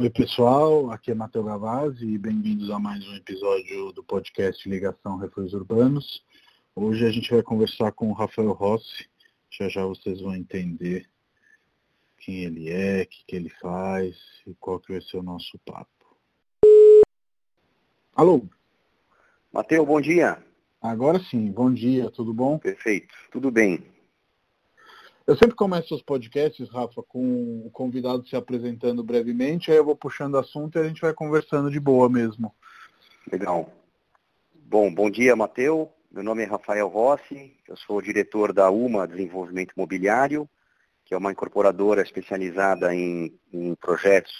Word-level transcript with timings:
Oi 0.00 0.08
pessoal, 0.10 0.92
aqui 0.92 1.10
é 1.10 1.14
Matheus 1.14 1.44
Gavazzi 1.44 2.06
e 2.06 2.16
bem-vindos 2.16 2.70
a 2.70 2.78
mais 2.78 3.04
um 3.08 3.16
episódio 3.16 3.90
do 3.90 4.04
podcast 4.04 4.68
Ligação 4.68 5.16
Refúgios 5.16 5.54
Urbanos. 5.54 6.24
Hoje 6.72 7.04
a 7.04 7.10
gente 7.10 7.28
vai 7.28 7.42
conversar 7.42 7.90
com 7.90 8.08
o 8.08 8.12
Rafael 8.12 8.52
Rossi, 8.52 9.10
já 9.50 9.68
já 9.68 9.84
vocês 9.84 10.20
vão 10.20 10.36
entender 10.36 11.04
quem 12.16 12.44
ele 12.44 12.70
é, 12.70 13.02
o 13.02 13.06
que, 13.08 13.24
que 13.26 13.34
ele 13.34 13.50
faz 13.60 14.16
e 14.46 14.54
qual 14.60 14.78
que 14.78 14.92
vai 14.92 15.00
ser 15.02 15.16
o 15.16 15.22
nosso 15.24 15.58
papo. 15.66 16.16
Alô? 18.14 18.46
Matheus, 19.52 19.84
bom 19.84 20.00
dia. 20.00 20.40
Agora 20.80 21.18
sim, 21.18 21.50
bom 21.50 21.74
dia, 21.74 22.08
tudo 22.08 22.32
bom? 22.32 22.56
Perfeito, 22.56 23.12
tudo 23.32 23.50
bem. 23.50 23.84
Eu 25.28 25.36
sempre 25.36 25.54
começo 25.54 25.94
os 25.94 26.00
podcasts, 26.00 26.70
Rafa, 26.70 27.02
com 27.02 27.62
o 27.66 27.70
convidado 27.70 28.26
se 28.26 28.34
apresentando 28.34 29.04
brevemente, 29.04 29.70
aí 29.70 29.76
eu 29.76 29.84
vou 29.84 29.94
puxando 29.94 30.38
assunto 30.38 30.78
e 30.78 30.80
a 30.80 30.84
gente 30.84 31.02
vai 31.02 31.12
conversando 31.12 31.70
de 31.70 31.78
boa 31.78 32.08
mesmo. 32.08 32.50
Legal. 33.30 33.70
Bom, 34.54 34.90
bom 34.90 35.10
dia, 35.10 35.36
Matheus. 35.36 35.86
Meu 36.10 36.22
nome 36.22 36.44
é 36.44 36.46
Rafael 36.46 36.88
Rossi, 36.88 37.54
eu 37.68 37.76
sou 37.76 38.00
diretor 38.00 38.54
da 38.54 38.70
UMA 38.70 39.06
Desenvolvimento 39.06 39.74
Imobiliário, 39.76 40.48
que 41.04 41.12
é 41.12 41.18
uma 41.18 41.30
incorporadora 41.30 42.00
especializada 42.00 42.94
em, 42.94 43.38
em 43.52 43.74
projetos 43.74 44.32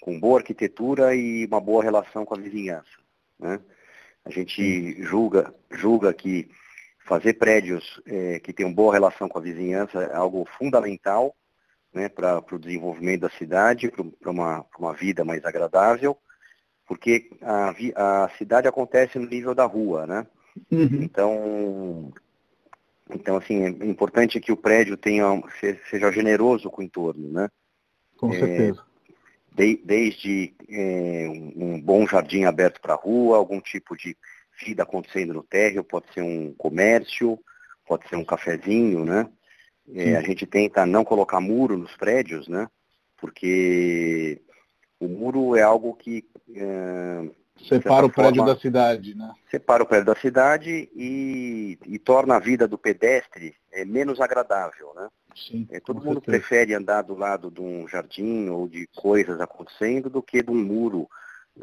com 0.00 0.18
boa 0.18 0.38
arquitetura 0.38 1.14
e 1.14 1.44
uma 1.44 1.60
boa 1.60 1.84
relação 1.84 2.24
com 2.24 2.34
a 2.34 2.40
vizinhança. 2.40 2.88
Né? 3.38 3.60
A 4.24 4.30
gente 4.30 5.02
julga, 5.02 5.54
julga 5.70 6.14
que 6.14 6.48
fazer 7.10 7.34
prédios 7.34 8.00
é, 8.06 8.38
que 8.38 8.52
tenham 8.52 8.72
boa 8.72 8.92
relação 8.92 9.28
com 9.28 9.36
a 9.36 9.42
vizinhança 9.42 10.00
é 10.00 10.14
algo 10.14 10.46
fundamental 10.56 11.34
né, 11.92 12.08
para 12.08 12.40
o 12.52 12.58
desenvolvimento 12.58 13.22
da 13.22 13.30
cidade, 13.30 13.90
para 14.20 14.30
uma, 14.30 14.64
uma 14.78 14.94
vida 14.94 15.24
mais 15.24 15.44
agradável, 15.44 16.16
porque 16.86 17.28
a, 17.42 17.74
a 17.96 18.28
cidade 18.38 18.68
acontece 18.68 19.18
no 19.18 19.26
nível 19.26 19.56
da 19.56 19.64
rua, 19.64 20.06
né? 20.06 20.24
Uhum. 20.70 21.02
Então, 21.02 22.12
então, 23.12 23.36
assim, 23.38 23.64
é 23.64 23.68
importante 23.86 24.40
que 24.40 24.52
o 24.52 24.56
prédio 24.56 24.96
tenha, 24.96 25.24
seja 25.90 26.12
generoso 26.12 26.70
com 26.70 26.80
o 26.80 26.84
entorno, 26.84 27.28
né? 27.28 27.48
Com 28.16 28.30
certeza. 28.32 28.84
de, 29.52 29.80
desde 29.84 30.54
é, 30.68 31.26
um, 31.28 31.74
um 31.74 31.80
bom 31.80 32.06
jardim 32.06 32.44
aberto 32.44 32.80
para 32.80 32.94
a 32.94 32.96
rua, 32.96 33.36
algum 33.36 33.60
tipo 33.60 33.96
de 33.96 34.16
vida 34.64 34.82
acontecendo 34.82 35.34
no 35.34 35.42
térreo, 35.42 35.84
pode 35.84 36.12
ser 36.12 36.22
um 36.22 36.52
comércio, 36.54 37.38
pode 37.86 38.08
ser 38.08 38.16
um 38.16 38.24
cafezinho, 38.24 39.04
né? 39.04 39.28
É, 39.92 40.16
a 40.16 40.22
gente 40.22 40.46
tenta 40.46 40.86
não 40.86 41.04
colocar 41.04 41.40
muro 41.40 41.76
nos 41.76 41.96
prédios, 41.96 42.46
né? 42.46 42.68
Porque 43.16 44.40
o 45.00 45.08
muro 45.08 45.56
é 45.56 45.62
algo 45.62 45.94
que... 45.94 46.24
É, 46.54 47.28
separa 47.68 48.06
o 48.06 48.10
prédio 48.10 48.36
forma, 48.36 48.54
da 48.54 48.60
cidade, 48.60 49.14
né? 49.14 49.32
Separa 49.50 49.82
o 49.82 49.86
prédio 49.86 50.06
da 50.06 50.20
cidade 50.20 50.88
e, 50.94 51.78
e 51.86 51.98
torna 51.98 52.36
a 52.36 52.38
vida 52.38 52.68
do 52.68 52.78
pedestre 52.78 53.54
é, 53.72 53.84
menos 53.84 54.20
agradável, 54.20 54.92
né? 54.94 55.08
Sim, 55.34 55.66
é, 55.70 55.80
todo 55.80 55.96
mundo 55.96 56.20
certeza. 56.24 56.38
prefere 56.38 56.74
andar 56.74 57.02
do 57.02 57.14
lado 57.14 57.50
de 57.50 57.60
um 57.60 57.86
jardim 57.86 58.48
ou 58.48 58.68
de 58.68 58.88
coisas 58.96 59.40
acontecendo 59.40 60.08
do 60.10 60.22
que 60.22 60.42
de 60.42 60.50
um 60.50 60.62
muro 60.62 61.08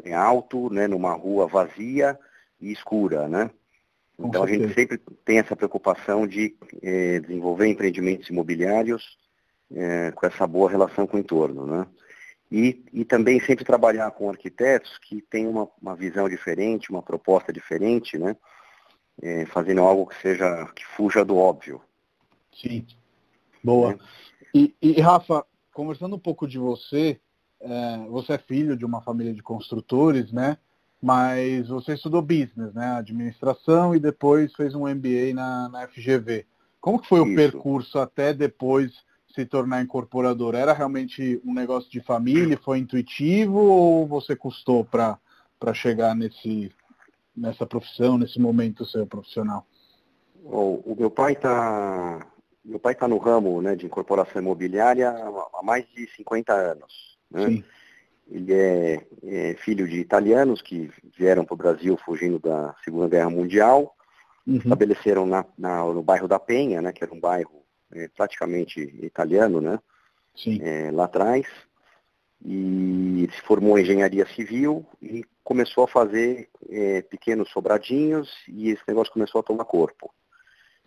é, 0.04 0.14
alto, 0.14 0.72
né, 0.72 0.86
numa 0.86 1.12
rua 1.12 1.46
vazia, 1.46 2.18
e 2.60 2.72
escura, 2.72 3.28
né? 3.28 3.50
Então 4.18 4.42
a 4.42 4.46
gente 4.48 4.74
sempre 4.74 4.98
tem 5.24 5.38
essa 5.38 5.54
preocupação 5.54 6.26
de 6.26 6.56
eh, 6.82 7.20
desenvolver 7.20 7.68
empreendimentos 7.68 8.28
imobiliários 8.28 9.16
eh, 9.72 10.10
com 10.12 10.26
essa 10.26 10.44
boa 10.44 10.68
relação 10.68 11.06
com 11.06 11.16
o 11.16 11.20
entorno, 11.20 11.64
né? 11.64 11.86
E, 12.50 12.82
e 12.92 13.04
também 13.04 13.38
sempre 13.40 13.64
trabalhar 13.64 14.10
com 14.10 14.28
arquitetos 14.28 14.98
que 14.98 15.20
têm 15.22 15.46
uma, 15.46 15.68
uma 15.80 15.94
visão 15.94 16.28
diferente, 16.28 16.90
uma 16.90 17.02
proposta 17.02 17.52
diferente, 17.52 18.18
né? 18.18 18.36
Eh, 19.22 19.46
fazendo 19.46 19.82
algo 19.82 20.06
que 20.06 20.20
seja, 20.20 20.66
que 20.74 20.84
fuja 20.84 21.24
do 21.24 21.36
óbvio. 21.36 21.80
Sim, 22.52 22.84
boa. 23.62 23.92
Né? 23.92 23.98
E, 24.52 24.74
e, 24.82 25.00
Rafa, 25.00 25.46
conversando 25.72 26.16
um 26.16 26.18
pouco 26.18 26.48
de 26.48 26.58
você, 26.58 27.20
você 28.08 28.32
é 28.32 28.38
filho 28.38 28.76
de 28.76 28.84
uma 28.84 29.00
família 29.02 29.34
de 29.34 29.42
construtores, 29.42 30.32
né? 30.32 30.56
Mas 31.00 31.68
você 31.68 31.94
estudou 31.94 32.20
business, 32.20 32.74
né, 32.74 32.96
administração 32.96 33.94
e 33.94 34.00
depois 34.00 34.52
fez 34.54 34.74
um 34.74 34.88
MBA 34.88 35.32
na, 35.34 35.68
na 35.68 35.88
FGV. 35.88 36.44
Como 36.80 37.00
que 37.00 37.08
foi 37.08 37.20
Isso. 37.20 37.32
o 37.32 37.34
percurso 37.36 37.98
até 37.98 38.32
depois 38.32 38.92
se 39.34 39.44
tornar 39.44 39.82
incorporador? 39.82 40.54
Era 40.54 40.72
realmente 40.72 41.40
um 41.44 41.54
negócio 41.54 41.90
de 41.90 42.00
família, 42.00 42.58
foi 42.62 42.78
intuitivo 42.78 43.58
ou 43.58 44.06
você 44.06 44.34
custou 44.34 44.84
para 44.84 45.18
chegar 45.74 46.14
nesse, 46.14 46.72
nessa 47.36 47.64
profissão, 47.64 48.18
nesse 48.18 48.40
momento 48.40 48.84
seu 48.84 49.06
profissional? 49.06 49.64
O, 50.44 50.92
o 50.92 50.96
meu 50.98 51.10
pai 51.10 51.32
está 51.32 52.26
meu 52.64 52.78
pai 52.78 52.92
está 52.92 53.08
no 53.08 53.16
ramo 53.16 53.62
né, 53.62 53.74
de 53.74 53.86
incorporação 53.86 54.42
imobiliária 54.42 55.10
há 55.10 55.62
mais 55.62 55.86
de 55.88 56.06
50 56.14 56.52
anos. 56.52 57.16
Né? 57.30 57.46
Sim. 57.46 57.64
Ele 58.30 58.52
é, 58.52 59.06
é 59.24 59.54
filho 59.54 59.88
de 59.88 59.98
italianos 59.98 60.60
que 60.60 60.90
vieram 61.16 61.44
para 61.44 61.54
o 61.54 61.58
Brasil 61.58 61.96
fugindo 62.04 62.38
da 62.38 62.74
Segunda 62.84 63.08
Guerra 63.08 63.30
Mundial, 63.30 63.94
uhum. 64.46 64.56
estabeleceram 64.56 65.26
na, 65.26 65.44
na, 65.56 65.84
no 65.84 66.02
bairro 66.02 66.28
da 66.28 66.38
Penha, 66.38 66.82
né, 66.82 66.92
que 66.92 67.02
era 67.02 67.12
um 67.12 67.20
bairro 67.20 67.62
é, 67.92 68.08
praticamente 68.08 68.80
italiano, 69.02 69.60
né, 69.60 69.78
é, 70.60 70.90
lá 70.90 71.04
atrás, 71.04 71.46
e 72.44 73.28
se 73.32 73.40
formou 73.42 73.78
em 73.78 73.82
engenharia 73.82 74.26
civil 74.26 74.86
e 75.02 75.24
começou 75.42 75.84
a 75.84 75.88
fazer 75.88 76.48
é, 76.68 77.02
pequenos 77.02 77.50
sobradinhos 77.50 78.30
e 78.46 78.70
esse 78.70 78.82
negócio 78.86 79.12
começou 79.12 79.40
a 79.40 79.44
tomar 79.44 79.64
corpo. 79.64 80.12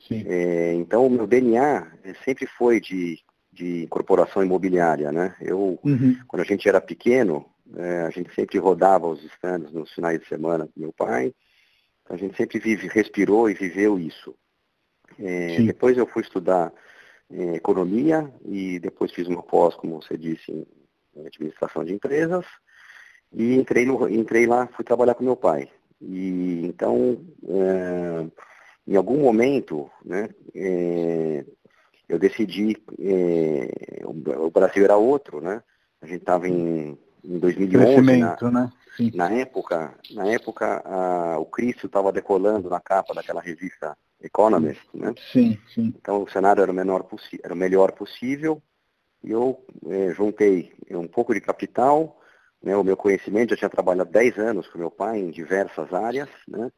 É, 0.10 0.74
então 0.74 1.06
o 1.06 1.10
meu 1.10 1.28
DNA 1.28 1.92
sempre 2.26 2.48
foi 2.58 2.80
de 2.80 3.20
de 3.52 3.84
incorporação 3.84 4.44
imobiliária, 4.44 5.12
né? 5.12 5.36
Eu, 5.42 5.80
uhum. 5.84 6.18
quando 6.28 6.42
a 6.42 6.46
gente 6.46 6.68
era 6.68 6.80
pequeno, 6.80 7.46
é, 7.76 8.02
a 8.02 8.10
gente 8.10 8.34
sempre 8.34 8.58
rodava 8.58 9.08
os 9.08 9.24
stands 9.24 9.72
nos 9.72 9.92
finais 9.92 10.20
de 10.20 10.28
semana 10.28 10.68
com 10.68 10.80
meu 10.80 10.94
pai. 10.94 11.34
A 12.10 12.16
gente 12.16 12.36
sempre 12.36 12.60
vive, 12.60 12.88
respirou 12.88 13.50
e 13.50 13.54
viveu 13.54 14.00
isso. 14.00 14.36
É, 15.20 15.62
depois 15.62 15.98
eu 15.98 16.08
fui 16.08 16.22
estudar 16.24 16.74
é, 17.30 17.56
economia 17.56 18.32
e 18.46 18.80
depois 18.80 19.12
fiz 19.12 19.28
uma 19.28 19.44
pós, 19.44 19.76
como 19.76 20.02
você 20.02 20.18
disse, 20.18 20.52
em 20.52 21.26
administração 21.26 21.84
de 21.84 21.94
empresas. 21.94 22.46
E 23.34 23.56
entrei, 23.56 23.86
no, 23.86 24.10
entrei 24.10 24.46
lá, 24.46 24.68
fui 24.68 24.84
trabalhar 24.84 25.16
com 25.16 25.24
meu 25.24 25.36
pai. 25.36 25.70
E 26.02 26.66
então, 26.66 27.24
é, 27.48 28.28
em 28.88 28.96
algum 28.96 29.20
momento, 29.20 29.90
né, 30.04 30.30
é, 30.54 31.46
eu 32.12 32.20
decidi, 32.20 32.76
é, 33.00 34.02
o 34.06 34.52
Brasil 34.52 34.84
era 34.84 34.98
outro, 34.98 35.40
né? 35.40 35.64
A 36.02 36.06
gente 36.06 36.20
estava 36.20 36.46
em, 36.46 36.98
em 37.24 37.40
2011, 37.40 38.18
na, 38.18 38.38
né? 38.52 38.72
na 39.14 39.32
época, 39.32 39.96
na 40.12 40.28
época 40.28 40.82
a, 40.84 41.40
o 41.40 41.46
Cristo 41.46 41.86
estava 41.86 42.12
decolando 42.12 42.70
na 42.70 42.82
capa 42.82 43.14
daquela 43.14 43.40
revista 43.40 43.98
Economist, 44.22 44.82
né? 44.94 45.14
Sim, 45.32 45.58
sim. 45.74 45.94
Então 45.98 46.24
o 46.24 46.30
cenário 46.30 46.62
era 46.62 46.72
o, 46.72 46.76
menor 46.76 47.08
era 47.42 47.54
o 47.54 47.58
melhor 47.58 47.94
possível 47.94 48.62
e 49.24 49.32
eu 49.32 49.66
é, 49.88 50.14
juntei 50.14 50.74
um 50.92 51.08
pouco 51.08 51.34
de 51.34 51.40
capital, 51.40 52.20
né, 52.62 52.76
o 52.76 52.84
meu 52.84 52.98
conhecimento, 52.98 53.52
já 53.52 53.56
tinha 53.56 53.70
trabalhado 53.70 54.12
10 54.12 54.38
anos 54.38 54.68
com 54.68 54.78
meu 54.78 54.92
pai 54.92 55.20
em 55.20 55.32
diversas 55.32 55.94
áreas, 55.94 56.30
né? 56.46 56.70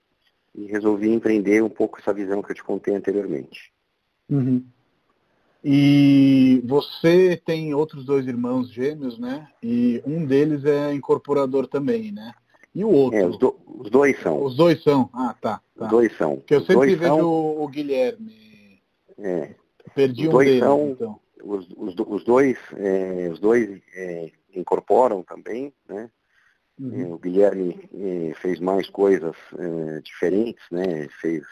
E 0.53 0.67
resolvi 0.67 1.09
empreender 1.09 1.63
um 1.63 1.69
pouco 1.69 1.99
essa 1.99 2.13
visão 2.13 2.43
que 2.43 2.51
eu 2.51 2.55
te 2.55 2.63
contei 2.63 2.93
anteriormente. 2.93 3.73
Uhum. 4.29 4.63
E 5.63 6.61
você 6.65 7.41
tem 7.45 7.73
outros 7.73 8.05
dois 8.05 8.27
irmãos 8.27 8.69
gêmeos, 8.69 9.17
né? 9.17 9.47
E 9.61 10.03
um 10.05 10.25
deles 10.25 10.65
é 10.65 10.93
incorporador 10.93 11.67
também, 11.67 12.11
né? 12.11 12.33
E 12.75 12.83
o 12.83 12.89
outro? 12.89 13.17
É, 13.17 13.25
os, 13.25 13.37
do, 13.37 13.55
os 13.65 13.89
dois 13.89 14.19
são. 14.21 14.43
Os 14.43 14.57
dois 14.57 14.83
são. 14.83 15.09
Ah, 15.13 15.33
tá. 15.39 15.61
tá. 15.77 15.85
Os 15.85 15.91
dois 15.91 16.17
são. 16.17 16.37
Porque 16.37 16.55
eu 16.55 16.59
os 16.59 16.65
sempre 16.65 16.95
vejo 16.95 17.15
são... 17.15 17.61
o, 17.61 17.67
Guilherme. 17.69 18.81
É. 19.17 19.55
Perdi 19.95 20.27
os 20.27 20.33
um 20.33 20.37
deles, 20.39 20.59
são... 20.59 20.89
então. 20.89 21.19
Os, 21.43 21.67
os, 21.77 21.95
os 22.07 22.23
dois, 22.23 22.57
é, 22.77 23.29
os 23.31 23.39
dois 23.39 23.81
é, 23.95 24.31
incorporam 24.55 25.23
também, 25.23 25.73
né? 25.87 26.09
Uhum. 26.79 27.01
É, 27.01 27.13
o 27.13 27.17
Guilherme 27.17 27.89
é, 27.93 28.33
fez 28.35 28.59
mais 28.59 28.89
coisas 28.89 29.35
é, 29.57 30.01
diferentes, 30.01 30.63
né? 30.71 31.07
Fez 31.21 31.43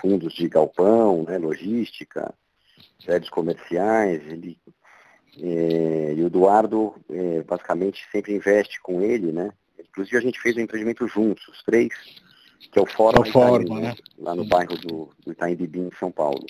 fundos 0.00 0.32
de 0.34 0.48
galpão, 0.48 1.24
né? 1.24 1.38
logística, 1.38 2.32
prédios 3.04 3.30
comerciais, 3.30 4.22
ele 4.26 4.58
é, 5.38 6.14
e 6.14 6.22
o 6.22 6.26
Eduardo 6.26 6.94
é, 7.10 7.42
basicamente 7.42 8.06
sempre 8.10 8.34
investe 8.34 8.80
com 8.80 9.02
ele, 9.02 9.32
né? 9.32 9.52
Inclusive 9.78 10.16
a 10.16 10.20
gente 10.20 10.40
fez 10.40 10.56
um 10.56 10.60
empreendimento 10.60 11.06
juntos, 11.06 11.46
os 11.48 11.62
três, 11.62 11.92
que 12.72 12.78
é 12.78 12.82
o 12.82 12.86
Forma, 12.86 13.26
é 13.26 13.28
o 13.28 13.32
Forma 13.32 13.80
né? 13.80 13.94
lá 14.18 14.34
no 14.34 14.46
bairro 14.46 14.76
do, 14.78 15.10
do 15.24 15.32
Itaim 15.32 15.54
Bibi, 15.54 15.80
em 15.80 15.90
São 15.98 16.10
Paulo. 16.10 16.44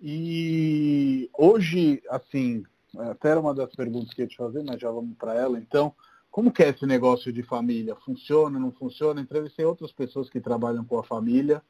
E 0.00 1.28
hoje, 1.36 2.02
assim, 2.08 2.64
até 2.96 3.30
era 3.30 3.40
uma 3.40 3.54
das 3.54 3.74
perguntas 3.74 4.12
que 4.12 4.22
eu 4.22 4.24
ia 4.24 4.28
te 4.28 4.36
fazer, 4.36 4.62
mas 4.62 4.80
já 4.80 4.90
vamos 4.90 5.16
para 5.16 5.34
ela. 5.34 5.58
Então, 5.58 5.94
como 6.30 6.52
que 6.52 6.62
é 6.62 6.68
esse 6.68 6.86
negócio 6.86 7.32
de 7.32 7.42
família? 7.42 7.96
Funciona, 7.96 8.58
não 8.58 8.70
funciona? 8.70 9.20
Entrevistei 9.20 9.64
outras 9.64 9.92
pessoas 9.92 10.28
que 10.28 10.40
trabalham 10.40 10.84
com 10.84 10.98
a 10.98 11.04
família 11.04 11.62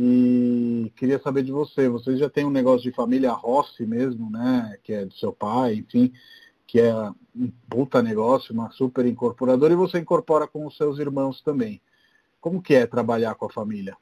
e 0.00 0.92
queria 0.94 1.18
saber 1.18 1.42
de 1.42 1.50
você. 1.50 1.88
Você 1.88 2.16
já 2.16 2.30
tem 2.30 2.44
um 2.44 2.50
negócio 2.50 2.88
de 2.88 2.94
família 2.94 3.32
Rossi 3.32 3.84
mesmo, 3.84 4.30
né? 4.30 4.78
Que 4.84 4.92
é 4.92 5.04
do 5.04 5.12
seu 5.14 5.32
pai, 5.32 5.74
enfim, 5.74 6.12
que 6.68 6.80
é 6.80 6.94
um 6.94 7.50
puta 7.68 8.00
negócio, 8.00 8.54
uma 8.54 8.70
super 8.70 9.04
incorporadora, 9.06 9.72
e 9.72 9.76
você 9.76 9.98
incorpora 9.98 10.46
com 10.46 10.64
os 10.64 10.76
seus 10.76 11.00
irmãos 11.00 11.42
também. 11.42 11.82
Como 12.40 12.62
que 12.62 12.76
é 12.76 12.86
trabalhar 12.86 13.34
com 13.34 13.46
a 13.46 13.50
família? 13.50 13.96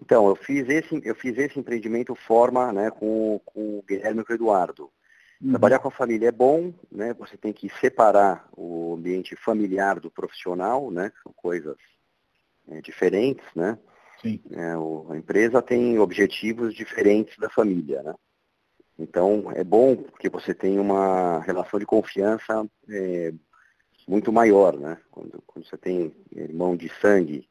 Então, 0.00 0.26
eu 0.26 0.34
fiz 0.34 0.66
esse, 0.70 1.02
eu 1.04 1.14
fiz 1.14 1.36
esse 1.36 1.60
empreendimento 1.60 2.14
forma 2.14 2.72
né, 2.72 2.90
com, 2.90 3.42
com 3.44 3.78
o 3.78 3.84
Guilherme 3.86 4.22
e 4.22 4.24
com 4.24 4.32
o 4.32 4.36
Eduardo. 4.36 4.90
Uhum. 5.38 5.50
Trabalhar 5.50 5.80
com 5.80 5.88
a 5.88 5.92
família 5.92 6.28
é 6.28 6.32
bom, 6.32 6.72
né? 6.90 7.12
Você 7.18 7.36
tem 7.36 7.52
que 7.52 7.68
separar 7.78 8.48
o 8.56 8.94
ambiente 8.94 9.36
familiar 9.36 10.00
do 10.00 10.10
profissional, 10.10 10.90
né? 10.90 11.12
São 11.22 11.32
coisas 11.34 11.76
é, 12.70 12.80
diferentes, 12.80 13.44
né? 13.54 13.76
Sim. 14.22 14.40
É, 14.52 14.76
o, 14.76 15.06
a 15.10 15.16
empresa 15.16 15.60
tem 15.60 15.98
objetivos 15.98 16.74
diferentes 16.74 17.36
da 17.38 17.50
família, 17.50 18.02
né? 18.02 18.14
Então 18.98 19.50
é 19.52 19.64
bom 19.64 19.96
porque 19.96 20.28
você 20.28 20.54
tem 20.54 20.78
uma 20.78 21.40
relação 21.40 21.78
de 21.80 21.86
confiança 21.86 22.64
é, 22.88 23.32
muito 24.06 24.32
maior, 24.32 24.78
né? 24.78 24.98
Quando, 25.10 25.42
quando 25.46 25.66
você 25.66 25.76
tem 25.76 26.14
irmão 26.30 26.76
de 26.76 26.88
sangue 27.00 27.48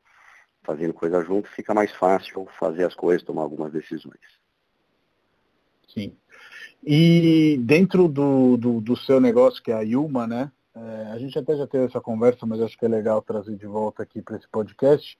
fazendo 0.64 0.94
coisa 0.94 1.24
junto, 1.24 1.50
fica 1.50 1.74
mais 1.74 1.92
fácil 1.96 2.48
fazer 2.60 2.86
as 2.86 2.96
coisas, 2.96 3.26
tomar 3.26 3.42
algumas 3.42 3.74
decisões. 3.74 4.20
Sim. 5.88 6.16
E 6.84 7.58
dentro 7.62 8.08
do, 8.08 8.58
do, 8.58 8.80
do 8.80 8.96
seu 8.96 9.20
negócio, 9.20 9.62
que 9.62 9.72
é 9.72 9.76
a 9.76 9.82
Yuma, 9.82 10.26
né? 10.26 10.52
É, 10.74 11.12
a 11.12 11.18
gente 11.18 11.38
até 11.38 11.56
já 11.56 11.68
teve 11.68 11.86
essa 11.86 12.00
conversa, 12.00 12.46
mas 12.46 12.62
acho 12.62 12.78
que 12.78 12.86
é 12.86 12.88
legal 12.88 13.22
trazer 13.22 13.56
de 13.58 13.66
volta 13.66 14.04
aqui 14.04 14.22
para 14.22 14.38
esse 14.38 14.48
podcast. 14.48 15.18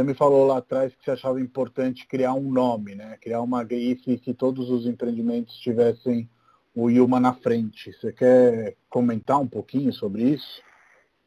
Você 0.00 0.04
me 0.04 0.14
falou 0.14 0.46
lá 0.46 0.56
atrás 0.56 0.94
que 0.94 1.04
você 1.04 1.10
achava 1.10 1.38
importante 1.38 2.06
criar 2.06 2.32
um 2.32 2.50
nome, 2.50 2.94
né? 2.94 3.18
Criar 3.20 3.42
uma 3.42 3.62
grife 3.62 4.16
que 4.16 4.32
todos 4.32 4.70
os 4.70 4.86
empreendimentos 4.86 5.58
tivessem 5.58 6.26
o 6.74 6.88
Yuma 6.88 7.20
na 7.20 7.34
frente. 7.34 7.92
Você 7.92 8.10
quer 8.10 8.78
comentar 8.88 9.38
um 9.38 9.46
pouquinho 9.46 9.92
sobre 9.92 10.22
isso? 10.22 10.62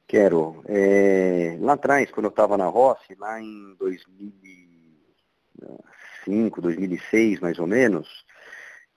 Quero. 0.07 0.63
É, 0.65 1.55
lá 1.61 1.73
atrás, 1.73 2.09
quando 2.09 2.25
eu 2.25 2.31
estava 2.31 2.57
na 2.57 2.65
Rossi, 2.65 3.13
lá 3.19 3.39
em 3.39 3.75
2005, 3.77 6.59
2006 6.59 7.41
mais 7.41 7.59
ou 7.59 7.67
menos, 7.67 8.25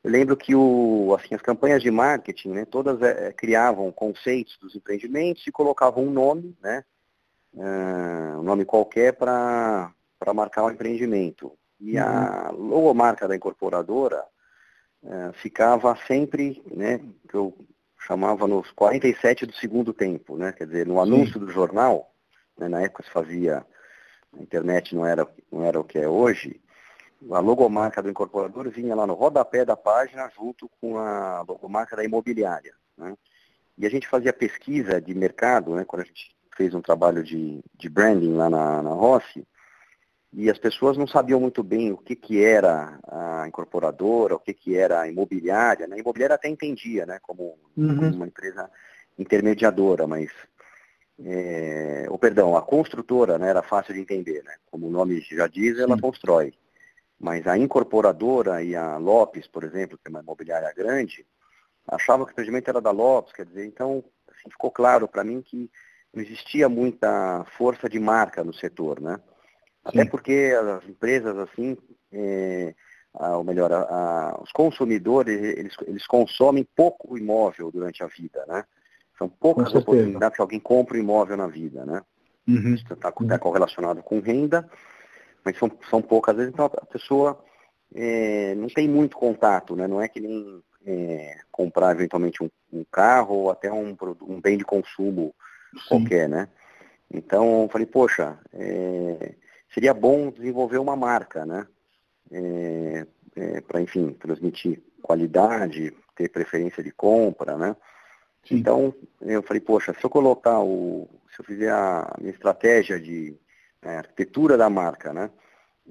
eu 0.02 0.10
lembro 0.10 0.38
que 0.38 0.54
o, 0.54 1.14
assim, 1.20 1.34
as 1.34 1.42
campanhas 1.42 1.82
de 1.82 1.90
marketing, 1.90 2.48
né, 2.48 2.64
todas 2.64 3.02
é, 3.02 3.30
criavam 3.30 3.92
conceitos 3.92 4.56
dos 4.58 4.74
empreendimentos 4.74 5.46
e 5.46 5.52
colocavam 5.52 6.04
um 6.04 6.10
nome, 6.10 6.56
né, 6.62 6.82
um 7.56 8.42
nome 8.42 8.64
qualquer 8.64 9.14
para 9.14 9.92
marcar 10.34 10.64
o 10.64 10.70
empreendimento. 10.70 11.52
E 11.80 11.98
uhum. 11.98 12.04
a 12.04 12.50
logomarca 12.50 13.28
da 13.28 13.36
incorporadora 13.36 14.24
uh, 15.02 15.32
ficava 15.34 15.96
sempre, 16.06 16.62
né, 16.70 17.00
que 17.28 17.34
eu 17.34 17.56
chamava 18.06 18.46
nos 18.46 18.70
47 18.72 19.46
do 19.46 19.54
segundo 19.54 19.92
tempo, 19.92 20.36
né? 20.36 20.52
Quer 20.52 20.66
dizer, 20.66 20.86
no 20.86 21.00
anúncio 21.00 21.34
Sim. 21.34 21.40
do 21.40 21.50
jornal, 21.50 22.12
né, 22.56 22.68
na 22.68 22.82
época 22.82 23.02
se 23.02 23.10
fazia, 23.10 23.66
a 24.32 24.42
internet 24.42 24.94
não 24.94 25.04
era, 25.04 25.26
não 25.50 25.64
era 25.64 25.80
o 25.80 25.84
que 25.84 25.98
é 25.98 26.08
hoje, 26.08 26.60
a 27.30 27.38
logomarca 27.40 28.02
do 28.02 28.10
incorporador 28.10 28.68
vinha 28.70 28.94
lá 28.94 29.06
no 29.06 29.14
rodapé 29.14 29.64
da 29.64 29.76
página 29.76 30.30
junto 30.36 30.70
com 30.80 30.98
a 30.98 31.42
logomarca 31.42 31.96
da 31.96 32.04
imobiliária. 32.04 32.74
Né? 32.96 33.16
E 33.78 33.86
a 33.86 33.90
gente 33.90 34.06
fazia 34.06 34.32
pesquisa 34.32 35.00
de 35.00 35.14
mercado, 35.14 35.74
né, 35.74 35.84
quando 35.84 36.02
a 36.02 36.04
gente 36.04 36.35
fez 36.56 36.74
um 36.74 36.80
trabalho 36.80 37.22
de, 37.22 37.60
de 37.74 37.88
branding 37.88 38.34
lá 38.34 38.48
na, 38.48 38.82
na 38.82 38.90
Rossi, 38.90 39.46
e 40.32 40.50
as 40.50 40.58
pessoas 40.58 40.98
não 40.98 41.06
sabiam 41.06 41.40
muito 41.40 41.62
bem 41.62 41.92
o 41.92 41.96
que, 41.96 42.14
que 42.14 42.44
era 42.44 42.98
a 43.06 43.48
incorporadora, 43.48 44.34
o 44.34 44.38
que, 44.38 44.52
que 44.52 44.76
era 44.76 45.00
a 45.00 45.08
imobiliária. 45.08 45.86
Né? 45.86 45.96
A 45.96 45.98
imobiliária 45.98 46.34
até 46.34 46.48
entendia, 46.48 47.06
né, 47.06 47.18
como, 47.22 47.58
uhum. 47.76 47.96
como 47.96 48.16
uma 48.16 48.26
empresa 48.26 48.70
intermediadora, 49.18 50.06
mas 50.06 50.30
é, 51.18 52.06
ou 52.10 52.18
perdão, 52.18 52.56
a 52.56 52.62
construtora 52.62 53.38
né, 53.38 53.48
era 53.48 53.62
fácil 53.62 53.94
de 53.94 54.00
entender, 54.00 54.42
né? 54.44 54.54
Como 54.70 54.86
o 54.86 54.90
nome 54.90 55.20
já 55.20 55.46
diz, 55.46 55.78
ela 55.78 55.94
Sim. 55.94 56.02
constrói. 56.02 56.52
Mas 57.18 57.46
a 57.46 57.56
incorporadora 57.56 58.62
e 58.62 58.76
a 58.76 58.98
Lopes, 58.98 59.46
por 59.46 59.64
exemplo, 59.64 59.96
que 59.96 60.08
é 60.08 60.10
uma 60.10 60.20
imobiliária 60.20 60.70
grande, 60.76 61.26
achavam 61.88 62.26
que 62.26 62.32
o 62.32 62.34
empreendimento 62.34 62.68
era 62.68 62.80
da 62.80 62.90
Lopes, 62.90 63.32
quer 63.32 63.46
dizer, 63.46 63.64
então 63.64 64.04
assim, 64.28 64.50
ficou 64.50 64.70
claro 64.70 65.08
para 65.08 65.24
mim 65.24 65.40
que 65.40 65.70
não 66.14 66.22
existia 66.22 66.68
muita 66.68 67.44
força 67.56 67.88
de 67.88 67.98
marca 67.98 68.42
no 68.42 68.54
setor, 68.54 69.00
né? 69.00 69.20
Até 69.84 70.04
porque 70.04 70.52
as 70.58 70.88
empresas, 70.88 71.38
assim, 71.38 71.76
é, 72.12 72.74
ou 73.14 73.44
melhor, 73.44 73.72
a, 73.72 73.82
a, 73.82 74.42
os 74.42 74.50
consumidores, 74.50 75.40
eles, 75.40 75.74
eles 75.86 76.06
consomem 76.06 76.66
pouco 76.74 77.16
imóvel 77.16 77.70
durante 77.70 78.02
a 78.02 78.06
vida, 78.06 78.44
né? 78.48 78.64
São 79.16 79.28
poucas 79.28 79.74
oportunidades 79.74 80.36
que 80.36 80.42
alguém 80.42 80.60
compra 80.60 80.96
um 80.96 81.00
imóvel 81.00 81.36
na 81.36 81.46
vida, 81.46 81.86
né? 81.86 82.02
Uhum. 82.48 82.74
Isso 82.74 82.84
está 82.92 83.10
tá 83.10 83.38
correlacionado 83.38 84.02
com 84.02 84.20
renda, 84.20 84.68
mas 85.44 85.56
são, 85.58 85.70
são 85.88 86.02
poucas 86.02 86.36
vezes, 86.36 86.52
então 86.52 86.66
a 86.66 86.86
pessoa 86.86 87.42
é, 87.94 88.54
não 88.56 88.68
tem 88.68 88.88
muito 88.88 89.16
contato, 89.16 89.74
né? 89.74 89.86
Não 89.86 90.00
é 90.00 90.08
que 90.08 90.20
nem 90.20 90.62
é, 90.84 91.38
comprar 91.50 91.92
eventualmente 91.92 92.42
um, 92.42 92.50
um, 92.72 92.84
carro 92.90 93.34
ou 93.34 93.50
até 93.50 93.72
um, 93.72 93.96
um 94.22 94.40
bem 94.40 94.58
de 94.58 94.64
consumo 94.64 95.34
Sim. 95.78 95.88
qualquer, 95.88 96.28
né? 96.28 96.48
Então 97.10 97.62
eu 97.62 97.68
falei, 97.68 97.86
poxa, 97.86 98.38
é, 98.52 99.34
seria 99.72 99.94
bom 99.94 100.30
desenvolver 100.30 100.78
uma 100.78 100.96
marca, 100.96 101.44
né? 101.46 101.66
É, 102.30 103.06
é, 103.36 103.60
para, 103.60 103.80
enfim, 103.80 104.12
transmitir 104.14 104.82
qualidade, 105.02 105.94
ter 106.16 106.28
preferência 106.28 106.82
de 106.82 106.90
compra, 106.90 107.56
né? 107.56 107.76
Sim. 108.48 108.56
Então, 108.56 108.94
eu 109.20 109.42
falei, 109.42 109.60
poxa, 109.60 109.92
se 109.92 110.04
eu 110.04 110.10
colocar 110.10 110.60
o. 110.60 111.08
Se 111.34 111.40
eu 111.40 111.44
fizer 111.44 111.70
a 111.70 112.14
minha 112.18 112.32
estratégia 112.32 112.98
de 112.98 113.36
é, 113.82 113.98
arquitetura 113.98 114.56
da 114.56 114.70
marca, 114.70 115.12
né? 115.12 115.30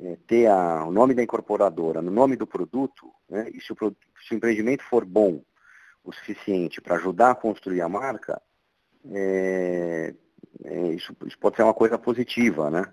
É, 0.02 0.18
ter 0.28 0.48
a, 0.48 0.84
o 0.86 0.92
nome 0.92 1.14
da 1.14 1.24
incorporadora 1.24 2.02
no 2.02 2.12
nome 2.12 2.36
do 2.36 2.48
produto, 2.48 3.12
né? 3.30 3.50
E 3.54 3.62
se 3.62 3.72
o, 3.72 3.76
se 4.28 4.34
o 4.34 4.36
empreendimento 4.36 4.84
for 4.84 5.06
bom 5.06 5.42
o 6.04 6.12
suficiente 6.12 6.82
para 6.82 6.96
ajudar 6.96 7.32
a 7.32 7.36
construir 7.36 7.82
a 7.82 7.90
marca, 7.90 8.42
é, 9.12 10.14
é, 10.64 10.88
isso, 10.94 11.16
isso, 11.26 11.38
pode 11.40 11.56
ser 11.56 11.64
uma 11.64 11.74
coisa 11.74 11.98
positiva, 11.98 12.70
né? 12.70 12.86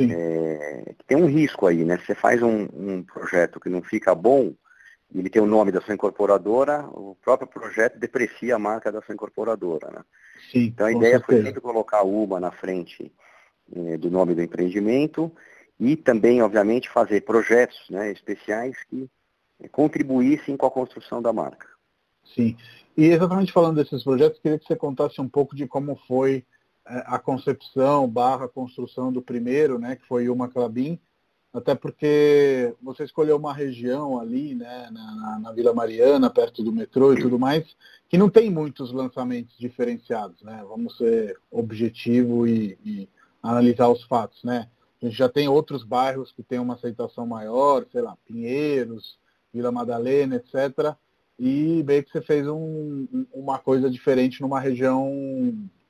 É, 0.00 0.94
tem 1.06 1.16
um 1.16 1.26
risco 1.26 1.66
aí, 1.66 1.84
né? 1.84 1.98
Você 1.98 2.14
faz 2.14 2.42
um, 2.42 2.68
um, 2.72 3.02
projeto 3.02 3.60
que 3.60 3.68
não 3.68 3.82
fica 3.82 4.14
bom, 4.14 4.52
ele 5.14 5.30
tem 5.30 5.40
o 5.40 5.46
nome 5.46 5.70
da 5.70 5.80
sua 5.80 5.94
incorporadora, 5.94 6.84
o 6.88 7.16
próprio 7.22 7.48
projeto 7.48 7.98
deprecia 7.98 8.56
a 8.56 8.58
marca 8.58 8.90
da 8.90 9.00
sua 9.02 9.14
incorporadora, 9.14 9.90
né? 9.90 10.04
Sim, 10.50 10.64
então 10.66 10.86
a 10.86 10.92
ideia 10.92 11.18
certeza. 11.18 11.24
foi 11.26 11.42
sempre 11.44 11.60
colocar 11.60 12.02
uma 12.02 12.40
na 12.40 12.50
frente 12.50 13.12
é, 13.74 13.96
do 13.96 14.10
nome 14.10 14.34
do 14.34 14.42
empreendimento 14.42 15.32
e 15.78 15.96
também, 15.96 16.42
obviamente, 16.42 16.90
fazer 16.90 17.22
projetos 17.22 17.78
né, 17.90 18.10
especiais 18.10 18.76
que 18.84 19.08
é, 19.60 19.68
contribuíssem 19.68 20.56
com 20.56 20.66
a 20.66 20.70
construção 20.70 21.22
da 21.22 21.32
marca. 21.32 21.75
Sim. 22.34 22.56
E 22.96 23.06
exatamente 23.06 23.52
falando 23.52 23.76
desses 23.76 24.02
projetos, 24.02 24.40
queria 24.40 24.58
que 24.58 24.66
você 24.66 24.76
contasse 24.76 25.20
um 25.20 25.28
pouco 25.28 25.54
de 25.54 25.66
como 25.66 25.96
foi 26.08 26.44
é, 26.86 27.02
a 27.06 27.18
concepção 27.18 28.08
barra 28.08 28.48
construção 28.48 29.12
do 29.12 29.20
primeiro, 29.20 29.78
né, 29.78 29.96
que 29.96 30.06
foi 30.06 30.28
uma 30.28 30.48
Clabin, 30.48 30.98
até 31.52 31.74
porque 31.74 32.74
você 32.82 33.04
escolheu 33.04 33.36
uma 33.36 33.52
região 33.52 34.20
ali, 34.20 34.54
né, 34.54 34.88
na, 34.92 35.38
na, 35.40 35.52
Vila 35.52 35.72
Mariana, 35.72 36.28
perto 36.28 36.62
do 36.62 36.70
metrô 36.70 37.14
e 37.14 37.20
tudo 37.20 37.38
mais, 37.38 37.64
que 38.08 38.18
não 38.18 38.28
tem 38.28 38.50
muitos 38.50 38.92
lançamentos 38.92 39.56
diferenciados, 39.58 40.42
né? 40.42 40.62
Vamos 40.68 40.98
ser 40.98 41.38
objetivo 41.50 42.46
e, 42.46 42.78
e 42.84 43.08
analisar 43.42 43.88
os 43.88 44.04
fatos, 44.04 44.44
né? 44.44 44.68
A 45.00 45.06
gente 45.06 45.16
já 45.16 45.28
tem 45.28 45.48
outros 45.48 45.82
bairros 45.82 46.30
que 46.30 46.42
têm 46.42 46.58
uma 46.58 46.74
aceitação 46.74 47.26
maior, 47.26 47.86
sei 47.90 48.02
lá, 48.02 48.16
Pinheiros, 48.26 49.18
Vila 49.52 49.72
Madalena, 49.72 50.36
etc. 50.36 50.94
E 51.38 51.82
meio 51.86 52.02
que 52.02 52.10
você 52.10 52.22
fez 52.22 52.46
um, 52.48 53.06
uma 53.32 53.58
coisa 53.58 53.90
diferente 53.90 54.40
numa 54.40 54.58
região 54.58 55.12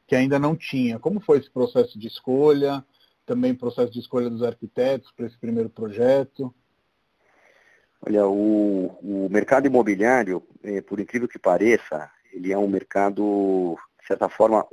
que 0.06 0.16
ainda 0.16 0.38
não 0.38 0.56
tinha. 0.56 0.98
Como 0.98 1.20
foi 1.20 1.38
esse 1.38 1.50
processo 1.50 1.98
de 1.98 2.08
escolha? 2.08 2.84
Também 3.24 3.54
processo 3.54 3.92
de 3.92 4.00
escolha 4.00 4.30
dos 4.30 4.42
arquitetos 4.42 5.12
para 5.12 5.26
esse 5.26 5.38
primeiro 5.38 5.68
projeto? 5.68 6.54
Olha, 8.04 8.26
o, 8.26 8.86
o 9.02 9.28
mercado 9.30 9.66
imobiliário, 9.66 10.42
é, 10.62 10.80
por 10.80 11.00
incrível 11.00 11.26
que 11.26 11.38
pareça, 11.38 12.10
ele 12.32 12.52
é 12.52 12.58
um 12.58 12.68
mercado, 12.68 13.76
de 14.00 14.06
certa 14.06 14.28
forma, 14.28 14.66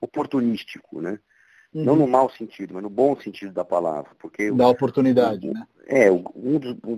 oportunístico, 0.00 1.00
né? 1.00 1.18
Uhum. 1.72 1.84
Não 1.84 1.96
no 1.96 2.06
mau 2.06 2.30
sentido, 2.30 2.74
mas 2.74 2.82
no 2.82 2.90
bom 2.90 3.18
sentido 3.20 3.52
da 3.52 3.64
palavra. 3.64 4.10
Porque 4.18 4.50
da 4.50 4.68
oportunidade, 4.68 5.48
o, 5.48 5.52
né? 5.52 5.66
É, 5.86 6.10
um 6.10 6.58
dos, 6.58 6.76
um, 6.84 6.96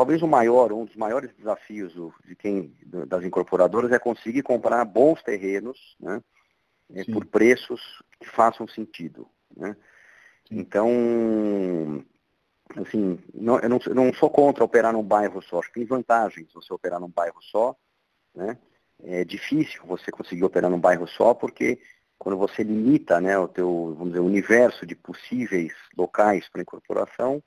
talvez 0.00 0.22
o 0.22 0.26
maior, 0.26 0.72
um 0.72 0.86
dos 0.86 0.96
maiores 0.96 1.30
desafios 1.36 1.92
de 2.24 2.34
quem, 2.34 2.74
das 3.06 3.22
incorporadoras 3.22 3.92
é 3.92 3.98
conseguir 3.98 4.42
comprar 4.42 4.82
bons 4.86 5.22
terrenos, 5.22 5.78
né? 6.00 6.22
É, 6.94 7.04
por 7.04 7.26
preços 7.26 8.02
que 8.18 8.26
façam 8.26 8.66
sentido. 8.66 9.28
Né? 9.54 9.76
Então, 10.50 10.88
assim, 12.78 13.18
não, 13.34 13.58
eu, 13.58 13.68
não, 13.68 13.78
eu, 13.86 13.94
não, 13.94 14.14
sou 14.14 14.30
contra 14.30 14.64
operar 14.64 14.90
num 14.90 15.02
bairro 15.02 15.42
só, 15.42 15.58
acho 15.58 15.68
que 15.68 15.74
tem 15.74 15.84
vantagens 15.84 16.50
você 16.54 16.72
operar 16.72 16.98
num 16.98 17.10
bairro 17.10 17.40
só, 17.42 17.76
né? 18.34 18.56
É 19.02 19.22
difícil 19.22 19.82
você 19.84 20.10
conseguir 20.10 20.44
operar 20.44 20.70
num 20.70 20.80
bairro 20.80 21.06
só, 21.08 21.34
porque 21.34 21.78
quando 22.18 22.38
você 22.38 22.62
limita 22.62 23.20
né, 23.20 23.38
o 23.38 23.46
teu, 23.46 23.94
vamos 23.98 24.14
dizer, 24.14 24.20
universo 24.20 24.86
de 24.86 24.94
possíveis 24.94 25.74
locais 25.94 26.48
para 26.48 26.62
incorporação, 26.62 27.42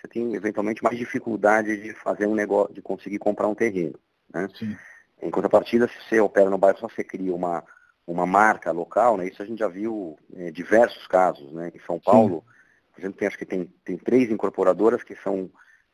você 0.00 0.08
tem 0.08 0.34
eventualmente 0.34 0.82
mais 0.82 0.96
dificuldade 0.96 1.76
de 1.76 1.92
fazer 1.94 2.26
um 2.26 2.34
negócio, 2.34 2.72
de 2.72 2.80
conseguir 2.80 3.18
comprar 3.18 3.48
um 3.48 3.54
terreno. 3.54 3.98
Né? 4.32 4.48
Sim. 4.54 4.76
Em 5.20 5.30
contrapartida, 5.30 5.88
se 5.88 5.94
você 6.08 6.20
opera 6.20 6.48
no 6.48 6.58
bairro, 6.58 6.78
só 6.78 6.88
você 6.88 7.02
cria 7.02 7.34
uma, 7.34 7.64
uma 8.06 8.24
marca 8.24 8.70
local, 8.70 9.16
né? 9.16 9.26
Isso 9.26 9.42
a 9.42 9.44
gente 9.44 9.58
já 9.58 9.68
viu 9.68 10.16
é, 10.36 10.52
diversos 10.52 11.06
casos, 11.08 11.52
né? 11.52 11.72
Em 11.74 11.80
São 11.80 11.98
Paulo, 11.98 12.44
Sim. 12.46 12.92
por 12.92 13.00
exemplo, 13.00 13.18
tem, 13.18 13.28
acho 13.28 13.38
que 13.38 13.46
tem, 13.46 13.64
tem 13.84 13.98
três 13.98 14.30
incorporadoras 14.30 15.02
que 15.02 15.16
são 15.16 15.50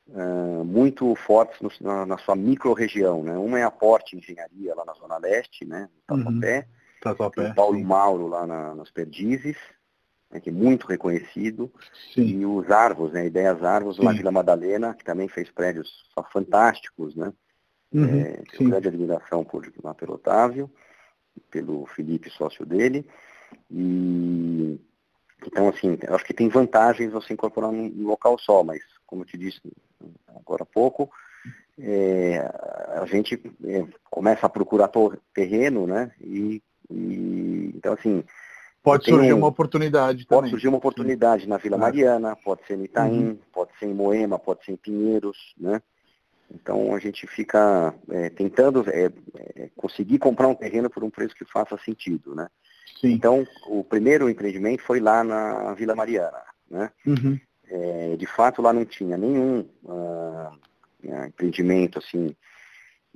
uh, 0.08 0.64
muito 0.64 1.14
fortes 1.14 1.58
no, 1.62 1.70
na, 1.80 2.04
na, 2.04 2.18
sua 2.18 2.36
micro-região, 2.36 3.22
né? 3.22 3.38
Uma 3.38 3.58
é 3.58 3.62
a 3.62 3.70
Porte 3.70 4.16
Engenharia, 4.16 4.74
lá 4.74 4.84
na 4.84 4.92
Zona 4.92 5.16
Leste, 5.16 5.64
né? 5.64 5.88
Tatuapé. 6.06 6.58
Uhum. 6.58 6.64
Tatuapé. 7.00 7.44
Tem 7.44 7.54
Paulo 7.54 7.78
sim. 7.78 7.84
Mauro, 7.84 8.26
lá 8.26 8.46
na, 8.46 8.74
nas 8.74 8.90
Perdizes 8.90 9.56
né, 10.34 10.40
que 10.40 10.50
é 10.50 10.52
muito 10.52 10.88
reconhecido, 10.88 11.72
Sim. 12.12 12.22
e 12.22 12.44
os 12.44 12.68
Arvos, 12.70 13.12
né, 13.12 13.26
Ideias 13.26 13.62
Arvos, 13.62 13.98
na 14.00 14.12
Vila 14.12 14.32
Madalena, 14.32 14.92
que 14.92 15.04
também 15.04 15.28
fez 15.28 15.48
prédios 15.48 15.88
fantásticos, 16.32 17.14
né? 17.14 17.32
Uhum, 17.92 18.20
é, 18.20 18.42
tenho 18.50 18.70
grande 18.70 18.88
admiração 18.88 19.44
por, 19.44 19.72
lá 19.84 19.94
pelo 19.94 20.14
Otávio, 20.14 20.68
pelo 21.48 21.86
Felipe, 21.86 22.28
sócio 22.28 22.66
dele. 22.66 23.08
E 23.70 24.80
então, 25.46 25.68
assim, 25.68 25.96
eu 26.02 26.14
acho 26.14 26.24
que 26.24 26.34
tem 26.34 26.48
vantagens 26.48 27.12
você 27.12 27.32
incorporar 27.32 27.70
num 27.70 28.06
local 28.06 28.36
só, 28.38 28.64
mas, 28.64 28.82
como 29.06 29.22
eu 29.22 29.26
te 29.26 29.38
disse 29.38 29.60
agora 30.34 30.64
há 30.64 30.66
pouco, 30.66 31.10
é, 31.78 32.38
a 32.96 33.04
gente 33.06 33.40
é, 33.64 33.86
começa 34.10 34.46
a 34.46 34.48
procurar 34.48 34.90
terreno, 35.32 35.86
né? 35.86 36.10
E, 36.20 36.62
e 36.90 37.72
então, 37.76 37.92
assim, 37.92 38.24
Pode 38.84 39.06
surgir 39.06 39.32
uma 39.32 39.46
oportunidade 39.46 40.26
Pode 40.26 40.50
surgir 40.50 40.68
uma 40.68 40.76
oportunidade 40.76 41.44
Sim. 41.44 41.48
na 41.48 41.56
Vila 41.56 41.78
Mariana, 41.78 42.36
pode 42.36 42.66
ser 42.66 42.78
em 42.78 42.84
Itaim, 42.84 43.28
uhum. 43.28 43.38
pode 43.50 43.70
ser 43.78 43.86
em 43.86 43.94
Moema, 43.94 44.38
pode 44.38 44.62
ser 44.62 44.72
em 44.72 44.76
Pinheiros, 44.76 45.54
né? 45.58 45.80
Então 46.54 46.94
a 46.94 46.98
gente 46.98 47.26
fica 47.26 47.94
é, 48.10 48.28
tentando 48.28 48.84
é, 48.90 49.10
é, 49.36 49.70
conseguir 49.74 50.18
comprar 50.18 50.48
um 50.48 50.54
terreno 50.54 50.90
por 50.90 51.02
um 51.02 51.08
preço 51.08 51.34
que 51.34 51.46
faça 51.46 51.78
sentido, 51.78 52.34
né? 52.34 52.46
Sim. 53.00 53.12
Então 53.12 53.46
o 53.68 53.82
primeiro 53.82 54.28
empreendimento 54.28 54.82
foi 54.82 55.00
lá 55.00 55.24
na 55.24 55.72
Vila 55.72 55.96
Mariana, 55.96 56.42
né? 56.70 56.90
Uhum. 57.06 57.40
É, 57.66 58.16
de 58.16 58.26
fato 58.26 58.60
lá 58.60 58.70
não 58.70 58.84
tinha 58.84 59.16
nenhum 59.16 59.60
uh, 59.84 61.26
empreendimento 61.26 61.98
assim 61.98 62.36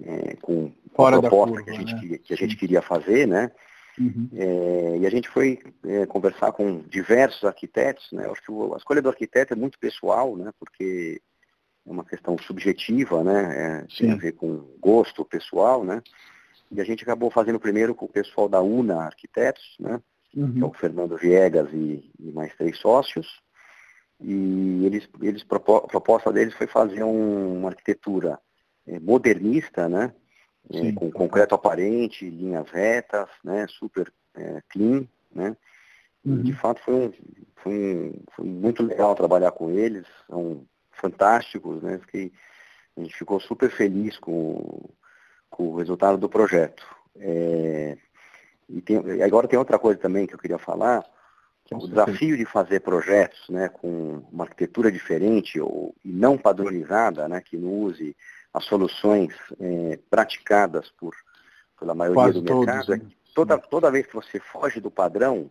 é, 0.03 0.35
com, 0.41 0.73
com 0.95 1.07
a 1.07 1.11
proposta 1.11 1.31
curva, 1.31 1.63
que, 1.63 1.71
a 1.71 1.75
gente, 1.75 2.07
né? 2.07 2.19
que 2.25 2.33
a 2.33 2.37
gente 2.37 2.57
queria 2.57 2.81
fazer, 2.81 3.29
né? 3.29 3.51
Uhum. 3.99 4.29
É, 4.33 4.99
e 4.99 5.07
a 5.07 5.11
gente 5.11 5.29
foi 5.29 5.59
é, 5.85 6.07
conversar 6.07 6.53
com 6.53 6.81
diversos 6.83 7.45
arquitetos, 7.45 8.09
né? 8.13 8.29
Acho 8.31 8.43
que 8.43 8.53
a 8.75 8.77
escolha 8.77 9.03
do 9.03 9.09
arquiteto 9.09 9.53
é 9.53 9.57
muito 9.57 9.79
pessoal, 9.79 10.37
né? 10.37 10.51
Porque 10.59 11.21
é 11.87 11.91
uma 11.91 12.05
questão 12.05 12.37
subjetiva, 12.39 13.25
né? 13.25 13.85
É, 13.85 13.87
tem 13.99 14.13
a 14.13 14.17
ver 14.17 14.33
com 14.33 14.59
gosto 14.81 15.25
pessoal, 15.25 15.85
né? 15.85 16.03
E 16.71 16.81
a 16.81 16.85
gente 16.85 17.03
acabou 17.03 17.31
fazendo 17.31 17.59
primeiro 17.59 17.95
com 17.95 18.07
o 18.07 18.11
pessoal 18.11 18.49
da 18.49 18.61
UNA 18.61 19.03
Arquitetos, 19.03 19.77
né? 19.81 20.01
Uhum. 20.37 20.53
Que 20.53 20.63
é 20.63 20.67
o 20.67 20.75
Fernando 20.75 21.17
Viegas 21.17 21.69
e, 21.73 22.11
e 22.21 22.33
mais 22.33 22.55
três 22.57 22.79
sócios. 22.79 23.41
E 24.21 24.85
eles, 24.85 25.09
eles 25.23 25.43
a 25.51 25.59
proposta 25.59 26.33
deles 26.33 26.55
foi 26.55 26.67
fazer 26.67 27.03
um, 27.05 27.59
uma 27.59 27.71
arquitetura 27.71 28.39
é, 28.87 28.99
modernista, 28.99 29.89
né? 29.89 30.13
Com 30.95 31.11
concreto 31.11 31.55
aparente, 31.55 32.29
linhas 32.29 32.71
retas, 32.71 33.29
né, 33.43 33.67
super 33.69 34.13
é, 34.35 34.63
clean, 34.69 35.07
né? 35.35 35.57
Uhum. 36.25 36.43
De 36.43 36.53
fato 36.53 36.81
foi, 36.83 36.95
um, 36.95 37.13
foi, 37.57 37.73
um, 37.73 38.23
foi 38.35 38.45
muito 38.45 38.83
legal 38.83 39.15
trabalhar 39.15 39.53
com 39.53 39.71
eles, 39.71 40.07
são 40.29 40.67
fantásticos, 40.93 41.83
né? 41.83 41.99
Fiquei, 41.99 42.33
a 42.97 43.01
gente 43.01 43.17
ficou 43.17 43.41
super 43.41 43.71
feliz 43.71 44.19
com, 44.19 44.89
com 45.49 45.69
o 45.69 45.77
resultado 45.77 46.19
do 46.19 46.29
projeto. 46.29 46.85
É, 47.17 47.97
e 48.69 48.81
tem, 48.83 48.99
agora 49.23 49.49
tem 49.49 49.59
outra 49.59 49.79
coisa 49.79 49.99
também 49.99 50.27
que 50.27 50.35
eu 50.35 50.39
queria 50.39 50.59
falar, 50.59 51.05
que 51.65 51.75
é 51.75 51.77
o 51.77 51.87
desafio 51.87 52.37
de 52.37 52.45
fazer 52.45 52.81
projetos 52.81 53.49
né, 53.49 53.69
com 53.69 54.25
uma 54.31 54.45
arquitetura 54.45 54.91
diferente 54.91 55.61
ou, 55.61 55.95
e 56.05 56.13
não 56.13 56.37
padronizada, 56.37 57.29
né, 57.29 57.41
que 57.41 57.57
não 57.57 57.71
use 57.71 58.17
as 58.53 58.65
soluções 58.65 59.35
é, 59.61 59.99
praticadas 60.11 60.91
por, 60.93 61.15
pela 61.79 61.95
maioria 61.95 62.23
Quase 62.23 62.41
do 62.41 62.57
mercado, 62.57 62.87
todos, 62.87 63.01
é 63.01 63.05
né? 63.05 63.11
toda, 63.35 63.59
toda 63.59 63.91
vez 63.91 64.07
que 64.07 64.15
você 64.15 64.41
foge 64.41 64.81
do 64.81 64.91
padrão, 64.91 65.51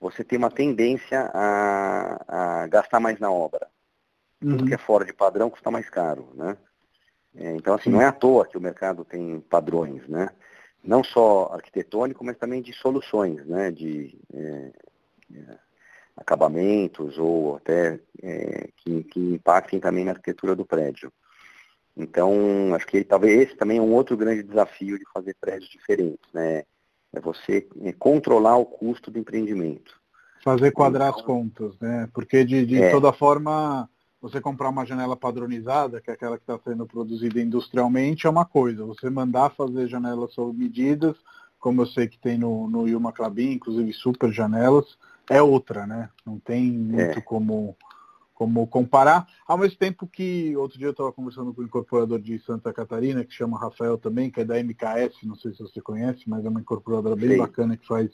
você 0.00 0.24
tem 0.24 0.38
uma 0.38 0.50
tendência 0.50 1.30
a, 1.32 2.62
a 2.62 2.66
gastar 2.66 3.00
mais 3.00 3.18
na 3.18 3.30
obra. 3.30 3.68
Uhum. 4.42 4.56
Tudo 4.56 4.66
que 4.66 4.74
é 4.74 4.78
fora 4.78 5.04
de 5.04 5.12
padrão 5.12 5.48
custa 5.48 5.70
mais 5.70 5.88
caro, 5.88 6.30
né? 6.34 6.56
É, 7.36 7.56
então, 7.56 7.74
assim, 7.74 7.84
Sim. 7.84 7.90
não 7.90 8.02
é 8.02 8.06
à 8.06 8.12
toa 8.12 8.46
que 8.46 8.56
o 8.56 8.60
mercado 8.60 9.04
tem 9.04 9.40
padrões, 9.40 10.06
né? 10.08 10.28
Não 10.82 11.02
só 11.02 11.50
arquitetônico, 11.52 12.24
mas 12.24 12.36
também 12.36 12.60
de 12.62 12.72
soluções, 12.74 13.44
né? 13.46 13.70
De 13.70 14.18
é, 14.32 14.72
é 15.34 15.58
acabamentos 16.16 17.18
ou 17.18 17.56
até 17.56 17.98
é, 18.22 18.68
que, 18.76 19.02
que 19.04 19.20
impactem 19.20 19.80
também 19.80 20.04
na 20.04 20.12
arquitetura 20.12 20.54
do 20.54 20.64
prédio. 20.64 21.12
Então, 21.96 22.74
acho 22.74 22.86
que 22.86 23.04
talvez 23.04 23.42
esse 23.42 23.56
também 23.56 23.78
é 23.78 23.82
um 23.82 23.92
outro 23.92 24.16
grande 24.16 24.42
desafio 24.42 24.98
de 24.98 25.04
fazer 25.12 25.36
prédios 25.40 25.70
diferentes, 25.70 26.28
né? 26.32 26.64
É 27.12 27.20
você 27.20 27.68
é, 27.82 27.92
controlar 27.92 28.56
o 28.56 28.66
custo 28.66 29.10
do 29.10 29.18
empreendimento. 29.18 29.94
Fazer 30.42 30.72
quadrar 30.72 31.08
então, 31.08 31.20
as 31.20 31.24
contas, 31.24 31.78
né? 31.80 32.08
Porque 32.12 32.44
de, 32.44 32.66
de 32.66 32.82
é. 32.82 32.90
toda 32.90 33.12
forma, 33.12 33.88
você 34.20 34.40
comprar 34.40 34.68
uma 34.68 34.84
janela 34.84 35.16
padronizada, 35.16 36.00
que 36.00 36.10
é 36.10 36.14
aquela 36.14 36.36
que 36.36 36.42
está 36.42 36.58
sendo 36.64 36.84
produzida 36.84 37.40
industrialmente, 37.40 38.26
é 38.26 38.30
uma 38.30 38.44
coisa. 38.44 38.84
Você 38.84 39.08
mandar 39.08 39.50
fazer 39.50 39.86
janelas 39.86 40.34
sob 40.34 40.58
medidas, 40.58 41.16
como 41.60 41.82
eu 41.82 41.86
sei 41.86 42.08
que 42.08 42.18
tem 42.18 42.36
no, 42.36 42.68
no 42.68 42.88
Yuma 42.88 43.12
Clabin, 43.12 43.52
inclusive 43.52 43.92
super 43.92 44.32
janelas, 44.32 44.98
é 45.30 45.40
outra, 45.40 45.86
né? 45.86 46.10
Não 46.26 46.38
tem 46.38 46.70
muito 46.70 47.20
é. 47.20 47.22
como 47.22 47.76
como 48.34 48.66
comparar, 48.66 49.28
ao 49.46 49.56
mesmo 49.56 49.78
tempo 49.78 50.06
que 50.06 50.56
outro 50.56 50.76
dia 50.76 50.88
eu 50.88 50.92
estava 50.92 51.12
conversando 51.12 51.54
com 51.54 51.62
um 51.62 51.64
incorporador 51.64 52.18
de 52.18 52.38
Santa 52.40 52.72
Catarina, 52.72 53.24
que 53.24 53.32
chama 53.32 53.58
Rafael 53.58 53.96
também, 53.96 54.30
que 54.30 54.40
é 54.40 54.44
da 54.44 54.58
MKS, 54.58 55.22
não 55.22 55.36
sei 55.36 55.52
se 55.52 55.60
você 55.60 55.80
conhece, 55.80 56.22
mas 56.26 56.44
é 56.44 56.48
uma 56.48 56.60
incorporadora 56.60 57.14
bem 57.14 57.30
Sim. 57.30 57.36
bacana 57.38 57.76
que 57.76 57.86
faz 57.86 58.10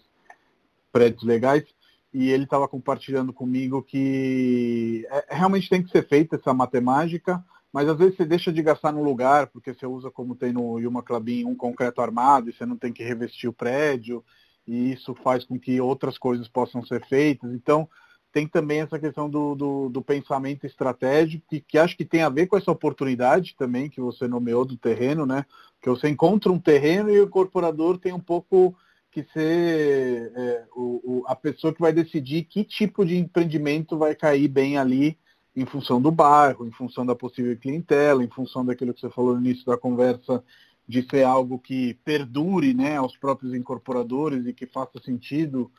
prédios 0.93 1.23
legais, 1.23 1.65
e 2.13 2.29
ele 2.29 2.45
estava 2.45 2.69
compartilhando 2.69 3.33
comigo 3.33 3.83
que 3.83 5.07
é, 5.11 5.37
realmente 5.37 5.71
tem 5.71 5.83
que 5.83 5.91
ser 5.91 6.07
feita 6.07 6.37
essa 6.37 6.53
matemática, 6.53 7.43
mas 7.73 7.89
às 7.89 7.97
vezes 7.97 8.17
você 8.17 8.25
deixa 8.27 8.53
de 8.53 8.63
gastar 8.63 8.93
no 8.93 9.03
lugar, 9.03 9.47
porque 9.47 9.73
você 9.73 9.87
usa 9.87 10.11
como 10.11 10.35
tem 10.35 10.53
no 10.53 10.79
Yuma 10.79 11.03
Clabin 11.03 11.45
um 11.45 11.55
concreto 11.55 12.03
armado 12.03 12.51
e 12.51 12.53
você 12.53 12.67
não 12.67 12.77
tem 12.77 12.93
que 12.93 13.03
revestir 13.03 13.49
o 13.49 13.53
prédio, 13.55 14.23
e 14.67 14.93
isso 14.93 15.15
faz 15.15 15.45
com 15.45 15.59
que 15.59 15.81
outras 15.81 16.19
coisas 16.19 16.47
possam 16.47 16.85
ser 16.85 17.07
feitas. 17.07 17.53
Então, 17.55 17.89
tem 18.33 18.47
também 18.47 18.81
essa 18.81 18.99
questão 18.99 19.29
do, 19.29 19.55
do, 19.55 19.89
do, 19.89 20.03
pensamento 20.03 20.65
estratégico, 20.65 21.45
que, 21.49 21.61
que 21.61 21.79
acho 21.79 21.97
que 21.97 22.05
tem 22.05 22.23
a 22.23 22.29
ver 22.29 22.47
com 22.47 22.57
essa 22.57 22.71
oportunidade 22.71 23.57
também 23.59 23.91
que 23.91 24.01
você 24.01 24.29
nomeou 24.29 24.65
do 24.65 24.77
terreno, 24.77 25.27
né? 25.27 25.45
Que 25.83 25.91
você 25.91 26.09
encontra 26.09 26.53
um 26.53 26.59
terreno 26.59 27.11
e 27.11 27.19
o 27.19 27.25
incorporador 27.25 27.99
tem 27.99 28.13
um 28.13 28.21
pouco 28.21 28.77
que 29.11 29.25
ser 29.33 30.33
é, 30.37 30.65
o, 30.77 31.01
o, 31.03 31.25
a 31.27 31.35
pessoa 31.35 31.75
que 31.75 31.81
vai 31.81 31.93
decidir 31.93 32.45
que 32.45 32.63
tipo 32.63 33.05
de 33.05 33.17
empreendimento 33.17 33.99
vai 33.99 34.15
cair 34.15 34.47
bem 34.47 34.79
ali 34.79 35.19
em 35.57 35.67
função 35.67 36.01
do 36.01 36.13
bairro, 36.13 36.65
em 36.65 36.71
função 36.71 37.05
da 37.05 37.17
possível 37.17 37.57
clientela, 37.57 38.23
em 38.23 38.29
função 38.29 38.65
daquilo 38.65 38.95
que 38.95 39.01
você 39.01 39.11
falou 39.11 39.35
no 39.35 39.41
início 39.41 39.67
da 39.67 39.77
conversa, 39.77 40.45
de 40.87 41.03
ser 41.09 41.25
algo 41.25 41.59
que 41.59 41.95
perdure 42.05 42.73
né, 42.73 42.97
aos 42.97 43.17
próprios 43.17 43.55
incorporadores 43.55 44.47
e 44.47 44.53
que 44.53 44.67
faça 44.67 45.01
sentido 45.05 45.71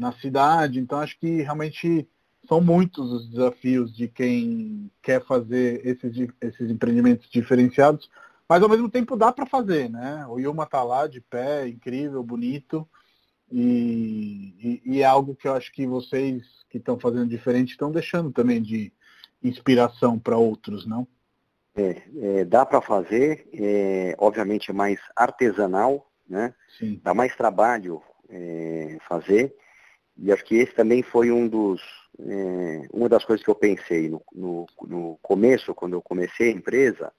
na 0.00 0.12
cidade. 0.12 0.80
Então, 0.80 0.98
acho 0.98 1.18
que 1.20 1.42
realmente 1.42 2.08
são 2.48 2.60
muitos 2.60 3.12
os 3.12 3.28
desafios 3.28 3.94
de 3.94 4.08
quem 4.08 4.90
quer 5.02 5.22
fazer 5.24 5.86
esses, 5.86 6.28
esses 6.40 6.70
empreendimentos 6.70 7.28
diferenciados, 7.30 8.10
mas 8.48 8.62
ao 8.62 8.68
mesmo 8.68 8.88
tempo 8.88 9.14
dá 9.14 9.30
para 9.30 9.46
fazer, 9.46 9.90
né? 9.90 10.26
O 10.26 10.38
Yuma 10.38 10.64
está 10.64 10.82
lá 10.82 11.06
de 11.06 11.20
pé, 11.20 11.68
incrível, 11.68 12.22
bonito, 12.22 12.88
e, 13.52 14.80
e, 14.84 14.96
e, 14.96 15.02
é 15.02 15.04
algo 15.04 15.34
que 15.36 15.46
eu 15.46 15.54
acho 15.54 15.70
que 15.72 15.86
vocês 15.86 16.42
que 16.70 16.78
estão 16.78 16.98
fazendo 16.98 17.28
diferente 17.28 17.72
estão 17.72 17.90
deixando 17.90 18.30
também 18.32 18.62
de 18.62 18.92
inspiração 19.42 20.18
para 20.18 20.36
outros, 20.36 20.86
não? 20.86 21.06
É, 21.74 22.02
é, 22.16 22.44
dá 22.44 22.64
para 22.64 22.80
fazer, 22.80 23.48
é, 23.52 24.14
obviamente 24.18 24.70
é 24.70 24.74
mais 24.74 24.98
artesanal, 25.14 26.10
né? 26.28 26.54
Sim. 26.78 27.00
Dá 27.02 27.12
mais 27.12 27.36
trabalho 27.36 28.00
é, 28.28 28.98
fazer. 29.08 29.54
E 30.22 30.30
acho 30.30 30.44
que 30.44 30.56
esse 30.56 30.74
também 30.74 31.02
foi 31.02 31.30
um 31.32 31.48
dos, 31.48 31.80
é, 32.18 32.86
uma 32.92 33.08
das 33.08 33.24
coisas 33.24 33.42
que 33.42 33.50
eu 33.50 33.54
pensei 33.54 34.10
no, 34.10 34.22
no, 34.32 34.66
no, 34.86 35.18
começo, 35.22 35.74
quando 35.74 35.94
eu 35.94 36.02
comecei 36.02 36.48
a 36.48 36.54
empresa. 36.54 37.12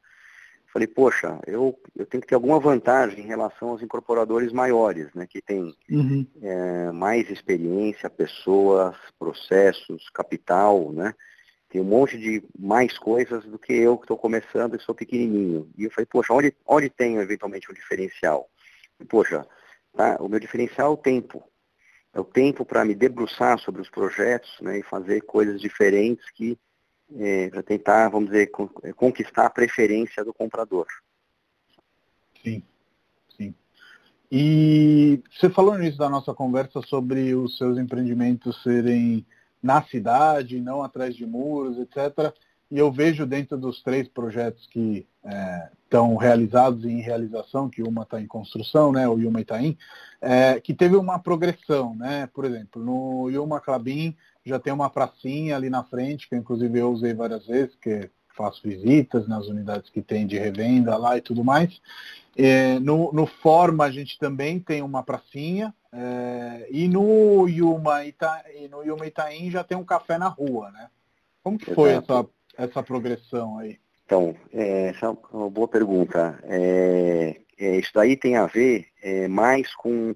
Falei, 0.71 0.87
poxa, 0.87 1.39
eu, 1.47 1.77
eu 1.97 2.05
tenho 2.05 2.21
que 2.21 2.27
ter 2.27 2.35
alguma 2.35 2.59
vantagem 2.59 3.25
em 3.25 3.27
relação 3.27 3.69
aos 3.69 3.81
incorporadores 3.81 4.53
maiores, 4.53 5.13
né? 5.13 5.27
Que 5.27 5.41
tem 5.41 5.75
uhum. 5.89 6.25
é, 6.41 6.91
mais 6.91 7.29
experiência, 7.29 8.09
pessoas, 8.09 8.95
processos, 9.19 10.07
capital, 10.13 10.91
né? 10.93 11.13
Tem 11.69 11.81
um 11.81 11.85
monte 11.85 12.17
de 12.17 12.43
mais 12.57 12.97
coisas 12.97 13.43
do 13.45 13.57
que 13.57 13.73
eu 13.73 13.97
que 13.97 14.03
estou 14.03 14.17
começando 14.17 14.75
e 14.75 14.81
sou 14.81 14.93
pequenininho. 14.93 15.69
E 15.77 15.85
eu 15.85 15.91
falei, 15.91 16.05
poxa, 16.05 16.33
onde, 16.33 16.55
onde 16.67 16.89
tem 16.89 17.17
eventualmente 17.17 17.69
um 17.69 17.73
diferencial? 17.73 18.47
E, 18.99 19.05
poxa, 19.05 19.45
tá, 19.93 20.17
o 20.19 20.29
meu 20.29 20.39
diferencial 20.39 20.91
é 20.91 20.93
o 20.93 20.97
tempo. 20.97 21.50
É 22.13 22.19
o 22.19 22.25
tempo 22.25 22.65
para 22.65 22.83
me 22.83 22.93
debruçar 22.93 23.57
sobre 23.59 23.81
os 23.81 23.89
projetos 23.89 24.51
né, 24.61 24.79
e 24.79 24.83
fazer 24.83 25.21
coisas 25.21 25.61
diferentes 25.61 26.29
que 26.31 26.57
é, 27.17 27.49
para 27.49 27.63
tentar, 27.63 28.09
vamos 28.09 28.29
dizer, 28.29 28.49
é, 28.83 28.93
conquistar 28.93 29.45
a 29.45 29.49
preferência 29.49 30.23
do 30.23 30.33
comprador. 30.33 30.87
Sim, 32.41 32.63
sim. 33.35 33.53
E 34.31 35.21
você 35.29 35.49
falou 35.49 35.77
nisso 35.77 35.97
da 35.97 36.09
nossa 36.09 36.33
conversa 36.33 36.81
sobre 36.81 37.35
os 37.35 37.57
seus 37.57 37.77
empreendimentos 37.77 38.61
serem 38.63 39.25
na 39.61 39.83
cidade, 39.83 40.59
não 40.59 40.81
atrás 40.81 41.15
de 41.15 41.25
muros, 41.25 41.77
etc. 41.77 42.33
E 42.71 42.77
eu 42.77 42.89
vejo 42.89 43.25
dentro 43.25 43.57
dos 43.57 43.83
três 43.83 44.07
projetos 44.07 44.65
que 44.67 45.05
estão 45.83 46.13
é, 46.13 46.23
realizados 46.23 46.85
e 46.85 46.89
em 46.89 47.01
realização, 47.01 47.69
que 47.69 47.83
uma 47.83 48.03
está 48.03 48.21
em 48.21 48.25
construção, 48.25 48.93
né, 48.93 49.07
o 49.09 49.19
Yuma 49.19 49.41
Itaim, 49.41 49.77
é, 50.21 50.59
que 50.59 50.73
teve 50.73 50.95
uma 50.95 51.19
progressão, 51.19 51.93
né? 51.95 52.29
Por 52.33 52.45
exemplo, 52.45 52.81
no 52.81 53.29
Yuma 53.29 53.59
Clabin 53.59 54.15
já 54.45 54.57
tem 54.57 54.71
uma 54.71 54.89
pracinha 54.89 55.55
ali 55.55 55.69
na 55.69 55.83
frente, 55.83 56.29
que 56.29 56.35
inclusive 56.35 56.79
eu 56.79 56.91
usei 56.91 57.13
várias 57.13 57.45
vezes, 57.45 57.75
que 57.75 58.09
faço 58.35 58.61
visitas 58.63 59.27
nas 59.27 59.47
unidades 59.47 59.89
que 59.89 60.01
tem 60.01 60.25
de 60.25 60.37
revenda 60.37 60.95
lá 60.95 61.17
e 61.17 61.21
tudo 61.21 61.43
mais. 61.43 61.81
É, 62.37 62.79
no, 62.79 63.11
no 63.11 63.25
Forma 63.25 63.83
a 63.83 63.91
gente 63.91 64.17
também 64.17 64.59
tem 64.59 64.81
uma 64.81 65.03
pracinha, 65.03 65.73
é, 65.91 66.67
e 66.71 66.87
no 66.87 67.49
Yuma, 67.49 68.05
Ita, 68.05 68.45
no 68.69 68.81
Yuma 68.81 69.05
Itaim 69.05 69.51
já 69.51 69.61
tem 69.63 69.77
um 69.77 69.83
café 69.83 70.17
na 70.17 70.29
rua, 70.29 70.71
né? 70.71 70.87
Como 71.43 71.57
que 71.57 71.73
foi 71.73 71.91
essa, 71.91 72.25
essa 72.57 72.83
progressão 72.83 73.57
aí? 73.59 73.77
Então, 74.05 74.35
é, 74.51 74.87
essa 74.89 75.05
é 75.05 75.35
uma 75.35 75.49
boa 75.49 75.67
pergunta. 75.67 76.39
É, 76.43 77.37
é, 77.57 77.77
isso 77.77 77.91
daí 77.93 78.17
tem 78.17 78.35
a 78.35 78.45
ver 78.45 78.87
é, 79.01 79.27
mais 79.27 79.73
com 79.75 80.15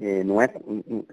é, 0.00 0.24
não 0.24 0.40
é 0.40 0.48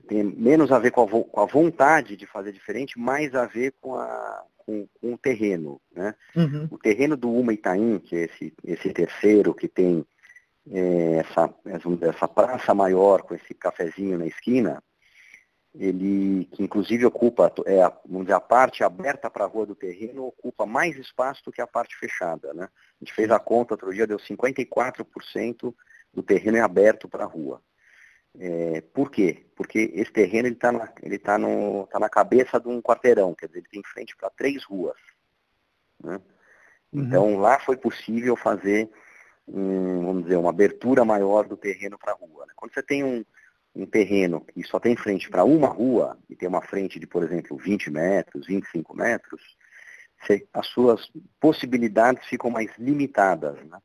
tem 0.08 0.24
menos 0.24 0.72
a 0.72 0.80
ver 0.80 0.92
com 0.92 1.04
a, 1.04 1.08
com 1.08 1.40
a, 1.40 1.46
vontade 1.46 2.16
de 2.16 2.26
fazer 2.26 2.52
diferente, 2.52 3.00
mais 3.00 3.36
a 3.36 3.46
ver 3.46 3.74
com, 3.80 3.96
a, 3.96 4.44
com, 4.58 4.88
com 5.00 5.14
o 5.14 5.18
terreno, 5.18 5.80
né? 5.96 6.16
Uhum. 6.36 6.68
O 6.72 6.78
terreno 6.78 7.16
do 7.16 7.32
Uma 7.32 7.54
Itaim, 7.54 8.00
que 8.00 8.16
é 8.16 8.24
esse, 8.26 8.54
esse 8.64 8.92
terceiro 8.92 9.54
que 9.54 9.68
tem 9.68 10.06
é, 10.72 11.18
essa, 11.18 11.54
essa 12.02 12.28
praça 12.28 12.74
maior 12.74 13.22
com 13.22 13.36
esse 13.36 13.54
cafezinho 13.54 14.18
na 14.18 14.26
esquina, 14.26 14.82
ele 15.74 16.46
que 16.52 16.64
inclusive 16.64 17.06
ocupa, 17.06 17.52
é, 17.66 17.82
vamos 18.06 18.26
dizer, 18.26 18.34
a 18.34 18.42
parte 18.42 18.84
aberta 18.84 19.30
para 19.30 19.46
a 19.46 19.48
rua 19.48 19.66
do 19.66 19.76
terreno 19.76 20.26
ocupa 20.26 20.66
mais 20.66 20.98
espaço 20.98 21.44
do 21.46 21.52
que 21.52 21.62
a 21.62 21.68
parte 21.68 21.96
fechada. 21.96 22.54
Né? 22.54 22.64
A 22.64 23.04
gente 23.04 23.14
fez 23.14 23.32
a 23.32 23.40
conta 23.40 23.74
outro 23.74 23.94
dia, 23.94 24.06
deu 24.06 24.18
54% 24.18 25.74
do 26.14 26.22
terreno 26.22 26.58
é 26.58 26.62
aberto 26.62 27.08
para 27.08 27.24
a 27.24 27.28
rua. 27.28 27.62
É, 28.38 28.82
por 28.94 29.10
quê? 29.12 29.46
Porque 29.56 29.92
esse 29.94 30.12
terreno 30.12 30.50
está 30.50 30.72
na, 30.72 30.92
ele 31.02 31.18
tá 31.18 31.38
no, 31.38 31.88
tá 31.88 32.00
na 32.00 32.10
cabeça 32.10 32.60
de 32.60 32.68
um 32.68 32.82
quarteirão, 32.82 33.34
quer 33.34 33.48
dizer, 33.48 33.60
ele 33.60 33.68
tem 33.70 33.84
frente 33.84 34.16
para 34.16 34.30
três 34.30 34.64
ruas. 34.64 34.98
Né? 36.04 36.20
Uhum. 36.92 37.04
Então 37.04 37.38
lá 37.38 37.60
foi 37.60 37.78
possível 37.78 38.36
fazer 38.36 38.90
um, 39.48 40.06
vamos 40.06 40.24
dizer, 40.24 40.36
uma 40.36 40.50
abertura 40.50 41.06
maior 41.06 41.48
do 41.48 41.58
terreno 41.58 41.98
para 41.98 42.12
a 42.12 42.16
rua. 42.16 42.46
Né? 42.46 42.54
Quando 42.56 42.74
você 42.74 42.84
tem 42.84 43.04
um, 43.04 43.24
um 43.74 43.86
terreno 43.86 44.42
que 44.42 44.64
só 44.64 44.80
tem 44.80 44.96
frente 44.96 45.30
para 45.30 45.44
uma 45.44 45.68
rua, 45.68 46.18
e 46.30 46.36
tem 46.36 46.48
uma 46.48 46.62
frente 46.62 47.00
de, 47.00 47.08
por 47.08 47.24
exemplo, 47.24 47.58
20 47.58 47.90
metros, 47.90 48.48
25 48.48 48.96
metros, 48.96 49.42
as 50.54 50.68
suas 50.68 51.10
possibilidades 51.40 52.28
ficam 52.28 52.50
mais 52.50 52.70
limitadas. 52.78 53.58
Né? 53.66 53.80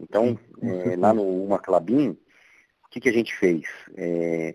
Então, 0.00 0.38
é, 0.62 0.96
lá 0.96 1.12
no 1.12 1.44
Uma 1.44 1.58
Clabin, 1.58 2.10
o 2.84 2.88
que, 2.90 3.00
que 3.00 3.08
a 3.08 3.12
gente 3.12 3.34
fez? 3.36 3.62
É, 3.96 4.54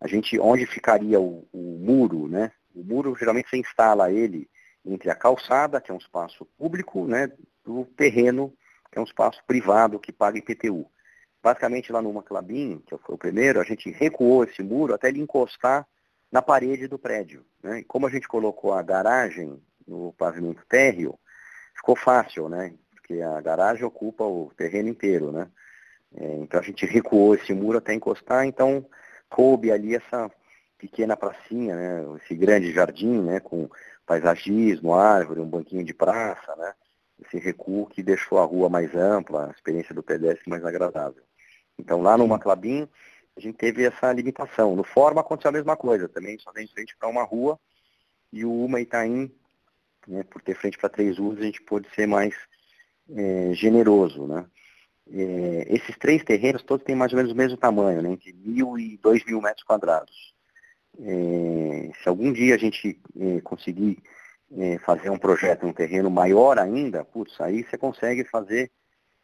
a 0.00 0.08
gente, 0.08 0.38
onde 0.38 0.66
ficaria 0.66 1.20
o, 1.20 1.46
o, 1.52 1.78
muro, 1.78 2.28
né? 2.28 2.50
O 2.74 2.82
muro, 2.82 3.14
geralmente, 3.16 3.50
você 3.50 3.56
instala 3.56 4.10
ele 4.10 4.48
entre 4.84 5.10
a 5.10 5.14
calçada, 5.14 5.80
que 5.80 5.90
é 5.90 5.94
um 5.94 5.98
espaço 5.98 6.46
público, 6.56 7.06
né, 7.06 7.30
do 7.64 7.84
terreno 7.84 8.52
que 8.90 8.98
é 8.98 9.00
um 9.00 9.04
espaço 9.04 9.42
privado 9.46 9.98
que 9.98 10.12
paga 10.12 10.38
IPTU. 10.38 10.90
Basicamente, 11.42 11.92
lá 11.92 12.02
no 12.02 12.12
Maclabim, 12.12 12.82
que 12.86 12.96
foi 12.98 13.14
o 13.14 13.18
primeiro, 13.18 13.60
a 13.60 13.64
gente 13.64 13.90
recuou 13.90 14.44
esse 14.44 14.62
muro 14.62 14.94
até 14.94 15.08
ele 15.08 15.20
encostar 15.20 15.86
na 16.30 16.42
parede 16.42 16.88
do 16.88 16.98
prédio. 16.98 17.44
Né? 17.62 17.80
E 17.80 17.84
como 17.84 18.06
a 18.06 18.10
gente 18.10 18.28
colocou 18.28 18.72
a 18.72 18.82
garagem 18.82 19.62
no 19.86 20.12
pavimento 20.12 20.64
térreo, 20.68 21.18
ficou 21.74 21.96
fácil, 21.96 22.48
né? 22.48 22.74
Porque 22.90 23.22
a 23.22 23.40
garagem 23.40 23.84
ocupa 23.84 24.24
o 24.24 24.52
terreno 24.56 24.88
inteiro, 24.88 25.32
né? 25.32 25.48
É, 26.14 26.34
então 26.36 26.60
a 26.60 26.62
gente 26.62 26.84
recuou 26.84 27.34
esse 27.34 27.54
muro 27.54 27.78
até 27.78 27.94
encostar, 27.94 28.44
então 28.44 28.84
coube 29.30 29.70
ali 29.70 29.94
essa 29.94 30.30
pequena 30.76 31.16
pracinha, 31.16 31.74
né? 31.74 32.04
Esse 32.22 32.34
grande 32.34 32.72
jardim, 32.72 33.22
né? 33.22 33.40
Com 33.40 33.68
paisagismo, 34.04 34.94
árvore, 34.94 35.40
um 35.40 35.48
banquinho 35.48 35.84
de 35.84 35.94
praça, 35.94 36.54
né? 36.56 36.74
esse 37.24 37.38
recuo 37.38 37.86
que 37.86 38.02
deixou 38.02 38.38
a 38.38 38.44
rua 38.44 38.68
mais 38.68 38.94
ampla, 38.94 39.48
a 39.48 39.50
experiência 39.50 39.94
do 39.94 40.02
pedestre 40.02 40.48
mais 40.48 40.64
agradável. 40.64 41.22
Então 41.78 42.02
lá 42.02 42.16
no 42.16 42.26
Maclabim 42.26 42.88
a 43.36 43.40
gente 43.40 43.56
teve 43.56 43.84
essa 43.84 44.12
limitação. 44.12 44.74
No 44.74 44.82
Forma 44.82 45.20
aconteceu 45.20 45.50
a 45.50 45.52
mesma 45.52 45.76
coisa, 45.76 46.08
também 46.08 46.38
só 46.38 46.52
tem 46.52 46.66
frente 46.66 46.96
para 46.98 47.08
uma 47.08 47.22
rua 47.22 47.58
e 48.32 48.44
o 48.44 48.64
Uma 48.64 48.80
Itaim, 48.80 49.32
né, 50.06 50.22
por 50.24 50.42
ter 50.42 50.54
frente 50.56 50.76
para 50.76 50.88
três 50.88 51.18
ruas, 51.18 51.38
a 51.38 51.42
gente 51.42 51.62
pôde 51.62 51.88
ser 51.94 52.06
mais 52.06 52.34
é, 53.10 53.52
generoso. 53.54 54.26
Né? 54.26 54.44
É, 55.10 55.66
esses 55.68 55.96
três 55.96 56.24
terrenos 56.24 56.62
todos 56.62 56.84
têm 56.84 56.96
mais 56.96 57.12
ou 57.12 57.16
menos 57.16 57.32
o 57.32 57.36
mesmo 57.36 57.56
tamanho, 57.56 58.02
né, 58.02 58.10
entre 58.10 58.32
mil 58.32 58.78
e 58.78 58.98
dois 58.98 59.24
mil 59.24 59.40
metros 59.40 59.64
quadrados. 59.64 60.34
É, 61.00 61.90
se 62.02 62.08
algum 62.08 62.32
dia 62.32 62.56
a 62.56 62.58
gente 62.58 63.00
é, 63.18 63.40
conseguir 63.40 64.02
é, 64.56 64.78
fazer 64.78 65.10
um 65.10 65.18
projeto 65.18 65.64
em 65.64 65.68
um 65.68 65.72
terreno 65.72 66.10
maior 66.10 66.58
ainda, 66.58 67.04
putz, 67.04 67.40
aí 67.40 67.62
você 67.62 67.78
consegue 67.78 68.24
fazer 68.24 68.70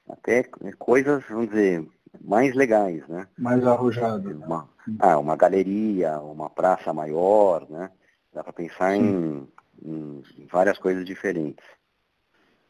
até 0.09 0.45
coisas, 0.79 1.25
vamos 1.29 1.49
dizer, 1.49 1.85
mais 2.21 2.55
legais, 2.55 3.07
né? 3.09 3.27
Mais 3.39 3.67
arrojadas. 3.67 4.37
Uma, 4.37 4.69
ah, 4.99 5.19
uma 5.19 5.37
galeria, 5.37 6.19
uma 6.21 6.51
praça 6.51 6.93
maior, 6.93 7.69
né? 7.69 7.91
Dá 8.33 8.43
para 8.43 8.53
pensar 8.53 8.97
em, 8.97 9.47
em, 9.85 10.23
várias 10.51 10.79
coisas 10.79 11.05
diferentes. 11.05 11.65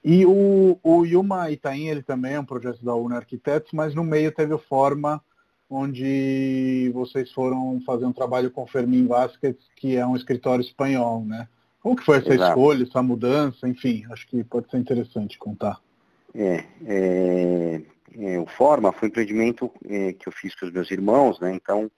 E 0.03 0.27
o, 0.27 0.79
o 0.83 1.05
Yuma 1.07 1.51
Itaim, 1.51 1.89
ele 1.89 2.03
também 2.03 2.35
é 2.35 2.41
um 2.41 2.45
projeto 2.45 2.85
da 2.85 2.95
UNA 2.95 3.17
Arquitetos, 3.17 3.73
mas 3.73 3.95
no 3.95 4.05
meio 4.05 4.31
teve 4.31 4.53
o 4.53 4.59
Forma, 4.59 5.23
onde 5.69 6.91
vocês 6.93 7.33
foram 7.33 7.81
fazer 7.87 8.05
um 8.05 8.13
trabalho 8.13 8.51
com 8.51 8.65
o 8.65 8.67
Fermin 8.67 9.07
Vasquez, 9.07 9.57
que 9.77 9.97
é 9.97 10.07
um 10.07 10.15
escritório 10.15 10.63
espanhol, 10.63 11.25
né? 11.25 11.49
Como 11.81 11.97
que 11.97 12.05
foi 12.05 12.19
essa 12.19 12.33
Exato. 12.33 12.51
escolha, 12.51 12.83
essa 12.85 13.03
mudança? 13.03 13.69
Enfim, 13.69 14.05
acho 14.11 14.27
que 14.27 14.45
pode 14.45 14.71
ser 14.71 14.79
interessante 14.79 15.39
contar. 15.39 15.81
É, 16.35 16.65
é, 16.87 17.83
é 18.19 18.39
o 18.39 18.47
Forma 18.47 18.93
foi 18.93 19.09
um 19.09 19.11
empreendimento 19.11 19.71
é, 19.85 20.13
que 20.13 20.29
eu 20.29 20.33
fiz 20.33 20.55
com 20.55 20.67
os 20.67 20.73
meus 20.73 20.91
irmãos, 20.91 21.41
né? 21.41 21.53
Então, 21.53 21.91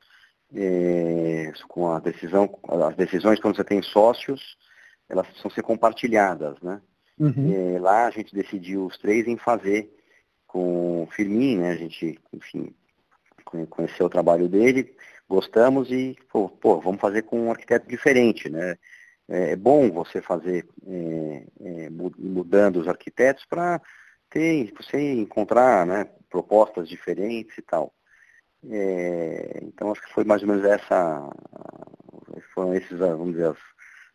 é, 0.55 1.53
com 1.69 1.93
a 1.93 2.01
decisão, 2.01 2.49
as 2.89 2.97
decisões 2.97 3.41
quando 3.41 3.57
você 3.57 3.65
tem 3.65 3.83
sócios, 3.83 4.57
elas 5.09 5.27
precisam 5.27 5.51
ser 5.51 5.63
compartilhadas, 5.63 6.61
né? 6.61 6.81
Uhum. 7.19 7.53
É, 7.53 7.79
lá 7.79 8.07
a 8.07 8.11
gente 8.11 8.35
decidiu 8.35 8.87
os 8.87 8.99
três 8.99 9.27
em 9.27 9.37
fazer 9.37 9.91
com 10.47 11.03
o 11.03 11.09
Firmin, 11.09 11.59
né? 11.59 11.71
A 11.71 11.77
gente, 11.77 12.19
enfim, 12.33 12.75
conheceu 13.71 14.07
o 14.07 14.11
trabalho 14.11 14.49
dele, 14.49 14.95
gostamos 15.29 15.91
e, 15.91 16.17
pô, 16.31 16.49
pô, 16.49 16.81
vamos 16.81 17.01
fazer 17.01 17.23
com 17.23 17.41
um 17.41 17.51
arquiteto 17.51 17.89
diferente, 17.89 18.49
né? 18.49 18.77
É, 19.29 19.53
é 19.53 19.57
bom 19.57 19.91
você 19.91 20.23
fazer 20.23 20.67
é, 20.87 21.91
mudando 21.91 22.77
os 22.77 22.89
arquitetos 22.89 23.45
para 23.45 23.81
ter 24.37 24.71
você 24.77 25.15
encontrar 25.15 25.87
né, 25.87 26.07
propostas 26.29 26.87
diferentes 26.87 27.57
e 27.57 27.63
tal. 27.63 27.91
É, 28.69 29.61
então 29.63 29.91
acho 29.91 30.03
que 30.03 30.13
foi 30.13 30.25
mais 30.25 30.43
ou 30.43 30.49
menos 30.49 30.65
essa 30.65 31.31
foram 32.53 32.75
esses 32.75 32.99
vamos 32.99 33.33
dizer 33.33 33.49
as, 33.49 33.57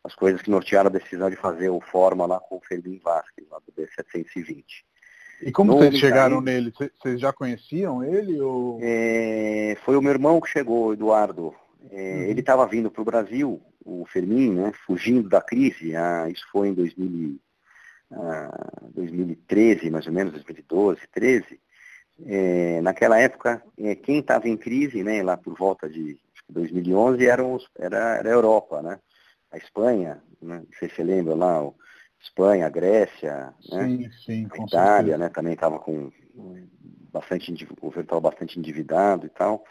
as 0.04 0.14
coisas 0.14 0.42
que 0.42 0.52
nortearam 0.52 0.90
a 0.90 0.94
decisão 0.94 1.30
de 1.30 1.36
fazer 1.36 1.70
o 1.70 1.82
Forma 1.82 2.26
lá 2.26 2.40
com 2.40 2.58
o 2.58 2.62
Fermin 2.62 3.00
Vasquez, 3.04 3.48
lá 3.50 3.60
do 3.60 3.72
B720. 3.72 4.64
E 5.42 5.52
como 5.52 5.72
no 5.72 5.80
vocês 5.80 5.98
chegaram 5.98 6.40
nele? 6.40 6.72
Vocês 7.02 7.20
já 7.20 7.34
conheciam 7.34 8.04
ele? 8.04 8.40
Ou... 8.40 8.78
É, 8.82 9.76
foi 9.84 9.96
o 9.96 10.02
meu 10.02 10.12
irmão 10.12 10.40
que 10.40 10.50
chegou, 10.50 10.94
Eduardo. 10.94 11.56
É, 11.90 11.96
uhum. 11.96 12.22
Ele 12.24 12.42
estava 12.42 12.68
vindo 12.68 12.92
para 12.92 13.02
o 13.02 13.06
Brasil, 13.06 13.60
o 13.84 14.06
Fermin, 14.06 14.52
né, 14.52 14.72
fugindo 14.86 15.28
da 15.28 15.42
crise. 15.42 15.96
Ah, 15.96 16.30
isso 16.30 16.46
foi 16.52 16.68
em 16.68 16.74
2000, 16.76 17.40
ah, 18.12 18.82
2013, 18.94 19.90
mais 19.90 20.08
ou 20.08 20.14
menos, 20.14 20.34
2012, 20.34 21.02
13. 21.12 21.60
É, 22.26 22.82
naquela 22.82 23.18
época, 23.18 23.64
é, 23.78 23.96
quem 23.96 24.20
estava 24.20 24.48
em 24.48 24.58
crise, 24.58 25.04
né, 25.04 25.24
lá 25.24 25.38
por 25.38 25.58
volta 25.58 25.90
de 25.90 26.20
2011, 26.50 27.26
era, 27.26 27.44
os, 27.44 27.68
era, 27.78 28.18
era 28.18 28.30
a 28.30 28.34
Europa, 28.34 28.82
né? 28.82 29.00
A 29.52 29.58
Espanha, 29.58 30.22
né? 30.42 30.60
não 30.60 30.68
sei 30.78 30.90
se 30.90 30.96
você 30.96 31.04
lembra 31.04 31.36
lá, 31.36 31.64
o, 31.64 31.76
Espanha, 32.22 32.70
Grécia, 32.70 33.54
né? 33.72 33.88
sim, 33.88 34.12
sim, 34.24 34.48
a 34.52 34.64
Itália, 34.64 35.18
né? 35.18 35.30
Também 35.30 35.54
estava 35.54 35.80
com 35.80 36.12
bastante, 37.12 37.52
o 37.82 38.00
estava 38.00 38.22
bastante 38.22 38.60
endividado 38.60 39.26
e 39.26 39.30
tal. 39.30 39.64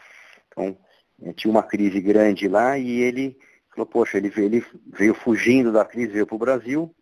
Então, 0.47 0.77
é, 1.23 1.33
tinha 1.33 1.49
uma 1.49 1.63
crise 1.63 2.01
grande 2.01 2.47
lá 2.47 2.77
e 2.77 2.99
ele 2.99 3.37
falou, 3.69 3.85
poxa, 3.85 4.17
ele 4.17 4.29
veio, 4.29 4.47
ele 4.47 4.65
veio 4.85 5.13
fugindo 5.13 5.71
da 5.71 5.85
crise, 5.85 6.11
veio 6.11 6.27
para 6.27 6.35
o 6.35 6.39
Brasil, 6.39 6.93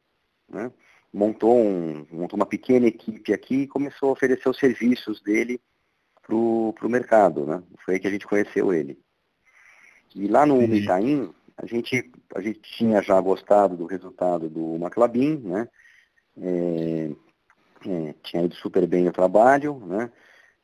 né? 0.48 0.72
Montou, 1.14 1.58
um, 1.58 2.06
montou 2.12 2.38
uma 2.38 2.46
pequena 2.46 2.88
equipe 2.88 3.34
aqui 3.34 3.62
e 3.62 3.68
começou 3.68 4.10
a 4.10 4.14
oferecer 4.14 4.50
os 4.50 4.58
serviços 4.58 5.22
dele 5.22 5.60
para 6.22 6.36
o 6.36 6.90
mercado. 6.90 7.46
Né? 7.46 7.64
Foi 7.84 7.96
aí 7.96 8.00
que 8.00 8.08
a 8.08 8.12
gente 8.12 8.28
conheceu 8.28 8.74
ele. 8.74 9.00
E 10.16 10.28
lá 10.28 10.46
no 10.46 10.62
Itaim, 10.64 11.34
a 11.58 11.66
gente, 11.66 12.12
a 12.36 12.42
gente 12.42 12.60
tinha 12.62 13.02
já 13.02 13.20
gostado 13.20 13.76
do 13.76 13.86
resultado 13.86 14.50
do 14.50 14.78
Maclabin, 14.80 15.38
né? 15.38 15.68
É, 16.42 17.12
é, 17.86 18.16
tinha 18.24 18.44
ido 18.44 18.56
super 18.56 18.88
bem 18.88 19.08
o 19.08 19.12
trabalho, 19.12 19.80
né? 19.86 20.12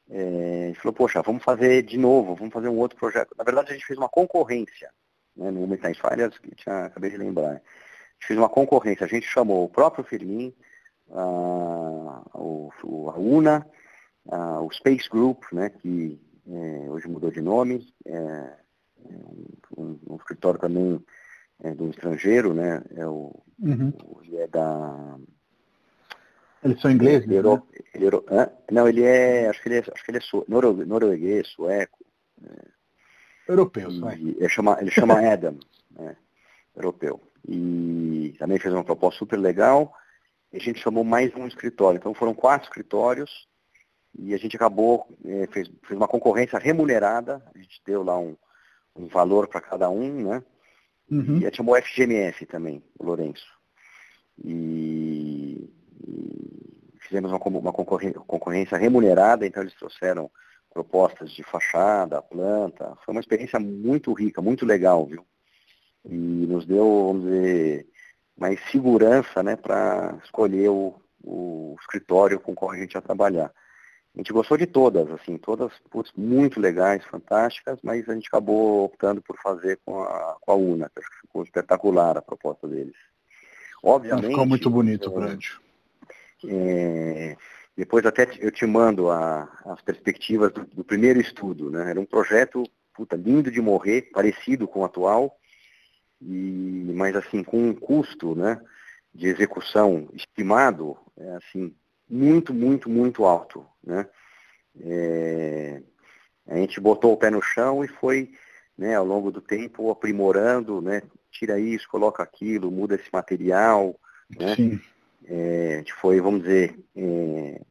É, 0.10 0.74
falou, 0.78 0.94
poxa, 0.94 1.22
vamos 1.22 1.44
fazer 1.44 1.84
de 1.84 1.98
novo, 1.98 2.36
vamos 2.36 2.54
fazer 2.54 2.70
um 2.70 2.78
outro 2.78 2.98
projeto. 2.98 3.36
Na 3.38 3.44
verdade, 3.44 3.72
a 3.72 3.74
gente 3.74 3.86
fez 3.86 3.98
uma 3.98 4.10
concorrência, 4.10 4.90
né, 5.36 5.50
no 5.50 5.68
Metais 5.68 5.98
Falhas, 5.98 6.38
que 6.38 6.54
tinha, 6.56 6.86
acabei 6.86 7.10
de 7.10 7.18
lembrar. 7.18 7.62
Fez 8.28 8.38
uma 8.38 8.50
concorrência, 8.50 9.06
a 9.06 9.10
gente 9.10 9.28
chamou 9.28 9.66
o 9.66 9.70
próprio 9.70 10.04
Firmin, 10.04 10.54
a, 11.12 12.22
o, 12.34 12.72
a 13.10 13.20
UNA, 13.20 13.66
a, 14.30 14.62
o 14.62 14.72
Space 14.72 15.10
Group, 15.10 15.44
né, 15.52 15.70
que 15.70 16.20
é, 16.48 16.90
hoje 16.90 17.08
mudou 17.08 17.32
de 17.32 17.42
nome, 17.42 17.88
é, 18.06 18.54
um, 19.78 20.00
um 20.08 20.16
escritório 20.16 20.60
também 20.60 21.04
é, 21.64 21.74
do 21.74 21.90
estrangeiro, 21.90 22.54
né? 22.54 22.84
É 22.96 23.06
o, 23.06 23.36
uhum. 23.60 23.94
o, 24.04 24.22
ele 24.24 24.38
é 24.38 24.48
da. 24.48 25.18
Eles 26.64 26.82
são 26.82 26.92
ingleses? 26.92 27.30
Ele, 27.30 27.42
né? 27.42 27.62
ele, 27.94 28.10
não, 28.72 28.88
ele 28.88 29.04
é. 29.04 29.48
Acho 29.50 29.62
que 29.62 29.70
ele 29.70 29.78
é, 29.78 29.80
acho 29.80 30.04
que 30.04 30.12
ele 30.12 30.18
é 30.18 30.22
su, 30.22 30.46
noro, 30.48 30.74
norueguês, 30.86 31.48
sueco. 31.50 32.04
É, 32.44 32.68
europeu, 33.48 33.90
ele 33.90 34.50
chama, 34.50 34.78
ele 34.82 34.92
chama 34.92 35.20
Adam, 35.20 35.58
né, 35.92 36.16
europeu. 36.76 37.22
E 37.48 38.36
também 38.40 38.60
fez 38.60 38.74
uma 38.74 38.84
proposta 38.84 39.20
super 39.20 39.38
legal. 39.38 39.94
E 40.52 40.58
a 40.58 40.60
gente 40.60 40.80
chamou 40.80 41.04
mais 41.04 41.34
um 41.36 41.48
escritório. 41.48 41.98
Então 41.98 42.14
foram 42.14 42.34
quatro 42.34 42.68
escritórios 42.68 43.48
e 44.18 44.34
a 44.34 44.38
gente 44.38 44.56
acabou, 44.56 45.08
é, 45.26 45.48
fez, 45.48 45.70
fez 45.84 45.98
uma 45.98 46.08
concorrência 46.08 46.58
remunerada. 46.58 47.44
A 47.54 47.58
gente 47.58 47.82
deu 47.86 48.04
lá 48.04 48.18
um, 48.18 48.36
um 48.96 49.08
valor 49.08 49.48
para 49.48 49.62
cada 49.62 49.90
um, 49.90 50.24
né? 50.24 50.44
Uhum. 51.12 51.40
E 51.40 51.56
chamou 51.56 51.76
FGMF 51.76 52.46
também, 52.46 52.82
o 52.98 53.06
Lourenço. 53.06 53.46
E, 54.44 55.70
e 56.08 56.94
fizemos 57.00 57.32
uma, 57.32 57.40
uma 57.40 57.74
concorrência 57.74 58.78
remunerada, 58.78 59.46
então 59.46 59.62
eles 59.62 59.76
trouxeram 59.76 60.32
propostas 60.74 61.32
de 61.32 61.44
fachada, 61.44 62.22
planta. 62.22 62.98
Foi 63.06 63.14
uma 63.14 63.22
experiência 63.22 63.60
muito 63.60 64.12
rica, 64.14 64.42
muito 64.42 64.66
legal, 64.66 65.06
viu? 65.06 65.26
E 66.06 66.16
nos 66.16 66.66
deu, 66.66 67.08
vamos 67.08 67.24
dizer, 67.24 67.88
mais 68.38 68.60
segurança 68.72 69.42
né, 69.42 69.56
para 69.56 70.18
escolher 70.24 70.70
o, 70.70 70.96
o 71.24 71.76
escritório 71.80 72.40
com 72.40 72.52
o 72.52 72.56
qual 72.56 72.72
a 72.72 72.78
gente 72.78 72.94
ia 72.94 73.02
trabalhar. 73.02 73.52
A 74.16 74.18
gente 74.18 74.32
gostou 74.32 74.58
de 74.58 74.66
todas, 74.66 75.12
assim, 75.12 75.38
todas 75.38 75.74
putz, 75.90 76.12
muito 76.16 76.60
legais, 76.60 77.04
fantásticas, 77.06 77.78
mas 77.84 78.08
a 78.08 78.14
gente 78.14 78.28
acabou 78.28 78.86
optando 78.86 79.22
por 79.22 79.36
fazer 79.42 79.78
com 79.84 80.02
a, 80.02 80.38
com 80.40 80.52
a 80.52 80.56
UNA, 80.56 80.90
que 80.90 81.00
acho 81.00 81.10
que 81.10 81.28
ficou 81.28 81.44
espetacular 81.44 82.18
a 82.18 82.22
proposta 82.22 82.66
deles. 82.66 82.96
Obviamente. 83.84 84.28
Ficou 84.28 84.46
muito 84.46 84.70
bonito 84.70 85.10
o 85.10 85.14
prédio. 85.14 85.60
É, 86.48 87.36
depois 87.76 88.06
até 88.06 88.28
eu 88.40 88.52
te 88.52 88.66
mando 88.66 89.10
a, 89.10 89.50
as 89.66 89.82
perspectivas 89.82 90.52
do, 90.54 90.66
do, 90.66 90.84
primeiro 90.84 91.20
estudo, 91.20 91.70
né? 91.70 91.90
Era 91.90 92.00
um 92.00 92.06
projeto 92.06 92.64
puta, 92.94 93.18
lindo 93.18 93.52
de 93.52 93.60
morrer, 93.60 94.04
parecido 94.14 94.68
com 94.68 94.80
o 94.80 94.86
atual, 94.86 95.38
e, 96.28 96.92
mas 96.94 97.16
assim, 97.16 97.44
com 97.44 97.70
um 97.70 97.74
custo 97.74 98.36
né, 98.36 98.60
de 99.14 99.28
execução 99.28 100.10
estimado, 100.14 100.98
é, 101.18 101.36
assim, 101.36 101.74
muito, 102.10 102.54
muito, 102.54 102.90
muito 102.90 103.26
alto. 103.26 103.66
Né? 103.84 104.08
É, 104.82 105.82
a 106.48 106.56
gente 106.56 106.80
botou 106.80 107.14
o 107.14 107.18
pé 107.18 107.30
no 107.30 107.42
chão 107.42 107.84
e 107.84 107.88
foi, 107.88 108.32
né, 108.78 108.96
ao 108.96 109.06
longo 109.06 109.32
do 109.32 109.42
tempo, 109.42 109.92
aprimorando, 109.92 110.82
né, 110.82 111.02
tira 111.32 111.60
isso, 111.60 111.88
coloca 111.88 112.24
aquilo, 112.24 112.72
muda 112.72 112.96
esse 112.96 113.10
material. 113.12 113.96
Né? 114.30 114.80
É, 115.28 115.76
a 115.76 115.78
gente 115.78 115.94
foi, 115.94 116.20
vamos 116.20 116.42
dizer, 116.42 116.78
é, 116.96 117.62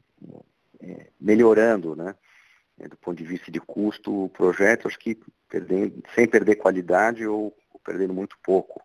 é, 0.80 1.06
melhorando, 1.20 1.94
né? 1.94 2.14
É, 2.78 2.88
do 2.88 2.96
ponto 2.96 3.16
de 3.16 3.24
vista 3.24 3.50
de 3.52 3.60
custo, 3.60 4.24
o 4.24 4.28
projeto, 4.28 4.88
acho 4.88 4.98
que 4.98 5.16
perdendo, 5.48 6.02
sem 6.14 6.26
perder 6.26 6.56
qualidade 6.56 7.24
ou 7.24 7.56
perdendo 7.84 8.14
muito 8.14 8.36
pouco. 8.42 8.82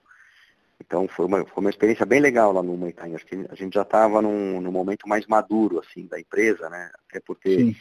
Então 0.79 1.07
foi 1.07 1.25
uma, 1.25 1.45
foi 1.45 1.61
uma 1.61 1.69
experiência 1.69 2.05
bem 2.05 2.19
legal 2.19 2.51
lá 2.51 2.63
no 2.63 2.77
Moitaim. 2.77 3.15
Acho 3.15 3.25
que 3.25 3.35
a 3.49 3.55
gente 3.55 3.73
já 3.73 3.81
estava 3.81 4.21
num, 4.21 4.61
num, 4.61 4.71
momento 4.71 5.07
mais 5.07 5.25
maduro 5.27 5.79
assim 5.79 6.07
da 6.07 6.19
empresa, 6.19 6.69
né? 6.69 6.91
Até 7.07 7.19
por 7.19 7.35
ter 7.35 7.59
Sim. 7.59 7.75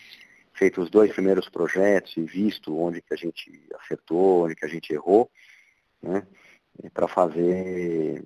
feito 0.52 0.80
os 0.80 0.90
dois 0.90 1.12
primeiros 1.12 1.48
projetos 1.48 2.16
e 2.16 2.22
visto 2.22 2.76
onde 2.76 3.00
que 3.00 3.14
a 3.14 3.16
gente 3.16 3.66
acertou, 3.80 4.44
onde 4.44 4.56
que 4.56 4.64
a 4.64 4.68
gente 4.68 4.92
errou, 4.92 5.30
né? 6.02 6.26
Para 6.92 7.08
fazer, 7.08 8.24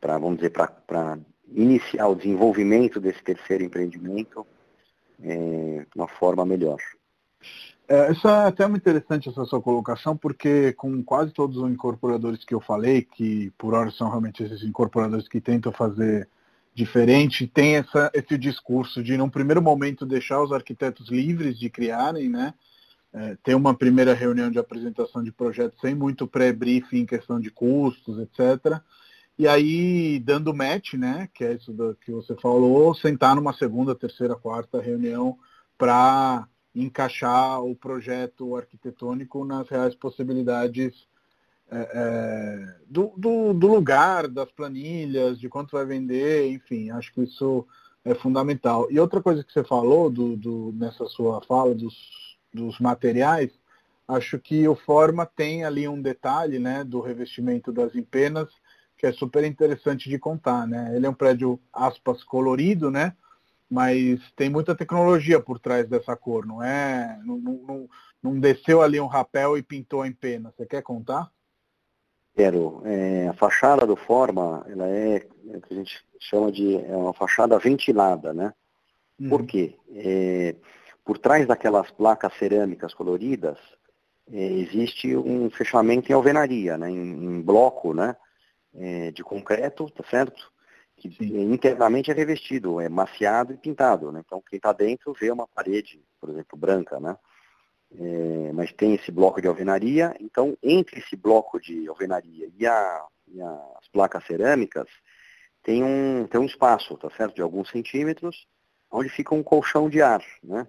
para 0.00 0.18
vamos 0.18 0.36
dizer, 0.36 0.50
para 0.50 1.18
iniciar 1.48 2.08
o 2.08 2.14
desenvolvimento 2.14 3.00
desse 3.00 3.22
terceiro 3.22 3.64
empreendimento 3.64 4.46
é, 5.22 5.86
de 5.88 5.96
uma 5.96 6.08
forma 6.08 6.44
melhor. 6.44 6.78
É, 7.88 8.10
isso 8.10 8.26
é 8.26 8.46
até 8.46 8.66
muito 8.66 8.82
interessante 8.82 9.28
essa 9.28 9.44
sua 9.44 9.62
colocação, 9.62 10.16
porque 10.16 10.72
com 10.72 11.02
quase 11.04 11.32
todos 11.32 11.56
os 11.56 11.70
incorporadores 11.70 12.44
que 12.44 12.52
eu 12.52 12.60
falei, 12.60 13.02
que 13.02 13.52
por 13.56 13.74
hora 13.74 13.90
são 13.92 14.08
realmente 14.08 14.42
esses 14.42 14.62
incorporadores 14.64 15.28
que 15.28 15.40
tentam 15.40 15.70
fazer 15.70 16.28
diferente, 16.74 17.46
tem 17.46 17.76
essa, 17.76 18.10
esse 18.12 18.36
discurso 18.36 19.02
de, 19.02 19.16
num 19.16 19.30
primeiro 19.30 19.62
momento, 19.62 20.04
deixar 20.04 20.42
os 20.42 20.52
arquitetos 20.52 21.08
livres 21.08 21.58
de 21.58 21.70
criarem, 21.70 22.28
né? 22.28 22.52
É, 23.12 23.36
ter 23.42 23.54
uma 23.54 23.72
primeira 23.72 24.12
reunião 24.12 24.50
de 24.50 24.58
apresentação 24.58 25.22
de 25.22 25.32
projetos 25.32 25.80
sem 25.80 25.94
muito 25.94 26.26
pré-briefing 26.26 26.98
em 26.98 27.06
questão 27.06 27.40
de 27.40 27.50
custos, 27.50 28.18
etc. 28.18 28.78
E 29.38 29.48
aí, 29.48 30.18
dando 30.18 30.52
match, 30.52 30.94
né, 30.94 31.28
que 31.32 31.44
é 31.44 31.54
isso 31.54 31.72
do, 31.72 31.94
que 31.94 32.10
você 32.10 32.34
falou, 32.36 32.94
sentar 32.94 33.34
numa 33.34 33.54
segunda, 33.54 33.94
terceira, 33.94 34.34
quarta 34.34 34.82
reunião 34.82 35.38
para 35.78 36.46
encaixar 36.82 37.62
o 37.62 37.74
projeto 37.74 38.56
arquitetônico 38.56 39.44
nas 39.44 39.68
reais 39.68 39.94
possibilidades 39.94 41.06
é, 41.70 41.76
é, 41.76 42.76
do, 42.86 43.12
do, 43.16 43.52
do, 43.52 43.66
lugar, 43.66 44.28
das 44.28 44.50
planilhas, 44.52 45.38
de 45.38 45.48
quanto 45.48 45.72
vai 45.72 45.84
vender, 45.84 46.50
enfim, 46.52 46.90
acho 46.90 47.12
que 47.12 47.22
isso 47.22 47.66
é 48.04 48.14
fundamental. 48.14 48.86
E 48.90 49.00
outra 49.00 49.20
coisa 49.20 49.42
que 49.42 49.52
você 49.52 49.64
falou 49.64 50.08
do, 50.08 50.36
do, 50.36 50.72
nessa 50.76 51.06
sua 51.06 51.40
fala 51.42 51.74
dos, 51.74 52.38
dos 52.54 52.78
materiais, 52.78 53.50
acho 54.06 54.38
que 54.38 54.68
o 54.68 54.76
Forma 54.76 55.26
tem 55.26 55.64
ali 55.64 55.88
um 55.88 56.00
detalhe 56.00 56.58
né, 56.58 56.84
do 56.84 57.00
revestimento 57.00 57.72
das 57.72 57.96
empenas 57.96 58.48
que 58.96 59.06
é 59.06 59.12
super 59.12 59.44
interessante 59.44 60.08
de 60.08 60.18
contar. 60.18 60.66
Né? 60.66 60.92
Ele 60.94 61.06
é 61.06 61.10
um 61.10 61.14
prédio, 61.14 61.60
aspas, 61.72 62.24
colorido, 62.24 62.90
né? 62.90 63.14
Mas 63.70 64.20
tem 64.34 64.48
muita 64.48 64.74
tecnologia 64.74 65.40
por 65.40 65.58
trás 65.58 65.88
dessa 65.88 66.16
cor, 66.16 66.46
não 66.46 66.62
é? 66.62 67.18
Não, 67.24 67.38
não, 67.38 67.88
não 68.22 68.40
desceu 68.40 68.82
ali 68.82 69.00
um 69.00 69.06
rapel 69.06 69.56
e 69.56 69.62
pintou 69.62 70.04
em 70.04 70.12
pena. 70.12 70.52
Você 70.56 70.66
quer 70.66 70.82
contar? 70.82 71.30
Quero. 72.34 72.82
É, 72.84 73.28
a 73.28 73.34
fachada 73.34 73.86
do 73.86 73.96
Forma, 73.96 74.64
ela 74.68 74.86
é, 74.88 75.26
é 75.48 75.56
o 75.56 75.60
que 75.60 75.74
a 75.74 75.76
gente 75.76 76.04
chama 76.20 76.52
de 76.52 76.76
é 76.76 76.96
uma 76.96 77.14
fachada 77.14 77.58
ventilada, 77.58 78.32
né? 78.32 78.52
Uhum. 79.18 79.28
Por 79.28 79.46
quê? 79.46 79.74
É, 79.94 80.54
por 81.04 81.18
trás 81.18 81.46
daquelas 81.46 81.90
placas 81.90 82.32
cerâmicas 82.38 82.92
coloridas, 82.92 83.58
é, 84.30 84.44
existe 84.52 85.16
um 85.16 85.48
fechamento 85.50 86.10
em 86.10 86.14
alvenaria, 86.14 86.76
né? 86.76 86.90
Em, 86.90 87.24
em 87.24 87.42
bloco, 87.42 87.94
né? 87.94 88.16
é, 88.78 89.10
de 89.10 89.22
concreto, 89.22 89.90
tá 89.90 90.04
certo? 90.08 90.52
Que 91.08 91.28
Sim. 91.28 91.52
internamente 91.52 92.10
é 92.10 92.14
revestido, 92.14 92.80
é 92.80 92.88
maciado 92.88 93.52
e 93.52 93.56
pintado, 93.56 94.10
né? 94.12 94.22
Então 94.24 94.42
quem 94.48 94.56
está 94.56 94.72
dentro 94.72 95.12
vê 95.12 95.30
uma 95.30 95.46
parede, 95.46 96.02
por 96.20 96.30
exemplo, 96.30 96.58
branca, 96.58 96.98
né? 97.00 97.16
É, 97.98 98.52
mas 98.52 98.72
tem 98.72 98.94
esse 98.94 99.12
bloco 99.12 99.40
de 99.40 99.46
alvenaria, 99.46 100.14
então 100.20 100.56
entre 100.62 101.00
esse 101.00 101.14
bloco 101.14 101.60
de 101.60 101.88
alvenaria 101.88 102.50
e, 102.58 102.66
a, 102.66 103.06
e 103.28 103.40
as 103.40 103.88
placas 103.92 104.26
cerâmicas 104.26 104.88
tem 105.62 105.82
um, 105.84 106.26
tem 106.26 106.40
um 106.40 106.44
espaço, 106.44 106.96
tá 106.96 107.08
certo? 107.16 107.34
De 107.34 107.42
alguns 107.42 107.70
centímetros, 107.70 108.46
onde 108.90 109.08
fica 109.08 109.34
um 109.34 109.42
colchão 109.42 109.88
de 109.88 110.02
ar, 110.02 110.22
né? 110.42 110.66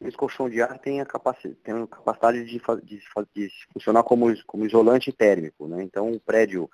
Esse 0.00 0.16
colchão 0.16 0.48
de 0.48 0.62
ar 0.62 0.78
tem 0.78 1.00
a, 1.00 1.06
capaci 1.06 1.48
tem 1.64 1.74
a 1.74 1.86
capacidade 1.86 2.44
de, 2.44 2.60
de, 2.84 3.00
de, 3.34 3.50
funcionar 3.72 4.04
como, 4.04 4.26
como 4.46 4.64
isolante 4.64 5.12
térmico, 5.12 5.66
né? 5.66 5.82
Então 5.82 6.12
o 6.12 6.20
prédio 6.20 6.70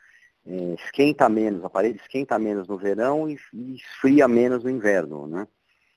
é, 0.46 0.74
esquenta 0.74 1.28
menos, 1.28 1.64
a 1.64 1.70
parede 1.70 1.98
esquenta 1.98 2.38
menos 2.38 2.68
no 2.68 2.76
verão 2.76 3.28
e, 3.28 3.38
e 3.52 3.76
esfria 3.76 4.28
menos 4.28 4.64
no 4.64 4.70
inverno, 4.70 5.26
né? 5.26 5.46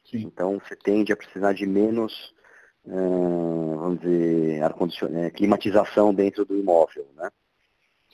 Sim. 0.10 0.20
Então 0.20 0.60
você 0.60 0.76
tende 0.76 1.12
a 1.12 1.18
precisar 1.18 1.54
de 1.54 1.66
menos, 1.66 2.34
é, 2.86 2.92
vamos 2.92 4.00
dizer, 4.00 4.64
ar 4.64 4.76
é, 5.16 5.30
climatização 5.32 6.14
dentro 6.14 6.46
do 6.46 6.58
imóvel, 6.58 7.08
né? 7.16 7.30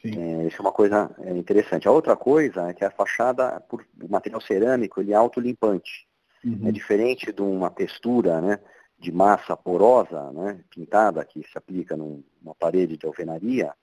É, 0.05 0.47
isso 0.47 0.57
é 0.57 0.61
uma 0.61 0.73
coisa 0.73 1.15
interessante. 1.33 1.87
A 1.87 1.91
outra 1.91 2.13
coisa 2.17 2.67
é 2.67 2.73
que 2.73 2.83
a 2.83 2.91
fachada, 2.91 3.61
por 3.69 3.85
material 4.09 4.41
cerâmico, 4.41 4.99
ele 4.99 5.13
é 5.13 5.15
autolimpante. 5.15 6.05
Uhum. 6.43 6.67
É 6.67 6.71
diferente 6.73 7.31
de 7.31 7.41
uma 7.41 7.69
textura, 7.69 8.41
né? 8.41 8.59
de 9.03 9.11
massa 9.11 9.57
porosa, 9.57 10.31
né, 10.31 10.63
pintada, 10.69 11.25
que 11.25 11.43
se 11.43 11.57
aplica 11.57 11.97
numa 11.97 12.55
parede 12.57 12.95
de 12.95 13.05
alvenaria, 13.05 13.69
uh, 13.69 13.82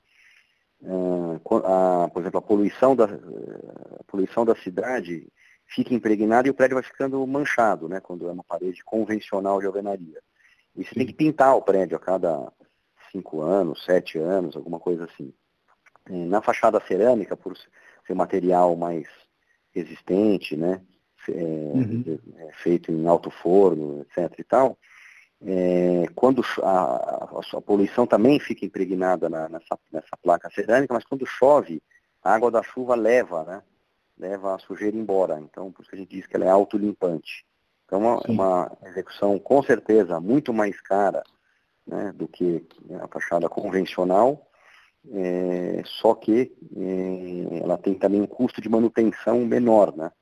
a, 0.85 2.09
por 2.09 2.23
exemplo, 2.23 2.38
a 2.38 2.43
poluição, 2.43 2.97
da, 2.97 3.05
a 3.05 4.05
poluição 4.07 4.45
da 4.45 4.55
cidade 4.57 5.27
fica 5.66 5.95
impregnada 5.95 6.49
e 6.49 6.51
o 6.51 6.55
prédio 6.55 6.75
vai 6.75 6.83
ficando 6.83 7.25
manchado, 7.27 7.88
né, 7.88 8.01
quando 8.01 8.29
é 8.29 8.33
uma 8.33 8.45
parede 8.45 8.83
convencional 8.85 9.61
de 9.61 9.66
alvenaria. 9.66 10.21
E 10.77 10.85
você 10.85 10.95
tem 10.95 11.07
que 11.07 11.12
pintar 11.12 11.57
o 11.57 11.62
prédio 11.62 11.97
a 11.97 12.01
cada 12.01 12.53
cinco 13.12 13.40
anos, 13.40 13.85
sete 13.85 14.19
anos, 14.19 14.57
alguma 14.57 14.79
coisa 14.79 15.05
assim. 15.05 15.33
Na 16.09 16.40
fachada 16.40 16.81
cerâmica, 16.87 17.37
por 17.37 17.57
ser 17.57 18.14
material 18.14 18.75
mais 18.77 19.07
resistente, 19.73 20.57
né, 20.57 20.81
é, 21.29 21.33
uhum. 21.33 22.19
é, 22.38 22.53
feito 22.62 22.90
em 22.90 23.07
alto 23.07 23.31
forno, 23.31 24.01
etc. 24.03 24.38
e 24.38 24.45
tal, 24.45 24.79
é, 25.46 26.07
quando 26.14 26.42
a, 26.62 27.40
a, 27.55 27.61
poluição 27.62 28.07
também 28.07 28.38
fica 28.38 28.64
impregnada 28.64 29.29
na, 29.29 29.48
nessa, 29.48 29.79
nessa, 29.90 30.16
placa 30.22 30.50
cerâmica, 30.50 30.92
mas 30.92 31.05
quando 31.05 31.26
chove, 31.26 31.83
a 32.22 32.35
água 32.35 32.50
da 32.50 32.62
chuva 32.62 32.94
leva, 32.94 33.44
né? 33.44 33.62
Leva 34.18 34.55
a 34.55 34.59
sujeira 34.59 34.96
embora. 34.96 35.40
Então, 35.40 35.72
por 35.72 35.81
isso 35.81 35.90
que 35.90 35.96
a 35.96 35.98
gente 35.98 36.14
diz 36.14 36.26
que 36.26 36.37
ela 36.37 36.44
é 36.44 36.50
autolimpante. 36.50 37.46
Então, 37.87 38.20
é 38.22 38.31
uma 38.31 38.70
execução 38.87 39.38
com 39.38 39.62
certeza 39.62 40.20
muito 40.20 40.53
mais 40.53 40.79
cara 40.81 41.22
né, 41.87 42.12
do 42.14 42.29
que 42.29 42.64
a 43.03 43.09
fachada 43.09 43.48
convencional, 43.48 44.46
é, 45.11 45.83
só 45.87 46.14
que 46.14 46.53
é, 46.76 47.62
ela 47.62 47.79
tem 47.79 47.94
também 47.94 48.20
um 48.20 48.26
custo 48.26 48.61
de 48.61 48.68
manutenção 48.68 49.40
menor, 49.46 49.96
né? 49.96 50.12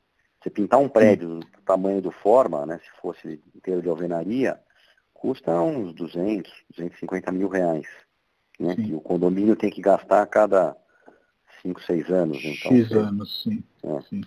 Você 0.40 0.50
pintar 0.50 0.78
um 0.78 0.88
prédio 0.88 1.40
do 1.40 1.46
tamanho 1.66 2.00
do 2.00 2.12
Forma, 2.12 2.64
né, 2.64 2.78
se 2.78 3.00
fosse 3.00 3.42
inteiro 3.56 3.82
de 3.82 3.88
alvenaria, 3.88 4.60
custa 5.18 5.60
uns 5.60 5.92
200, 5.94 6.50
250 6.70 7.32
mil 7.32 7.48
reais. 7.48 7.86
Né, 8.58 8.74
que 8.74 8.92
o 8.92 9.00
condomínio 9.00 9.54
tem 9.54 9.70
que 9.70 9.80
gastar 9.80 10.20
a 10.20 10.26
cada 10.26 10.76
5, 11.62 11.80
6 11.80 12.10
anos. 12.10 12.38
Então, 12.38 12.72
X 12.72 12.90
anos, 12.92 13.42
sim. 13.42 13.62
É. 13.84 14.00
sim. 14.02 14.20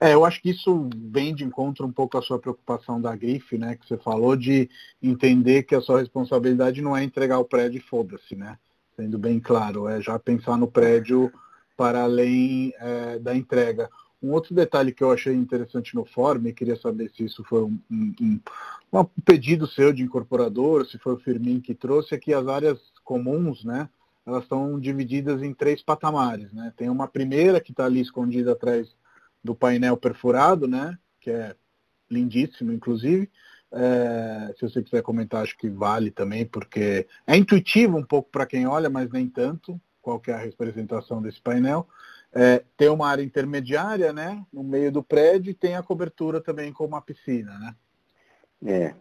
É, 0.00 0.14
eu 0.14 0.24
acho 0.24 0.40
que 0.40 0.50
isso 0.50 0.88
vem 0.94 1.34
de 1.34 1.42
encontro 1.42 1.84
um 1.84 1.90
pouco 1.90 2.16
a 2.16 2.22
sua 2.22 2.38
preocupação 2.38 3.00
da 3.00 3.16
grife, 3.16 3.58
né? 3.58 3.74
Que 3.74 3.86
você 3.86 3.96
falou 3.96 4.36
de 4.36 4.70
entender 5.02 5.64
que 5.64 5.74
a 5.74 5.80
sua 5.80 5.98
responsabilidade 5.98 6.80
não 6.80 6.96
é 6.96 7.02
entregar 7.02 7.40
o 7.40 7.44
prédio 7.44 7.78
e 7.78 7.82
foda-se, 7.82 8.36
né? 8.36 8.56
Sendo 8.94 9.18
bem 9.18 9.40
claro, 9.40 9.88
é 9.88 10.00
já 10.00 10.16
pensar 10.18 10.56
no 10.56 10.68
prédio 10.68 11.32
para 11.76 12.04
além 12.04 12.72
é, 12.78 13.18
da 13.18 13.34
entrega. 13.34 13.90
Um 14.22 14.32
outro 14.32 14.54
detalhe 14.54 14.92
que 14.92 15.02
eu 15.02 15.12
achei 15.12 15.34
interessante 15.34 15.94
no 15.94 16.04
fórum, 16.04 16.46
e 16.46 16.52
queria 16.52 16.76
saber 16.76 17.10
se 17.14 17.24
isso 17.24 17.44
foi 17.44 17.62
um, 17.62 17.78
um, 17.90 18.40
um, 18.92 19.04
pedido 19.24 19.66
seu 19.66 19.92
de 19.92 20.02
incorporador, 20.02 20.84
se 20.86 20.98
foi 20.98 21.14
o 21.14 21.18
Firmin 21.18 21.60
que 21.60 21.74
trouxe, 21.74 22.14
é 22.14 22.18
que 22.18 22.34
as 22.34 22.48
áreas 22.48 22.78
comuns, 23.04 23.64
né, 23.64 23.88
elas 24.26 24.42
estão 24.42 24.78
divididas 24.78 25.42
em 25.42 25.54
três 25.54 25.82
patamares. 25.82 26.52
Né? 26.52 26.72
Tem 26.76 26.90
uma 26.90 27.06
primeira 27.06 27.60
que 27.60 27.70
está 27.70 27.84
ali 27.84 28.00
escondida 28.00 28.52
atrás 28.52 28.88
do 29.42 29.54
painel 29.54 29.96
perfurado, 29.96 30.66
né, 30.66 30.98
que 31.20 31.30
é 31.30 31.54
lindíssimo, 32.10 32.72
inclusive. 32.72 33.30
É, 33.70 34.54
se 34.58 34.62
você 34.62 34.82
quiser 34.82 35.02
comentar, 35.02 35.42
acho 35.42 35.56
que 35.56 35.68
vale 35.68 36.10
também, 36.10 36.44
porque 36.44 37.06
é 37.26 37.36
intuitivo 37.36 37.96
um 37.96 38.04
pouco 38.04 38.30
para 38.30 38.46
quem 38.46 38.66
olha, 38.66 38.90
mas 38.90 39.10
nem 39.10 39.28
tanto 39.28 39.80
qual 40.00 40.20
é 40.26 40.32
a 40.32 40.38
representação 40.38 41.20
desse 41.20 41.40
painel. 41.40 41.86
É, 42.34 42.62
tem 42.76 42.88
uma 42.88 43.08
área 43.08 43.22
intermediária, 43.22 44.12
né, 44.12 44.44
no 44.52 44.62
meio 44.62 44.92
do 44.92 45.02
prédio 45.02 45.50
e 45.50 45.54
tem 45.54 45.76
a 45.76 45.82
cobertura 45.82 46.40
também 46.40 46.72
com 46.72 46.84
uma 46.84 47.00
piscina, 47.00 47.58
né? 47.58 47.74
É. 48.66 48.94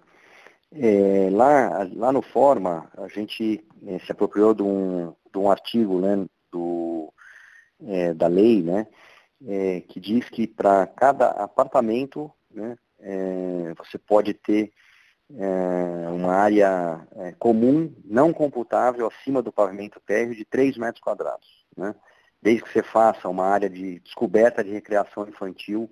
é 0.71 1.29
lá, 1.31 1.87
lá 1.93 2.11
no 2.11 2.21
Forma, 2.21 2.89
a 2.97 3.07
gente 3.07 3.65
é, 3.85 3.99
se 3.99 4.11
apropriou 4.11 4.53
de 4.53 4.63
um, 4.63 5.13
de 5.31 5.37
um 5.37 5.51
artigo 5.51 5.99
né, 5.99 6.25
do, 6.51 7.13
é, 7.85 8.13
da 8.13 8.27
lei, 8.27 8.63
né, 8.63 8.87
é, 9.45 9.81
que 9.81 9.99
diz 9.99 10.29
que 10.29 10.47
para 10.47 10.87
cada 10.87 11.29
apartamento, 11.31 12.31
né, 12.49 12.77
é, 12.99 13.73
você 13.77 13.97
pode 13.97 14.33
ter 14.33 14.71
uma 16.15 16.33
área 16.33 17.05
comum, 17.37 17.93
não 18.05 18.31
computável, 18.31 19.07
acima 19.07 19.41
do 19.41 19.51
pavimento 19.51 19.99
térreo 19.99 20.33
de 20.33 20.45
3 20.45 20.77
metros 20.77 21.01
quadrados, 21.01 21.65
né? 21.75 21.93
Desde 22.41 22.63
que 22.63 22.71
você 22.71 22.83
faça 22.83 23.27
uma 23.27 23.45
área 23.45 23.69
de 23.69 23.99
descoberta 23.99 24.63
de 24.63 24.71
recreação 24.71 25.27
infantil, 25.27 25.89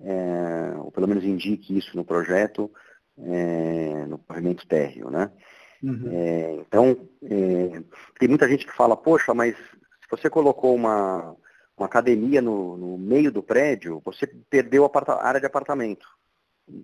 é, 0.00 0.74
ou 0.78 0.90
pelo 0.90 1.08
menos 1.08 1.24
indique 1.24 1.76
isso 1.76 1.96
no 1.96 2.04
projeto, 2.04 2.70
é, 3.18 4.06
no 4.06 4.18
pavimento 4.18 4.66
térreo, 4.66 5.10
né? 5.10 5.30
Uhum. 5.82 6.10
É, 6.12 6.54
então, 6.54 7.08
é, 7.24 7.82
tem 8.18 8.28
muita 8.28 8.48
gente 8.48 8.66
que 8.66 8.72
fala, 8.72 8.96
poxa, 8.96 9.34
mas 9.34 9.56
se 9.56 10.08
você 10.10 10.30
colocou 10.30 10.74
uma, 10.74 11.36
uma 11.76 11.86
academia 11.86 12.40
no, 12.40 12.76
no 12.76 12.98
meio 12.98 13.32
do 13.32 13.42
prédio, 13.42 14.00
você 14.04 14.26
perdeu 14.48 14.84
a 14.84 15.26
área 15.26 15.40
de 15.40 15.46
apartamento. 15.46 16.06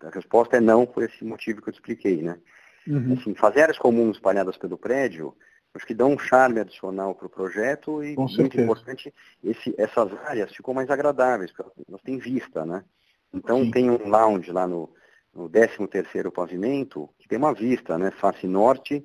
A 0.02 0.11
resposta 0.11 0.56
é 0.56 0.61
não, 0.61 0.84
por 0.84 1.04
esse 1.04 1.24
motivo 1.24 1.62
que 1.62 1.68
eu 1.68 1.72
expliquei, 1.72 2.22
né? 2.22 2.38
Uhum. 2.87 3.14
Assim, 3.14 3.34
fazer 3.34 3.62
áreas 3.62 3.78
comuns 3.78 4.16
espalhadas 4.16 4.56
pelo 4.56 4.76
prédio 4.76 5.34
acho 5.74 5.87
que 5.87 5.94
dá 5.94 6.07
um 6.07 6.18
charme 6.18 6.61
adicional 6.61 7.14
para 7.14 7.26
o 7.26 7.31
projeto 7.31 8.02
e, 8.02 8.14
Com 8.14 8.22
muito 8.22 8.37
certeza. 8.37 8.64
importante, 8.64 9.14
esse, 9.42 9.74
essas 9.78 10.12
áreas 10.24 10.54
ficam 10.54 10.74
mais 10.74 10.90
agradáveis, 10.90 11.52
porque 11.52 11.83
elas 11.88 12.02
têm 12.02 12.18
vista, 12.18 12.64
né? 12.64 12.85
Então 13.33 13.64
Sim. 13.64 13.70
tem 13.70 13.90
um 13.90 14.09
lounge 14.09 14.50
lá 14.50 14.66
no, 14.66 14.90
no 15.35 15.48
13º 15.48 16.31
pavimento, 16.33 17.09
que 17.18 17.28
tem 17.28 17.38
uma 17.38 17.54
vista, 17.54 17.98
né? 17.98 18.11
Face 18.11 18.46
norte, 18.46 19.04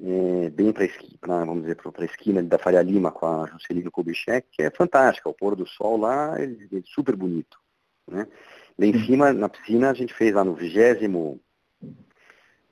é, 0.00 0.50
bem 0.50 0.72
para 0.72 1.44
vamos 1.44 1.62
dizer, 1.62 1.76
para 1.76 2.02
a 2.02 2.04
esquina 2.04 2.42
da 2.42 2.58
Faria 2.58 2.82
Lima 2.82 3.12
com 3.12 3.26
a 3.26 3.46
Juscelino 3.46 3.90
Kubitschek, 3.90 4.48
que 4.50 4.62
é 4.62 4.70
fantástica. 4.70 5.28
O 5.28 5.34
pôr 5.34 5.54
do 5.54 5.66
sol 5.66 5.96
lá 5.98 6.34
é, 6.38 6.44
é 6.44 6.82
super 6.84 7.16
bonito. 7.16 7.58
Né? 8.08 8.26
Lá 8.78 8.86
em 8.86 9.04
cima, 9.04 9.32
na 9.32 9.48
piscina, 9.48 9.90
a 9.90 9.94
gente 9.94 10.12
fez 10.12 10.34
lá 10.34 10.44
no 10.44 10.54
vigésimo 10.54 11.40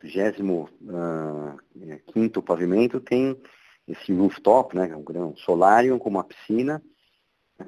25 0.02 0.70
uh, 2.38 2.42
pavimento 2.42 3.00
tem 3.00 3.40
esse 3.86 4.12
rooftop, 4.12 4.76
né, 4.76 4.94
um 4.96 5.36
solário 5.36 5.98
com 5.98 6.08
uma 6.08 6.24
piscina, 6.24 6.82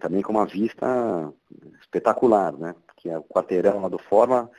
também 0.01 0.23
com 0.23 0.33
uma 0.33 0.47
vista 0.47 1.33
espetacular, 1.81 2.53
né, 2.57 2.75
porque 2.87 3.09
o 3.09 3.25
quarteirão 3.25 3.83
lá 3.83 3.89
do 3.89 3.99
Forma 3.99 4.51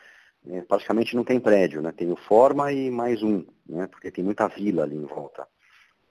é, 0.48 0.62
praticamente 0.62 1.16
não 1.16 1.24
tem 1.24 1.40
prédio, 1.40 1.82
né, 1.82 1.92
tem 1.92 2.12
o 2.12 2.16
Forma 2.16 2.72
e 2.72 2.90
mais 2.90 3.22
um, 3.24 3.46
né, 3.68 3.88
porque 3.88 4.12
tem 4.12 4.24
muita 4.24 4.48
vila 4.48 4.84
ali 4.84 4.96
em 4.96 5.06
volta. 5.06 5.48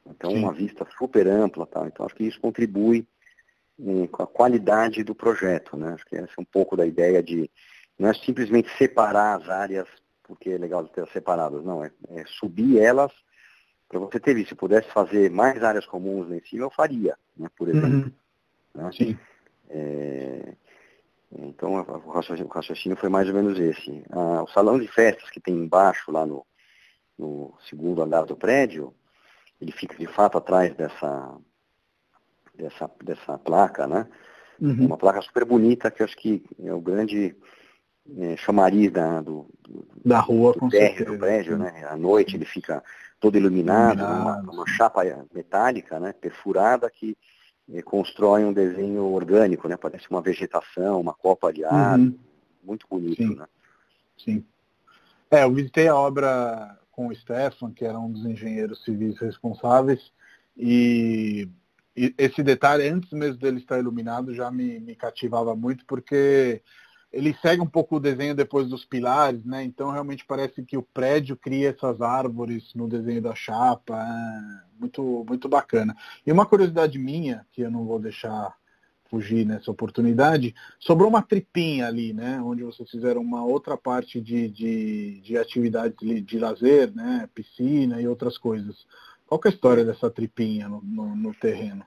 Então 0.06 0.30
Sim. 0.30 0.38
uma 0.38 0.52
vista 0.52 0.86
super 0.98 1.26
ampla, 1.26 1.66
tá? 1.66 1.86
então 1.86 2.04
acho 2.04 2.14
que 2.14 2.24
isso 2.24 2.40
contribui 2.40 3.06
é, 3.80 4.06
com 4.08 4.22
a 4.22 4.26
qualidade 4.26 5.02
do 5.02 5.14
projeto, 5.14 5.76
né, 5.76 5.94
acho 5.94 6.04
que 6.06 6.16
essa 6.16 6.32
é 6.36 6.40
um 6.40 6.44
pouco 6.44 6.76
da 6.76 6.86
ideia 6.86 7.22
de 7.22 7.50
não 7.98 8.10
é 8.10 8.14
simplesmente 8.14 8.68
separar 8.76 9.40
as 9.40 9.48
áreas 9.48 9.88
porque 10.24 10.50
é 10.50 10.58
legal 10.58 10.82
de 10.82 10.90
ter 10.90 11.06
separadas, 11.08 11.64
não, 11.64 11.84
é, 11.84 11.90
é 12.10 12.24
subir 12.26 12.78
elas 12.78 13.12
para 13.88 13.98
você 13.98 14.18
ter 14.18 14.34
visto. 14.34 14.50
Se 14.50 14.54
pudesse 14.54 14.90
fazer 14.90 15.30
mais 15.30 15.62
áreas 15.62 15.86
comuns 15.86 16.28
lá 16.28 16.36
em 16.36 16.44
cima, 16.44 16.64
eu 16.64 16.70
faria, 16.70 17.16
né, 17.36 17.48
por 17.56 17.68
exemplo. 17.68 17.88
Uhum. 17.88 18.12
Né? 18.74 18.90
Sim. 18.92 19.18
É, 19.68 20.54
então, 21.36 21.74
o 21.74 22.10
raciocínio, 22.10 22.46
o 22.46 22.54
raciocínio, 22.54 22.96
foi 22.96 23.08
mais 23.08 23.28
ou 23.28 23.34
menos 23.34 23.58
esse. 23.58 24.04
Ah, 24.10 24.42
o 24.42 24.48
salão 24.48 24.78
de 24.78 24.88
festas 24.88 25.30
que 25.30 25.40
tem 25.40 25.54
embaixo, 25.54 26.12
lá 26.12 26.24
no, 26.24 26.46
no 27.18 27.54
segundo 27.68 28.02
andar 28.02 28.24
do 28.24 28.36
prédio, 28.36 28.94
ele 29.60 29.72
fica 29.72 29.96
de 29.96 30.06
fato 30.06 30.38
atrás 30.38 30.74
dessa, 30.74 31.36
dessa, 32.54 32.90
dessa 33.02 33.38
placa, 33.38 33.86
né? 33.86 34.08
Uhum. 34.60 34.86
Uma 34.86 34.96
placa 34.96 35.20
super 35.22 35.44
bonita 35.44 35.90
que 35.90 36.02
eu 36.02 36.06
acho 36.06 36.16
que 36.16 36.44
é 36.62 36.72
o 36.72 36.80
grande 36.80 37.36
é, 38.18 38.36
chamariz 38.36 38.92
da, 38.92 39.20
do, 39.20 39.46
do, 39.60 39.86
da 40.04 40.20
rua, 40.20 40.52
do, 40.52 40.68
térreo, 40.68 41.12
do 41.12 41.18
prédio, 41.18 41.56
né? 41.56 41.86
À 41.88 41.96
noite 41.96 42.36
ele 42.36 42.44
fica 42.44 42.82
todo 43.18 43.38
iluminado, 43.38 44.00
iluminado. 44.00 44.66
Chapa 44.68 45.02
metálica, 45.32 45.98
né? 45.98 46.12
Perfurada 46.12 46.90
que 46.90 47.16
é, 47.72 47.80
constrói 47.82 48.44
um 48.44 48.52
desenho 48.52 49.04
orgânico, 49.04 49.66
né? 49.68 49.76
Parece 49.76 50.10
uma 50.10 50.20
vegetação, 50.20 51.00
uma 51.00 51.14
copa 51.14 51.52
de 51.52 51.64
ar, 51.64 51.98
uhum. 51.98 52.18
muito 52.62 52.86
bonito, 52.88 53.22
Sim. 53.22 53.34
né? 53.34 53.46
Sim. 54.18 54.44
É, 55.30 55.44
eu 55.44 55.52
visitei 55.52 55.88
a 55.88 55.96
obra 55.96 56.78
com 56.92 57.08
o 57.08 57.14
Stefan, 57.14 57.72
que 57.72 57.84
era 57.84 57.98
um 57.98 58.10
dos 58.10 58.24
engenheiros 58.24 58.84
civis 58.84 59.18
responsáveis, 59.18 60.12
e, 60.56 61.48
e 61.96 62.14
esse 62.16 62.42
detalhe, 62.42 62.86
antes 62.86 63.10
mesmo 63.12 63.38
dele 63.38 63.58
estar 63.58 63.78
iluminado, 63.78 64.34
já 64.34 64.50
me, 64.50 64.78
me 64.78 64.94
cativava 64.94 65.56
muito, 65.56 65.84
porque 65.86 66.62
ele 67.14 67.32
segue 67.40 67.62
um 67.62 67.66
pouco 67.66 67.96
o 67.96 68.00
desenho 68.00 68.34
depois 68.34 68.68
dos 68.68 68.84
pilares, 68.84 69.44
né? 69.44 69.62
Então 69.62 69.90
realmente 69.90 70.24
parece 70.26 70.64
que 70.64 70.76
o 70.76 70.82
prédio 70.82 71.36
cria 71.36 71.70
essas 71.70 72.00
árvores 72.00 72.74
no 72.74 72.88
desenho 72.88 73.22
da 73.22 73.34
chapa, 73.34 73.96
é 73.96 74.80
muito 74.80 75.24
muito 75.26 75.48
bacana. 75.48 75.96
E 76.26 76.32
uma 76.32 76.44
curiosidade 76.44 76.98
minha 76.98 77.46
que 77.52 77.62
eu 77.62 77.70
não 77.70 77.84
vou 77.84 78.00
deixar 78.00 78.54
fugir 79.08 79.46
nessa 79.46 79.70
oportunidade, 79.70 80.54
sobrou 80.80 81.08
uma 81.08 81.22
tripinha 81.22 81.86
ali, 81.86 82.12
né? 82.12 82.40
Onde 82.42 82.64
vocês 82.64 82.90
fizeram 82.90 83.20
uma 83.20 83.44
outra 83.44 83.76
parte 83.76 84.20
de, 84.20 84.48
de, 84.48 85.20
de 85.20 85.38
atividades 85.38 85.96
de, 85.96 86.20
de 86.20 86.38
lazer, 86.38 86.92
né? 86.92 87.28
Piscina 87.32 88.00
e 88.00 88.08
outras 88.08 88.36
coisas. 88.36 88.86
Qual 89.24 89.40
é 89.44 89.48
a 89.48 89.52
história 89.52 89.84
dessa 89.84 90.10
tripinha 90.10 90.68
no, 90.68 90.82
no, 90.82 91.14
no 91.14 91.34
terreno? 91.34 91.86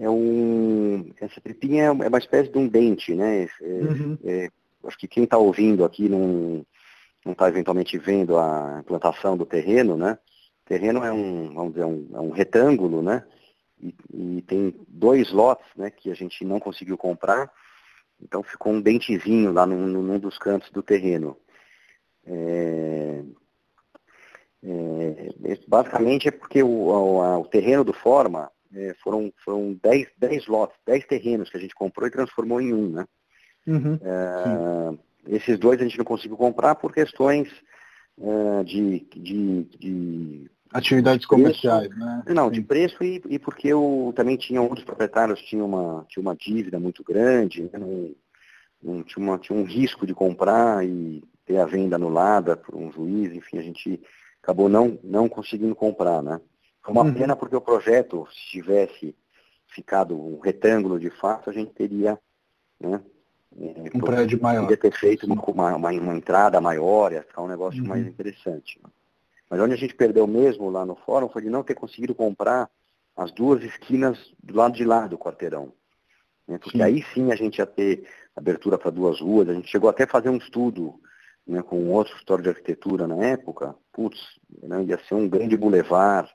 É 0.00 0.10
um, 0.10 1.12
essa 1.20 1.40
tripinha 1.40 1.84
é 1.84 1.90
uma 1.90 2.18
espécie 2.18 2.50
de 2.50 2.58
um 2.58 2.66
dente, 2.66 3.14
né? 3.14 3.44
É, 3.44 3.64
uhum. 3.64 4.18
é, 4.24 4.48
acho 4.84 4.98
que 4.98 5.08
quem 5.08 5.24
está 5.24 5.38
ouvindo 5.38 5.84
aqui 5.84 6.08
não 6.08 6.64
está 7.26 7.48
eventualmente 7.48 7.96
vendo 7.98 8.38
a 8.38 8.78
implantação 8.80 9.36
do 9.36 9.46
terreno, 9.46 9.96
né? 9.96 10.18
O 10.64 10.68
terreno 10.68 11.04
é 11.04 11.12
um, 11.12 11.54
vamos 11.54 11.74
dizer, 11.74 11.84
um, 11.84 12.08
é 12.12 12.20
um 12.20 12.30
retângulo, 12.30 13.02
né? 13.02 13.24
E, 13.80 13.94
e, 14.12 14.42
tem 14.42 14.74
dois 14.88 15.32
lotes, 15.32 15.66
né? 15.76 15.90
Que 15.90 16.10
a 16.10 16.14
gente 16.14 16.44
não 16.44 16.58
conseguiu 16.58 16.96
comprar, 16.96 17.50
então 18.20 18.42
ficou 18.42 18.72
um 18.72 18.80
dentezinho 18.80 19.52
lá 19.52 19.66
num, 19.66 19.86
num 19.86 20.18
dos 20.18 20.38
cantos 20.38 20.70
do 20.70 20.82
terreno. 20.82 21.36
É, 22.26 23.22
é, 24.62 25.58
basicamente 25.68 26.28
é 26.28 26.30
porque 26.30 26.62
o, 26.62 26.88
o, 26.88 27.40
o 27.40 27.44
terreno 27.46 27.84
do 27.84 27.92
Forma 27.92 28.50
é, 28.74 28.94
foram, 29.02 29.32
foram 29.44 29.78
10, 29.82 30.08
10 30.18 30.46
lotes, 30.46 30.76
10 30.86 31.06
terrenos 31.06 31.50
que 31.50 31.56
a 31.56 31.60
gente 31.60 31.74
comprou 31.74 32.06
e 32.06 32.10
transformou 32.10 32.60
em 32.60 32.72
um, 32.72 32.88
né? 32.88 33.06
Uhum, 33.66 33.98
é, 34.02 35.34
esses 35.36 35.58
dois 35.58 35.80
a 35.80 35.84
gente 35.84 35.96
não 35.96 36.04
conseguiu 36.04 36.36
comprar 36.36 36.74
por 36.74 36.92
questões 36.92 37.48
é, 38.20 38.64
de, 38.64 39.00
de, 39.14 39.64
de, 39.78 40.50
Atividades 40.72 41.24
comerciais, 41.24 41.88
né? 41.96 42.24
Não, 42.28 42.48
Sim. 42.48 42.54
de 42.54 42.62
preço 42.62 43.02
e, 43.02 43.22
e 43.28 43.38
porque 43.38 43.68
eu 43.68 44.12
também 44.16 44.36
tinha 44.36 44.60
um 44.60 44.74
dos 44.74 44.84
proprietários 44.84 45.40
tinha 45.42 45.64
uma, 45.64 46.04
tinha 46.08 46.20
uma 46.20 46.34
dívida 46.34 46.78
muito 46.80 47.02
grande, 47.04 47.62
né? 47.62 47.78
não, 47.78 48.14
não, 48.82 49.02
tinha, 49.02 49.24
uma, 49.24 49.38
tinha 49.38 49.58
um 49.58 49.64
risco 49.64 50.06
de 50.06 50.12
comprar 50.12 50.84
e 50.84 51.22
ter 51.46 51.58
a 51.58 51.64
venda 51.64 51.96
anulada 51.96 52.56
por 52.56 52.74
um 52.74 52.90
juiz, 52.90 53.32
enfim, 53.32 53.58
a 53.58 53.62
gente 53.62 54.00
acabou 54.42 54.68
não, 54.68 54.98
não 55.02 55.28
conseguindo 55.28 55.74
comprar, 55.74 56.22
né? 56.22 56.40
Foi 56.84 56.92
uma 56.92 57.02
uhum. 57.02 57.14
pena 57.14 57.34
porque 57.34 57.56
o 57.56 57.60
projeto, 57.62 58.28
se 58.30 58.50
tivesse 58.50 59.16
ficado 59.68 60.14
um 60.14 60.38
retângulo 60.38 61.00
de 61.00 61.08
fato, 61.08 61.48
a 61.48 61.52
gente 61.52 61.72
teria 61.72 62.18
né, 62.78 63.00
é, 63.58 63.90
um 63.94 64.00
prédio 64.00 64.40
maior. 64.40 64.62
Podia 64.62 64.76
ter 64.76 64.92
feito 64.92 65.24
uma, 65.24 65.74
uma, 65.74 65.90
uma, 65.90 66.14
entrada 66.14 66.60
maior, 66.60 67.12
ia 67.12 67.22
ficar 67.22 67.42
um 67.42 67.48
negócio 67.48 67.82
uhum. 67.82 67.88
mais 67.88 68.06
interessante. 68.06 68.78
Mas 69.48 69.60
onde 69.60 69.72
a 69.72 69.76
gente 69.76 69.94
perdeu 69.94 70.26
mesmo 70.26 70.68
lá 70.68 70.84
no 70.84 70.94
fórum 70.94 71.28
foi 71.28 71.42
de 71.42 71.48
não 71.48 71.62
ter 71.62 71.74
conseguido 71.74 72.14
comprar 72.14 72.68
as 73.16 73.32
duas 73.32 73.62
esquinas 73.62 74.18
do 74.42 74.54
lado 74.54 74.74
de 74.74 74.84
lá 74.84 75.06
do 75.06 75.16
quarteirão. 75.16 75.72
Né, 76.46 76.58
porque 76.58 76.76
sim. 76.76 76.84
aí 76.84 77.02
sim 77.14 77.32
a 77.32 77.36
gente 77.36 77.58
ia 77.58 77.66
ter 77.66 78.06
abertura 78.36 78.76
para 78.76 78.90
duas 78.90 79.20
ruas, 79.20 79.48
a 79.48 79.54
gente 79.54 79.70
chegou 79.70 79.88
até 79.88 80.04
a 80.04 80.08
fazer 80.08 80.28
um 80.28 80.36
estudo 80.36 81.00
né, 81.46 81.62
com 81.62 81.88
outro 81.90 82.14
história 82.16 82.42
de 82.42 82.50
arquitetura 82.50 83.06
na 83.06 83.16
época, 83.24 83.74
putz, 83.90 84.20
né, 84.62 84.82
ia 84.84 84.98
ser 85.08 85.14
um 85.14 85.28
grande 85.28 85.56
bulevar, 85.56 86.28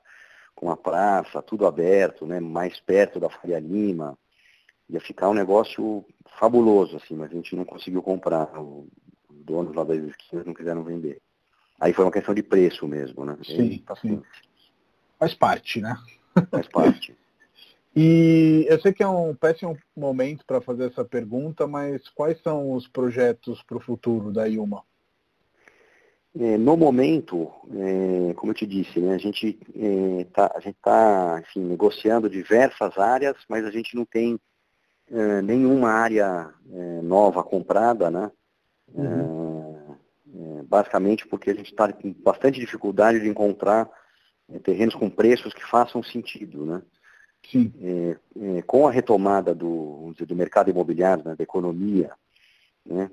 com 0.60 0.70
a 0.70 0.76
praça, 0.76 1.40
tudo 1.40 1.66
aberto, 1.66 2.26
né, 2.26 2.38
mais 2.38 2.78
perto 2.78 3.18
da 3.18 3.30
Faria 3.30 3.58
Lima. 3.58 4.18
Ia 4.90 5.00
ficar 5.00 5.30
um 5.30 5.34
negócio 5.34 6.04
fabuloso, 6.38 6.98
assim, 6.98 7.16
mas 7.16 7.30
a 7.30 7.34
gente 7.34 7.56
não 7.56 7.64
conseguiu 7.64 8.02
comprar. 8.02 8.60
O 8.60 8.86
dono 9.30 9.72
lá 9.72 9.84
das 9.84 9.96
esquinas 9.96 10.44
não 10.44 10.52
quiseram 10.52 10.84
vender. 10.84 11.18
Aí 11.80 11.94
foi 11.94 12.04
uma 12.04 12.12
questão 12.12 12.34
de 12.34 12.42
preço 12.42 12.86
mesmo, 12.86 13.24
né? 13.24 13.38
Sim, 13.42 13.78
tá 13.86 13.96
sim. 13.96 14.22
Faz 15.18 15.32
parte, 15.32 15.80
né? 15.80 15.96
Faz 16.50 16.68
parte. 16.68 17.16
e 17.96 18.66
eu 18.68 18.78
sei 18.82 18.92
que 18.92 19.02
é 19.02 19.08
um 19.08 19.34
péssimo 19.34 19.78
momento 19.96 20.44
para 20.44 20.60
fazer 20.60 20.88
essa 20.88 21.06
pergunta, 21.06 21.66
mas 21.66 22.06
quais 22.10 22.38
são 22.42 22.74
os 22.74 22.86
projetos 22.86 23.62
para 23.62 23.78
o 23.78 23.80
futuro 23.80 24.30
da 24.30 24.44
Yuma? 24.44 24.82
É, 26.38 26.56
no 26.56 26.76
momento, 26.76 27.50
é, 27.72 28.34
como 28.34 28.52
eu 28.52 28.54
te 28.54 28.64
disse, 28.64 29.00
né, 29.00 29.14
a 29.14 29.18
gente 29.18 29.58
está 30.20 30.52
é, 30.64 30.72
tá, 30.80 31.42
negociando 31.56 32.30
diversas 32.30 32.96
áreas, 32.96 33.36
mas 33.48 33.64
a 33.64 33.70
gente 33.70 33.96
não 33.96 34.04
tem 34.04 34.38
é, 35.10 35.42
nenhuma 35.42 35.90
área 35.90 36.54
é, 36.72 37.02
nova 37.02 37.42
comprada, 37.42 38.10
né? 38.10 38.30
Uhum. 38.94 39.96
É, 40.32 40.62
basicamente 40.62 41.26
porque 41.26 41.50
a 41.50 41.54
gente 41.54 41.72
está 41.72 41.92
com 41.92 42.12
bastante 42.12 42.60
dificuldade 42.60 43.18
de 43.18 43.28
encontrar 43.28 43.90
terrenos 44.62 44.94
com 44.94 45.10
preços 45.10 45.52
que 45.52 45.68
façam 45.68 46.02
sentido, 46.02 46.64
né? 46.64 46.82
Sim. 47.50 47.72
com 48.66 48.86
a 48.86 48.90
retomada 48.90 49.54
do, 49.54 50.10
dizer, 50.12 50.26
do 50.26 50.36
mercado 50.36 50.68
imobiliário, 50.68 51.24
né, 51.24 51.34
da 51.34 51.42
economia, 51.42 52.12
né? 52.84 53.10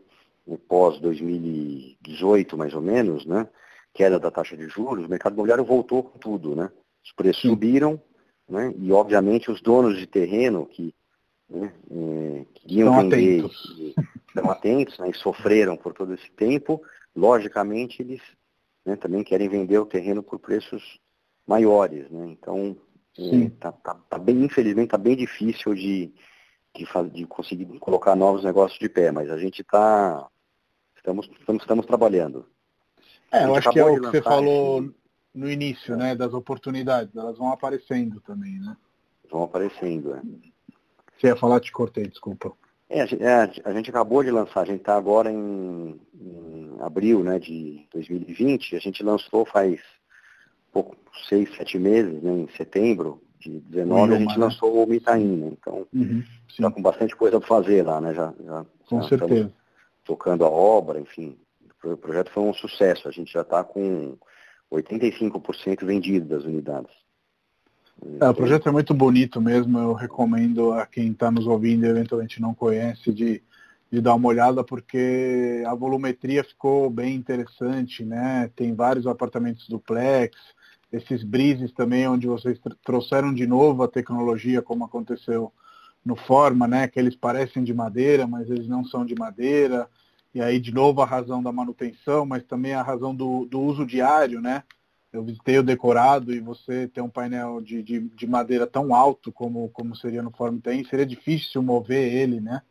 Pós 0.56 1.00
2018 1.00 2.58
mais 2.58 2.74
ou 2.74 2.82
menos, 2.82 3.26
né? 3.26 3.48
Queda 3.94 4.20
da 4.20 4.30
taxa 4.30 4.56
de 4.56 4.68
juros, 4.68 5.06
o 5.06 5.10
mercado 5.10 5.34
imobiliário 5.34 5.66
voltou 5.66 6.04
com 6.04 6.20
tudo, 6.20 6.56
né? 6.56 6.72
Os 7.04 7.12
preços 7.14 7.42
Sim. 7.42 7.50
subiram, 7.50 8.02
né? 8.48 8.74
E 8.78 8.92
obviamente 8.92 9.52
os 9.52 9.62
donos 9.62 9.98
de 9.98 10.06
terreno 10.06 10.66
que, 10.66 10.94
né, 11.50 11.74
é, 11.92 12.46
estão 12.66 13.02
vender, 13.02 13.40
atentos. 13.40 13.76
estão 14.28 14.52
atentos, 14.52 15.00
né? 15.00 15.10
E 15.10 15.14
sofreram 15.16 15.76
por 15.76 15.94
todo 15.94 16.14
esse 16.14 16.30
tempo, 16.32 16.82
logicamente 17.16 18.02
eles 18.02 18.22
né, 18.86 18.96
também 18.96 19.24
querem 19.24 19.50
vender 19.50 19.80
o 19.80 19.86
terreno 19.86 20.24
por 20.24 20.40
preços 20.40 21.00
maiores, 21.46 22.10
né? 22.10 22.28
Então 22.28 22.78
é, 23.18 23.50
tá, 23.60 23.72
tá, 23.72 23.96
tá, 23.96 24.18
bem, 24.20 24.44
infelizmente, 24.44 24.90
tá 24.90 24.98
bem 24.98 25.16
difícil 25.16 25.74
de, 25.74 26.14
de, 26.76 26.86
de, 27.12 27.26
conseguir 27.26 27.66
colocar 27.80 28.16
novos 28.16 28.44
negócios 28.44 28.80
de 28.80 28.88
pé, 28.88 29.12
mas 29.12 29.32
a 29.32 29.38
gente 29.38 29.62
está 29.62 30.28
Estamos, 31.08 31.30
estamos, 31.40 31.64
estamos 31.64 31.86
trabalhando. 31.86 32.46
É, 33.32 33.46
eu 33.46 33.56
acho 33.56 33.70
que 33.70 33.80
é 33.80 33.86
o 33.86 33.96
que 33.96 34.08
você 34.08 34.22
falou 34.22 34.82
esse... 34.82 34.94
no 35.34 35.50
início, 35.50 35.94
é. 35.94 35.98
né, 35.98 36.16
das 36.16 36.34
oportunidades, 36.34 37.16
elas 37.16 37.38
vão 37.38 37.50
aparecendo 37.50 38.20
também, 38.20 38.60
né? 38.60 38.76
Vão 39.32 39.44
aparecendo, 39.44 40.16
é. 40.16 40.22
Você 41.18 41.28
ia 41.28 41.36
falar, 41.38 41.62
te 41.62 41.72
cortei, 41.72 42.08
desculpa. 42.08 42.52
É, 42.90 43.04
a, 43.04 43.70
a 43.70 43.74
gente 43.74 43.90
acabou 43.90 44.22
de 44.22 44.32
lançar, 44.32 44.62
a 44.62 44.66
gente 44.66 44.82
está 44.82 44.98
agora 44.98 45.32
em, 45.32 45.98
em, 46.14 46.76
abril 46.82 47.24
né, 47.24 47.40
de 47.40 47.88
2020, 47.94 48.76
a 48.76 48.80
gente 48.80 49.02
lançou 49.02 49.46
faz 49.46 49.80
pouco, 50.74 50.98
seis, 51.30 51.50
sete 51.56 51.80
meses, 51.80 52.22
né, 52.22 52.34
em 52.34 52.50
setembro 52.58 53.22
de 53.40 53.62
19, 53.62 54.14
a 54.14 54.20
gente 54.20 54.38
né? 54.38 54.46
lançou 54.46 54.84
o 54.84 54.88
Mitaim, 54.88 55.38
né, 55.38 55.52
então 55.54 55.88
está 56.50 56.68
uhum, 56.68 56.72
com 56.74 56.82
bastante 56.82 57.16
coisa 57.16 57.40
para 57.40 57.48
fazer 57.48 57.86
lá, 57.86 58.02
né? 58.02 58.14
Já, 58.14 58.34
já, 58.44 58.66
com 58.90 59.02
já 59.02 59.08
certeza. 59.08 59.34
Estamos, 59.34 59.67
tocando 60.08 60.46
a 60.46 60.50
obra, 60.50 61.00
enfim. 61.00 61.38
O 61.84 61.98
projeto 61.98 62.32
foi 62.32 62.44
um 62.44 62.54
sucesso. 62.54 63.08
A 63.08 63.12
gente 63.12 63.32
já 63.32 63.42
está 63.42 63.64
com 63.64 64.18
85% 64.72 65.86
vendido 65.86 66.26
das 66.28 66.46
unidades. 66.46 66.92
É, 68.22 68.30
o 68.30 68.34
projeto 68.34 68.70
é 68.70 68.72
muito 68.72 68.94
bonito 68.94 69.42
mesmo. 69.42 69.78
Eu 69.78 69.94
recomendo 69.94 70.72
a 70.72 70.86
quem 70.86 71.12
está 71.12 71.30
nos 71.30 71.46
ouvindo 71.46 71.86
e 71.86 71.90
eventualmente 71.90 72.42
não 72.42 72.54
conhece 72.54 73.12
de, 73.12 73.44
de 73.92 74.02
dar 74.02 74.16
uma 74.16 74.30
olhada, 74.30 74.64
porque 74.64 75.64
a 75.68 75.76
volumetria 75.76 76.44
ficou 76.44 76.90
bem 76.90 77.16
interessante, 77.16 78.06
né? 78.06 78.50
Tem 78.56 78.74
vários 78.74 79.06
apartamentos 79.06 79.68
duplex, 79.68 80.38
esses 80.92 81.24
brises 81.24 81.72
também, 81.74 82.08
onde 82.08 82.28
vocês 82.28 82.60
trouxeram 82.84 83.34
de 83.34 83.46
novo 83.46 83.84
a 83.84 83.88
tecnologia, 83.88 84.62
como 84.62 84.86
aconteceu 84.86 85.52
no 86.08 86.16
Forma, 86.16 86.68
né? 86.68 86.88
Que 86.88 87.00
eles 87.00 87.16
parecem 87.16 87.64
de 87.64 87.74
madeira, 87.74 88.26
mas 88.26 88.50
eles 88.50 88.68
não 88.68 88.86
são 88.86 89.06
de 89.06 89.14
madeira. 89.14 89.88
E 90.34 90.42
aí, 90.42 90.60
de 90.60 90.74
novo, 90.74 91.02
a 91.02 91.06
razão 91.06 91.44
da 91.44 91.52
manutenção, 91.52 92.26
mas 92.26 92.44
também 92.46 92.74
a 92.74 92.82
razão 92.82 93.14
do, 93.14 93.46
do 93.46 93.60
uso 93.60 93.86
diário, 93.86 94.42
né? 94.42 94.64
eu 95.12 95.24
visitei 95.24 95.58
o 95.58 95.64
decorado 95.64 96.34
e 96.34 96.40
você 96.40 96.88
ter 96.88 97.02
um 97.02 97.10
painel 97.10 97.62
de, 97.62 97.82
de, 97.82 98.00
de, 98.00 98.28
madeira 98.28 98.68
tão 98.68 98.94
alto 98.94 99.32
como, 99.32 99.70
como 99.70 99.96
seria 99.96 100.22
no 100.22 100.32
Form 100.32 100.58
10, 100.58 100.90
seria 100.90 101.06
difícil 101.06 101.62
mover 101.64 102.14
ele, 102.14 102.40
né? 102.40 102.62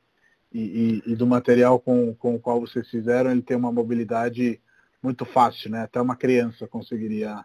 E, 0.52 1.02
e, 1.06 1.12
e, 1.12 1.16
do 1.16 1.26
material 1.26 1.80
com, 1.80 2.14
com 2.14 2.36
o 2.36 2.38
qual 2.38 2.60
vocês 2.60 2.88
fizeram, 2.88 3.30
ele 3.30 3.42
tem 3.42 3.56
uma 3.56 3.72
mobilidade 3.72 4.60
muito 5.02 5.24
fácil, 5.24 5.70
né? 5.70 5.82
Até 5.82 6.00
uma 6.00 6.14
criança 6.14 6.68
conseguiria 6.68 7.44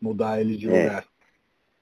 mudar 0.00 0.40
ele 0.40 0.56
de 0.56 0.68
é, 0.68 0.82
lugar. 0.82 1.06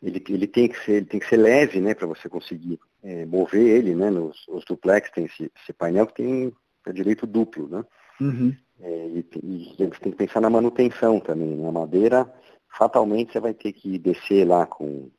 Ele, 0.03 0.23
ele, 0.29 0.47
tem 0.47 0.69
que 0.69 0.79
ser, 0.85 0.93
ele 0.93 1.07
tem 1.07 1.19
que 1.19 1.29
ser 1.29 1.39
leve, 1.39 1.81
né, 1.81 1.95
para 1.95 2.07
você 2.07 2.29
conseguir 2.29 2.79
é, 3.03 3.25
mover 3.27 3.67
ele, 3.67 3.95
né? 3.95 4.11
Nos, 4.11 4.47
os 4.49 4.65
duplex 4.65 5.11
tem 5.11 5.25
esse, 5.25 5.51
esse 5.63 5.73
painel 5.73 6.07
que 6.07 6.15
tem 6.15 6.53
é 6.87 6.93
direito 6.93 7.27
duplo, 7.27 7.69
né? 7.69 7.85
Uhum. 8.21 8.55
É, 8.81 9.07
e, 9.09 9.27
e, 9.43 9.75
você 9.77 10.01
tem 10.01 10.13
que 10.13 10.19
pensar 10.19 10.41
na 10.41 10.51
manutenção 10.51 11.21
também. 11.21 11.57
Na 11.57 11.67
né? 11.67 11.71
madeira, 11.71 12.33
fatalmente 12.77 13.33
você 13.33 13.41
vai 13.41 13.55
ter 13.55 13.73
que 13.73 13.99
descer 13.99 14.47
lá 14.47 14.67
com 14.67 15.11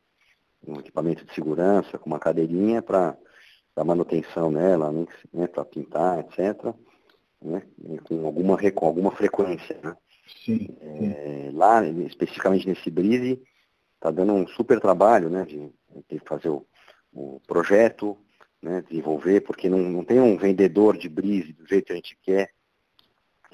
um 0.66 0.80
equipamento 0.80 1.26
de 1.26 1.34
segurança, 1.34 1.98
com 1.98 2.10
uma 2.10 2.20
cadeirinha 2.20 2.82
para 2.82 3.18
dar 3.76 3.84
manutenção 3.84 4.52
nela, 4.52 4.92
né, 4.92 5.06
né 5.34 5.48
para 5.48 5.66
pintar, 5.66 6.20
etc. 6.20 6.74
Né, 7.42 7.64
com, 8.04 8.26
alguma, 8.26 8.58
com 8.72 8.86
alguma 8.86 9.12
frequência. 9.12 9.80
Né. 9.84 9.96
Sim, 10.46 10.68
é, 10.82 11.50
lá, 11.54 11.84
especificamente 11.86 12.68
nesse 12.68 12.90
Brise, 12.90 13.42
está 13.96 14.12
dando 14.12 14.34
um 14.34 14.48
super 14.48 14.80
trabalho 14.80 15.30
né, 15.30 15.46
de, 15.46 15.72
de 16.10 16.20
fazer 16.26 16.50
o, 16.50 16.66
o 17.14 17.40
projeto, 17.48 18.18
né, 18.62 18.84
desenvolver, 18.88 19.42
porque 19.42 19.70
não, 19.70 19.80
não 19.80 20.04
tem 20.04 20.20
um 20.20 20.38
vendedor 20.38 20.98
de 20.98 21.10
Brise 21.10 21.54
do 21.54 21.68
jeito 21.68 21.88
que 21.88 21.94
a 21.94 21.96
gente 21.96 22.18
quer, 22.22 22.52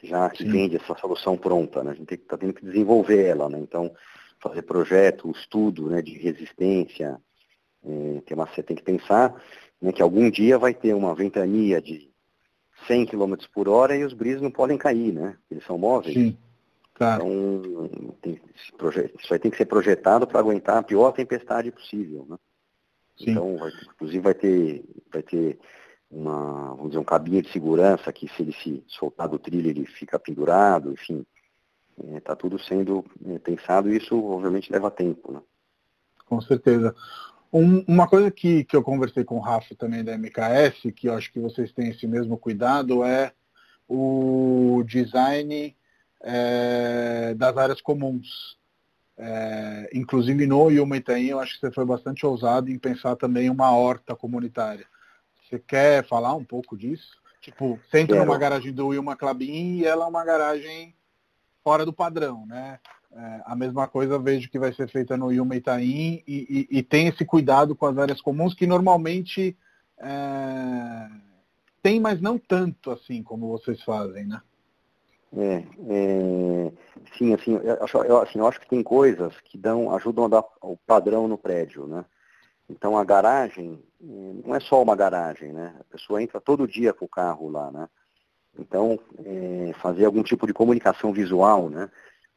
já 0.03 0.29
que 0.29 0.43
Sim. 0.43 0.51
vende 0.51 0.75
essa 0.75 0.95
solução 0.95 1.37
pronta, 1.37 1.83
né? 1.83 1.91
A 1.91 1.95
gente 1.95 2.13
está 2.13 2.37
tendo 2.37 2.53
que 2.53 2.65
desenvolver 2.65 3.25
ela, 3.25 3.49
né? 3.49 3.59
Então, 3.59 3.91
fazer 4.39 4.61
projeto, 4.61 5.31
estudo 5.31 5.89
né, 5.89 6.01
de 6.01 6.17
resistência, 6.17 7.19
é, 7.83 8.21
tem 8.25 8.35
uma, 8.35 8.45
você 8.45 8.61
tem 8.61 8.75
que 8.75 8.83
pensar 8.83 9.41
né, 9.81 9.91
que 9.91 10.01
algum 10.01 10.29
dia 10.29 10.57
vai 10.57 10.73
ter 10.73 10.93
uma 10.93 11.15
ventania 11.15 11.81
de 11.81 12.09
100 12.85 13.07
km 13.07 13.33
por 13.53 13.67
hora 13.67 13.95
e 13.95 14.03
os 14.03 14.13
bris 14.13 14.39
não 14.41 14.51
podem 14.51 14.77
cair, 14.77 15.11
né? 15.11 15.35
Eles 15.49 15.65
são 15.65 15.77
móveis. 15.77 16.13
Sim, 16.13 16.37
claro. 16.93 17.25
Então, 17.25 18.15
tem, 18.21 18.39
isso 19.19 19.33
aí 19.33 19.39
tem 19.39 19.49
que 19.49 19.57
ser 19.57 19.65
projetado 19.65 20.27
para 20.27 20.39
aguentar 20.39 20.77
a 20.77 20.83
pior 20.83 21.11
tempestade 21.11 21.71
possível, 21.71 22.25
né? 22.29 22.37
Sim. 23.17 23.31
Então, 23.31 23.57
vai, 23.57 23.71
inclusive 23.93 24.19
vai 24.19 24.33
ter, 24.33 24.85
vai 25.11 25.23
ter 25.23 25.59
uma, 26.09 26.69
vamos 26.69 26.89
dizer, 26.89 26.99
um 26.99 27.03
cabinho 27.03 27.41
de 27.41 27.51
segurança 27.51 28.13
que 28.13 28.27
se 28.29 28.41
ele 28.41 28.53
se 28.53 28.83
soltar 28.87 29.27
do 29.27 29.39
trilho 29.39 29.69
ele 29.69 29.85
fica 29.85 30.17
pendurado, 30.17 30.91
enfim. 30.91 31.25
Está 32.15 32.33
é, 32.33 32.35
tudo 32.35 32.59
sendo 32.59 33.03
é, 33.25 33.39
pensado 33.39 33.91
e 33.91 33.97
isso 33.97 34.23
obviamente 34.23 34.71
leva 34.71 34.91
tempo. 34.91 35.31
Né? 35.31 35.41
Com 36.25 36.39
certeza. 36.41 36.95
Um, 37.51 37.83
uma 37.87 38.07
coisa 38.07 38.29
que, 38.29 38.63
que 38.65 38.75
eu 38.75 38.83
conversei 38.83 39.23
com 39.23 39.37
o 39.37 39.41
Rafa 39.41 39.73
também 39.75 40.03
da 40.03 40.17
MKS, 40.17 40.91
que 40.95 41.07
eu 41.07 41.13
acho 41.13 41.31
que 41.31 41.39
vocês 41.39 41.71
têm 41.71 41.89
esse 41.89 42.05
mesmo 42.05 42.37
cuidado, 42.37 43.03
é 43.03 43.33
o 43.87 44.83
design 44.85 45.75
é, 46.21 47.33
das 47.35 47.57
áreas 47.57 47.81
comuns. 47.81 48.57
É, 49.17 49.89
inclusive 49.93 50.45
no 50.45 50.69
Yuma 50.69 50.97
Itaim, 50.97 51.25
eu 51.25 51.39
acho 51.39 51.55
que 51.55 51.59
você 51.59 51.71
foi 51.71 51.85
bastante 51.85 52.25
ousado 52.25 52.69
em 52.69 52.77
pensar 52.77 53.15
também 53.15 53.49
uma 53.49 53.71
horta 53.71 54.15
comunitária. 54.15 54.85
Você 55.43 55.57
quer 55.57 56.05
falar 56.07 56.35
um 56.35 56.43
pouco 56.43 56.77
disso? 56.77 57.17
Tipo, 57.41 57.79
você 57.89 58.01
entra 58.01 58.17
Quero. 58.17 58.25
numa 58.27 58.37
garagem 58.37 58.73
do 58.73 58.87
Wilma 58.87 59.15
Clabin 59.15 59.77
e 59.77 59.85
ela 59.85 60.05
é 60.05 60.07
uma 60.07 60.23
garagem 60.23 60.93
fora 61.63 61.85
do 61.85 61.93
padrão, 61.93 62.45
né? 62.45 62.79
É, 63.11 63.41
a 63.45 63.55
mesma 63.55 63.87
coisa 63.87 64.19
vejo 64.19 64.49
que 64.49 64.59
vai 64.59 64.73
ser 64.73 64.87
feita 64.89 65.17
no 65.17 65.31
Yuma 65.31 65.55
Itaim 65.55 66.21
e, 66.27 66.67
e, 66.71 66.77
e 66.79 66.83
tem 66.83 67.07
esse 67.07 67.25
cuidado 67.25 67.75
com 67.75 67.85
as 67.85 67.97
áreas 67.97 68.21
comuns 68.21 68.53
que 68.53 68.67
normalmente 68.67 69.57
é, 69.97 71.09
tem, 71.81 71.99
mas 71.99 72.21
não 72.21 72.37
tanto 72.37 72.91
assim 72.91 73.23
como 73.23 73.47
vocês 73.47 73.81
fazem, 73.83 74.25
né? 74.25 74.41
É, 75.35 75.63
é, 75.89 76.71
sim, 77.17 77.33
assim 77.33 77.59
eu, 77.63 77.83
acho, 77.83 77.97
eu, 77.99 78.21
assim, 78.21 78.39
eu 78.39 78.47
acho 78.47 78.59
que 78.59 78.69
tem 78.69 78.83
coisas 78.83 79.33
que 79.41 79.57
dão, 79.57 79.93
ajudam 79.95 80.25
a 80.25 80.27
dar 80.27 80.43
o 80.61 80.77
padrão 80.77 81.27
no 81.27 81.37
prédio, 81.37 81.85
né? 81.87 82.03
Então 82.69 82.97
a 82.97 83.03
garagem 83.03 83.81
eh, 84.01 84.33
não 84.45 84.55
é 84.55 84.59
só 84.59 84.81
uma 84.81 84.95
garagem, 84.95 85.53
né? 85.53 85.75
A 85.79 85.83
pessoa 85.85 86.21
entra 86.21 86.41
todo 86.41 86.67
dia 86.67 86.93
com 86.93 87.05
o 87.05 87.09
carro 87.09 87.49
lá, 87.49 87.71
né? 87.71 87.87
Então 88.59 88.99
é, 89.23 89.71
fazer 89.81 90.05
algum 90.05 90.23
tipo 90.23 90.47
de 90.47 90.53
comunicação 90.53 91.13
visual, 91.13 91.69
né? 91.69 91.89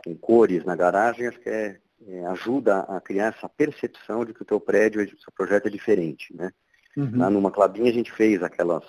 Com 0.05 0.17
cores 0.17 0.65
na 0.65 0.77
garagem, 0.77 1.27
acho 1.27 1.41
que 1.41 1.49
é, 1.49 1.79
é, 2.07 2.27
ajuda 2.27 2.81
a 2.81 3.01
criar 3.01 3.35
essa 3.37 3.49
percepção 3.49 4.25
de 4.25 4.33
que 4.33 4.43
o 4.43 4.47
teu 4.47 4.61
prédio, 4.61 5.03
o 5.03 5.21
seu 5.21 5.33
projeto 5.35 5.67
é 5.67 5.71
diferente, 5.71 6.35
né? 6.35 6.53
Uhum. 6.97 7.19
Lá 7.19 7.31
numa 7.31 7.51
clabinha 7.51 7.91
a 7.91 7.95
gente 7.95 8.13
fez 8.13 8.43
aquelas, 8.43 8.85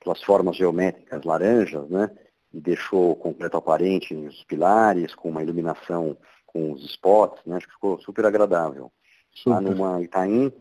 aquelas 0.00 0.22
formas 0.22 0.56
geométricas 0.56 1.24
laranjas, 1.24 1.88
né? 1.88 2.10
E 2.52 2.60
deixou 2.60 3.14
completo 3.16 3.56
aparente 3.56 4.14
os 4.14 4.42
pilares, 4.44 5.14
com 5.14 5.28
uma 5.28 5.42
iluminação 5.42 6.16
com 6.46 6.72
os 6.72 6.84
spots, 6.84 7.40
né? 7.46 7.56
Acho 7.56 7.66
que 7.66 7.74
ficou 7.74 8.00
super 8.00 8.26
agradável. 8.26 8.90
Super. 9.32 9.50
Lá 9.50 9.60
numa 9.60 10.02
Itaim, 10.02 10.52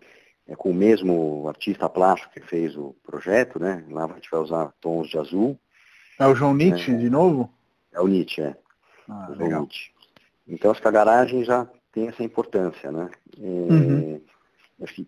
é 0.48 0.56
com 0.56 0.72
o 0.72 0.74
mesmo 0.74 1.48
artista 1.48 1.90
plástico 1.90 2.34
que 2.34 2.42
fez 2.42 2.76
o 2.76 2.96
projeto, 3.04 3.60
né? 3.60 3.86
Lá 3.90 4.06
a 4.06 4.14
gente 4.14 4.30
vai 4.30 4.40
usar 4.40 4.74
tons 4.82 5.08
de 5.08 5.18
azul. 5.18 5.60
É 6.20 6.26
o 6.28 6.36
João 6.36 6.54
Nietzsche 6.54 6.92
é, 6.92 6.98
de 6.98 7.10
novo? 7.10 7.50
É 7.92 8.02
o 8.02 8.08
Nietzsche, 8.08 8.42
é. 8.42 8.56
Ah, 9.08 9.28
o 9.30 9.34
legal. 9.34 9.62
Nietzsche. 9.62 9.92
Então 10.48 10.72
acho 10.72 10.82
que 10.82 10.88
a 10.88 10.92
garagem 10.92 11.44
já 11.44 11.68
tem 11.92 12.08
essa 12.08 12.24
importância, 12.24 12.92
né? 12.92 13.10
E, 13.38 13.46
uhum. 13.46 14.22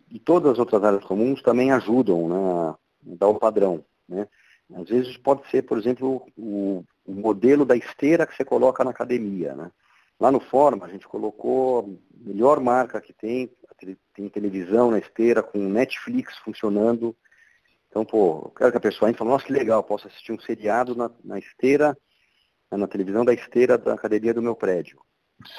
e 0.10 0.20
todas 0.20 0.54
as 0.54 0.60
outras 0.60 0.84
áreas 0.84 1.04
comuns 1.04 1.42
também 1.42 1.72
ajudam 1.72 2.30
né, 2.30 2.36
a 2.36 2.76
dar 3.04 3.28
o 3.28 3.40
padrão, 3.40 3.84
né? 4.08 4.28
Às 4.76 4.90
vezes 4.90 5.18
pode 5.18 5.48
ser, 5.50 5.64
por 5.64 5.78
exemplo, 5.78 6.26
o, 6.38 6.84
o 7.06 7.12
modelo 7.14 7.66
da 7.66 7.76
esteira 7.76 8.26
que 8.26 8.36
você 8.36 8.46
coloca 8.46 8.84
na 8.84 8.92
academia, 8.92 9.56
né? 9.56 9.72
Lá 10.20 10.32
no 10.32 10.40
Forma, 10.40 10.86
a 10.86 10.90
gente 10.90 11.08
colocou 11.08 11.80
a 11.80 12.30
melhor 12.30 12.60
marca 12.60 13.02
que 13.02 13.12
tem, 13.12 13.50
tem 14.14 14.30
televisão 14.30 14.92
na 14.92 15.00
esteira, 15.00 15.42
com 15.42 15.58
Netflix 15.58 16.38
funcionando. 16.38 17.16
Então, 17.90 18.06
pô, 18.06 18.44
eu 18.46 18.52
quero 18.52 18.72
que 18.72 18.78
a 18.78 18.82
pessoa 18.82 19.10
entre 19.10 19.18
e 19.18 19.20
fale, 19.20 19.32
nossa, 19.32 19.46
que 19.46 19.52
legal, 19.52 19.84
posso 19.84 20.08
assistir 20.08 20.32
um 20.32 20.40
seriado 20.40 20.96
na, 20.96 21.10
na 21.24 21.40
esteira, 21.40 21.98
na 22.70 22.88
televisão 22.88 23.26
da 23.26 23.34
esteira 23.34 23.78
da 23.78 23.94
academia 23.94 24.34
do 24.34 24.42
meu 24.42 24.56
prédio. 24.56 25.02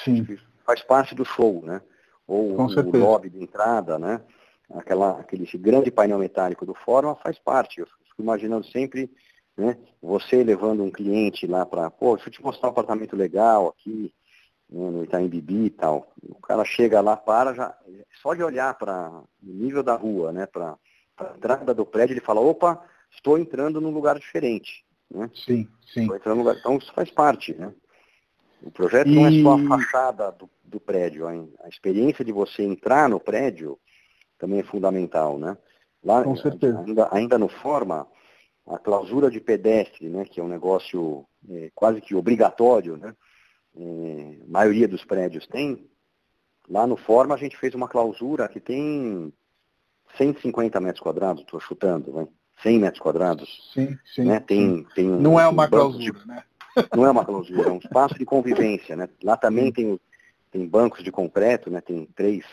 Sim. 0.05 0.25
Faz 0.65 0.81
parte 0.83 1.15
do 1.15 1.25
show, 1.25 1.61
né? 1.63 1.83
Ou 2.27 2.55
com 2.55 2.67
o 2.67 2.97
lobby 2.99 3.29
de 3.29 3.43
entrada, 3.43 3.99
né? 3.99 4.23
Aquela, 4.71 5.19
aquele 5.19 5.45
grande 5.59 5.91
painel 5.91 6.19
metálico 6.19 6.65
do 6.65 6.75
Forma 6.75 7.17
faz 7.17 7.39
parte. 7.39 7.85
Fico 8.13 8.23
imaginando 8.23 8.67
sempre 8.67 9.11
né, 9.57 9.77
você 10.01 10.43
levando 10.43 10.83
um 10.83 10.91
cliente 10.91 11.47
lá 11.47 11.67
para, 11.67 11.91
pô, 11.91 12.15
deixa 12.15 12.29
eu 12.29 12.33
te 12.33 12.43
mostrar 12.43 12.69
um 12.69 12.73
apartamento 12.73 13.17
legal 13.17 13.69
aqui, 13.69 14.13
né, 14.71 14.91
no 14.91 15.05
Itaim 15.05 15.29
Bibi 15.29 15.67
e 15.67 15.71
tal. 15.71 16.13
O 16.23 16.41
cara 16.41 16.65
chega 16.65 17.01
lá, 17.01 17.17
para, 17.17 17.53
já, 17.53 17.77
só 18.23 18.35
de 18.35 18.43
olhar 18.43 18.75
para 18.75 19.11
o 19.11 19.27
nível 19.43 19.83
da 19.83 19.95
rua, 19.95 20.33
né, 20.33 20.47
para 20.47 20.77
a 21.19 21.35
entrada 21.37 21.75
do 21.75 21.85
prédio, 21.85 22.15
ele 22.15 22.21
fala, 22.21 22.41
opa, 22.41 22.83
estou 23.11 23.39
entrando 23.39 23.81
num 23.81 23.91
lugar 23.91 24.19
diferente. 24.19 24.85
Né? 25.11 25.31
Sim, 25.35 25.69
sim. 25.93 26.07
Lugar... 26.07 26.57
Então 26.59 26.79
isso 26.79 26.93
faz 26.95 27.11
parte, 27.11 27.55
né? 27.55 27.73
O 28.63 28.71
projeto 28.71 29.09
e... 29.09 29.15
não 29.15 29.27
é 29.27 29.43
só 29.43 29.57
a 29.57 29.69
fachada 29.69 30.33
do, 30.33 30.49
do 30.65 30.81
prédio, 30.81 31.27
a, 31.27 31.33
a, 31.65 31.69
experiência 31.69 32.25
de 32.25 32.33
você 32.33 32.63
entrar 32.63 33.09
no 33.09 33.21
prédio 33.21 33.79
também 34.39 34.61
é 34.61 34.65
fundamental, 34.65 35.39
né? 35.39 35.57
Lá, 36.05 36.25
Com 36.25 36.37
certeza. 36.37 36.81
Ainda, 36.81 37.09
ainda 37.13 37.39
no 37.39 37.49
Forma, 37.49 38.07
a 38.67 38.79
clausura 38.79 39.31
de 39.31 39.41
pedestre, 39.41 40.09
né, 40.09 40.25
que 40.25 40.41
é 40.41 40.43
um 40.43 40.49
negócio 40.49 41.25
é, 41.49 41.71
quase 41.75 42.01
que 42.01 42.15
obrigatório, 42.15 42.97
né? 42.97 43.15
é, 43.77 44.37
maioria 44.47 44.87
dos 44.87 45.05
prédios 45.05 45.47
tem, 45.47 45.87
lá 46.69 46.87
no 46.87 46.97
Forma 46.97 47.35
a 47.35 47.39
gente 47.39 47.57
fez 47.57 47.75
uma 47.75 47.89
clausura 47.89 48.49
que 48.49 48.61
tem 48.61 49.33
150 50.17 50.81
metros 50.81 51.03
quadrados, 51.03 51.43
estou 51.43 51.61
chutando, 51.61 52.13
né? 52.13 52.29
100 52.63 52.79
metros 52.79 53.01
quadrados. 53.01 53.73
Sim, 53.73 53.99
sim. 54.15 54.25
Né? 54.25 54.39
Tem, 54.39 54.87
tem 54.95 55.11
um, 55.11 55.21
não 55.21 55.41
é 55.41 55.49
uma 55.49 55.65
um 55.65 55.71
clausura, 55.71 56.19
de, 56.21 56.29
né? 56.29 56.45
Não 56.97 57.05
é 57.05 57.11
uma 57.11 57.23
clausura, 57.23 57.69
é 57.69 57.73
um 57.73 57.77
espaço 57.77 58.15
de 58.15 58.25
convivência, 58.25 58.97
né? 58.97 59.07
Lá 59.23 59.37
também 59.37 59.71
tem, 59.71 60.01
tem 60.51 60.67
bancos 60.67 61.05
de 61.05 61.13
concreto, 61.13 61.71
né? 61.71 61.83
Tem 61.83 62.09
três 62.17 62.47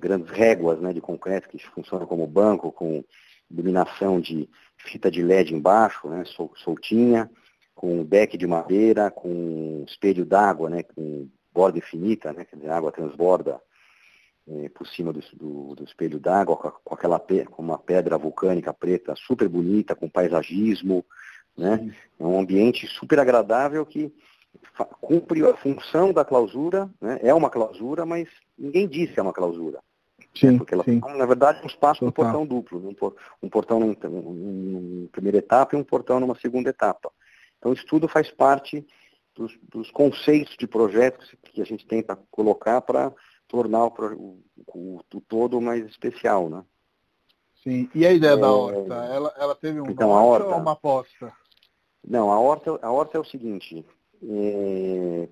grandes 0.00 0.30
réguas 0.30 0.80
né, 0.80 0.92
de 0.92 1.00
concreto 1.00 1.48
que 1.48 1.58
funcionam 1.68 2.06
como 2.06 2.26
banco, 2.26 2.72
com 2.72 3.04
iluminação 3.50 4.20
de 4.20 4.48
fita 4.78 5.10
de 5.10 5.22
LED 5.22 5.54
embaixo, 5.54 6.08
né? 6.08 6.24
Soltinha 6.56 7.30
com 7.80 8.04
deck 8.04 8.36
de 8.36 8.46
madeira, 8.46 9.10
com 9.10 9.84
espelho 9.88 10.26
d'água, 10.26 10.68
né, 10.68 10.82
com 10.82 11.26
borda 11.50 11.78
infinita, 11.78 12.30
né, 12.30 12.44
quer 12.44 12.56
dizer, 12.56 12.68
a 12.68 12.76
água 12.76 12.92
transborda 12.92 13.58
é, 14.46 14.68
por 14.68 14.86
cima 14.86 15.14
do, 15.14 15.20
do, 15.32 15.74
do 15.76 15.84
espelho 15.84 16.20
d'água, 16.20 16.58
com, 16.58 16.70
com, 16.70 16.94
aquela 16.94 17.18
com 17.18 17.62
uma 17.62 17.78
pedra 17.78 18.18
vulcânica 18.18 18.74
preta 18.74 19.14
super 19.16 19.48
bonita, 19.48 19.96
com 19.96 20.10
paisagismo, 20.10 21.02
né, 21.56 21.90
é 22.18 22.22
um 22.22 22.38
ambiente 22.38 22.86
super 22.86 23.18
agradável 23.18 23.86
que 23.86 24.12
cumpre 25.00 25.42
a 25.48 25.56
função 25.56 26.12
da 26.12 26.24
clausura, 26.24 26.90
né? 27.00 27.18
é 27.22 27.32
uma 27.32 27.48
clausura, 27.48 28.04
mas 28.04 28.28
ninguém 28.58 28.88
disse 28.88 29.12
que 29.12 29.20
é 29.20 29.22
uma 29.22 29.32
clausura. 29.32 29.80
Sim, 30.34 30.58
porque 30.58 30.74
ela, 30.74 30.84
sim. 30.84 31.00
na 31.00 31.26
verdade, 31.26 31.60
um 31.62 31.66
espaço 31.66 32.04
no 32.04 32.12
portão 32.12 32.46
duplo, 32.46 32.78
um, 32.78 32.94
um 33.42 33.48
portão 33.48 33.80
num 33.80 35.08
primeira 35.10 35.38
etapa 35.38 35.74
e 35.74 35.78
um 35.78 35.84
portão 35.84 36.20
numa 36.20 36.36
segunda 36.36 36.70
etapa. 36.70 37.10
Então, 37.58 37.72
isso 37.72 37.84
tudo 37.86 38.08
faz 38.08 38.30
parte 38.30 38.86
dos, 39.34 39.58
dos 39.68 39.90
conceitos 39.90 40.56
de 40.56 40.66
projetos 40.66 41.34
que 41.44 41.60
a 41.60 41.64
gente 41.64 41.86
tenta 41.86 42.18
colocar 42.30 42.80
para 42.80 43.12
tornar 43.48 43.86
o, 43.86 44.38
o, 44.66 45.00
o, 45.14 45.20
todo 45.28 45.60
mais 45.60 45.84
especial, 45.86 46.48
né? 46.48 46.64
Sim. 47.62 47.90
E 47.94 48.06
a 48.06 48.12
ideia 48.12 48.32
é, 48.32 48.36
da 48.36 48.50
horta? 48.50 48.94
Ela, 48.94 49.34
ela 49.36 49.54
teve 49.54 49.80
um 49.80 49.90
então, 49.90 50.14
a 50.14 50.22
horta, 50.22 50.48
ou 50.48 50.60
uma 50.60 50.72
aposta? 50.72 51.32
Não, 52.06 52.30
a 52.30 52.38
horta, 52.38 52.78
a 52.80 52.90
horta 52.90 53.18
é 53.18 53.20
o 53.20 53.24
seguinte. 53.24 53.84
É, 54.22 55.28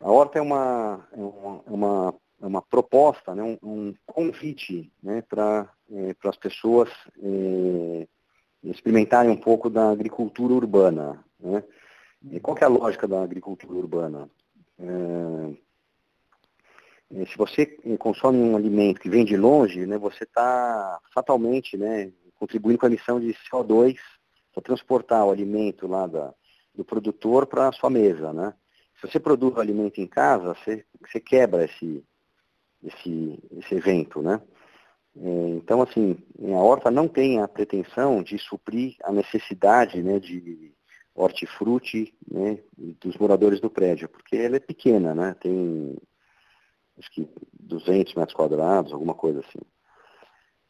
a 0.00 0.10
horta 0.10 0.38
é 0.38 0.42
uma, 0.42 1.06
é 1.12 1.20
uma, 1.20 1.62
é 1.66 1.70
uma, 1.70 2.14
uma 2.46 2.62
proposta, 2.62 3.34
né, 3.34 3.42
um, 3.42 3.58
um 3.62 3.94
convite 4.06 4.92
né, 5.02 5.22
para 5.22 5.68
é, 5.90 6.14
as 6.24 6.36
pessoas 6.36 6.88
é, 7.20 8.06
experimentarem 8.62 9.30
um 9.30 9.36
pouco 9.36 9.68
da 9.68 9.90
agricultura 9.90 10.54
urbana. 10.54 11.24
Né? 11.40 11.64
E 12.30 12.40
qual 12.40 12.56
é 12.58 12.64
a 12.64 12.68
lógica 12.68 13.08
da 13.08 13.22
agricultura 13.22 13.74
urbana? 13.74 14.30
É, 14.78 15.54
é, 17.20 17.26
se 17.26 17.36
você 17.36 17.66
consome 17.98 18.38
um 18.38 18.56
alimento 18.56 19.00
que 19.00 19.10
vem 19.10 19.24
de 19.24 19.36
longe, 19.36 19.86
né, 19.86 19.98
você 19.98 20.24
está 20.24 21.00
fatalmente 21.12 21.76
né, 21.76 22.12
contribuindo 22.38 22.78
com 22.78 22.86
a 22.86 22.88
emissão 22.88 23.18
de 23.18 23.34
CO2 23.50 23.96
para 24.52 24.62
transportar 24.62 25.26
o 25.26 25.30
alimento 25.30 25.86
lá 25.86 26.06
da, 26.06 26.32
do 26.74 26.84
produtor 26.84 27.46
para 27.46 27.68
a 27.68 27.72
sua 27.72 27.90
mesa. 27.90 28.32
Né? 28.32 28.54
Se 29.00 29.08
você 29.08 29.18
produz 29.18 29.56
o 29.56 29.60
alimento 29.60 30.00
em 30.00 30.06
casa, 30.06 30.54
você, 30.54 30.84
você 31.00 31.18
quebra 31.20 31.64
esse, 31.64 32.04
esse, 32.82 33.38
esse 33.58 33.74
evento. 33.74 34.22
Né? 34.22 34.40
É, 35.16 35.48
então, 35.50 35.82
assim, 35.82 36.16
a 36.42 36.58
horta 36.58 36.90
não 36.90 37.08
tem 37.08 37.40
a 37.40 37.48
pretensão 37.48 38.22
de 38.22 38.38
suprir 38.38 38.96
a 39.02 39.12
necessidade 39.12 40.02
né, 40.02 40.18
de 40.18 40.72
hortifruti 41.14 42.14
né, 42.30 42.58
dos 43.00 43.16
moradores 43.16 43.60
do 43.60 43.68
prédio, 43.68 44.08
porque 44.08 44.36
ela 44.36 44.56
é 44.56 44.60
pequena, 44.60 45.14
né? 45.14 45.34
tem 45.40 45.96
acho 46.98 47.10
que 47.12 47.28
200 47.60 48.14
metros 48.14 48.34
quadrados, 48.34 48.92
alguma 48.92 49.14
coisa 49.14 49.40
assim. 49.40 49.58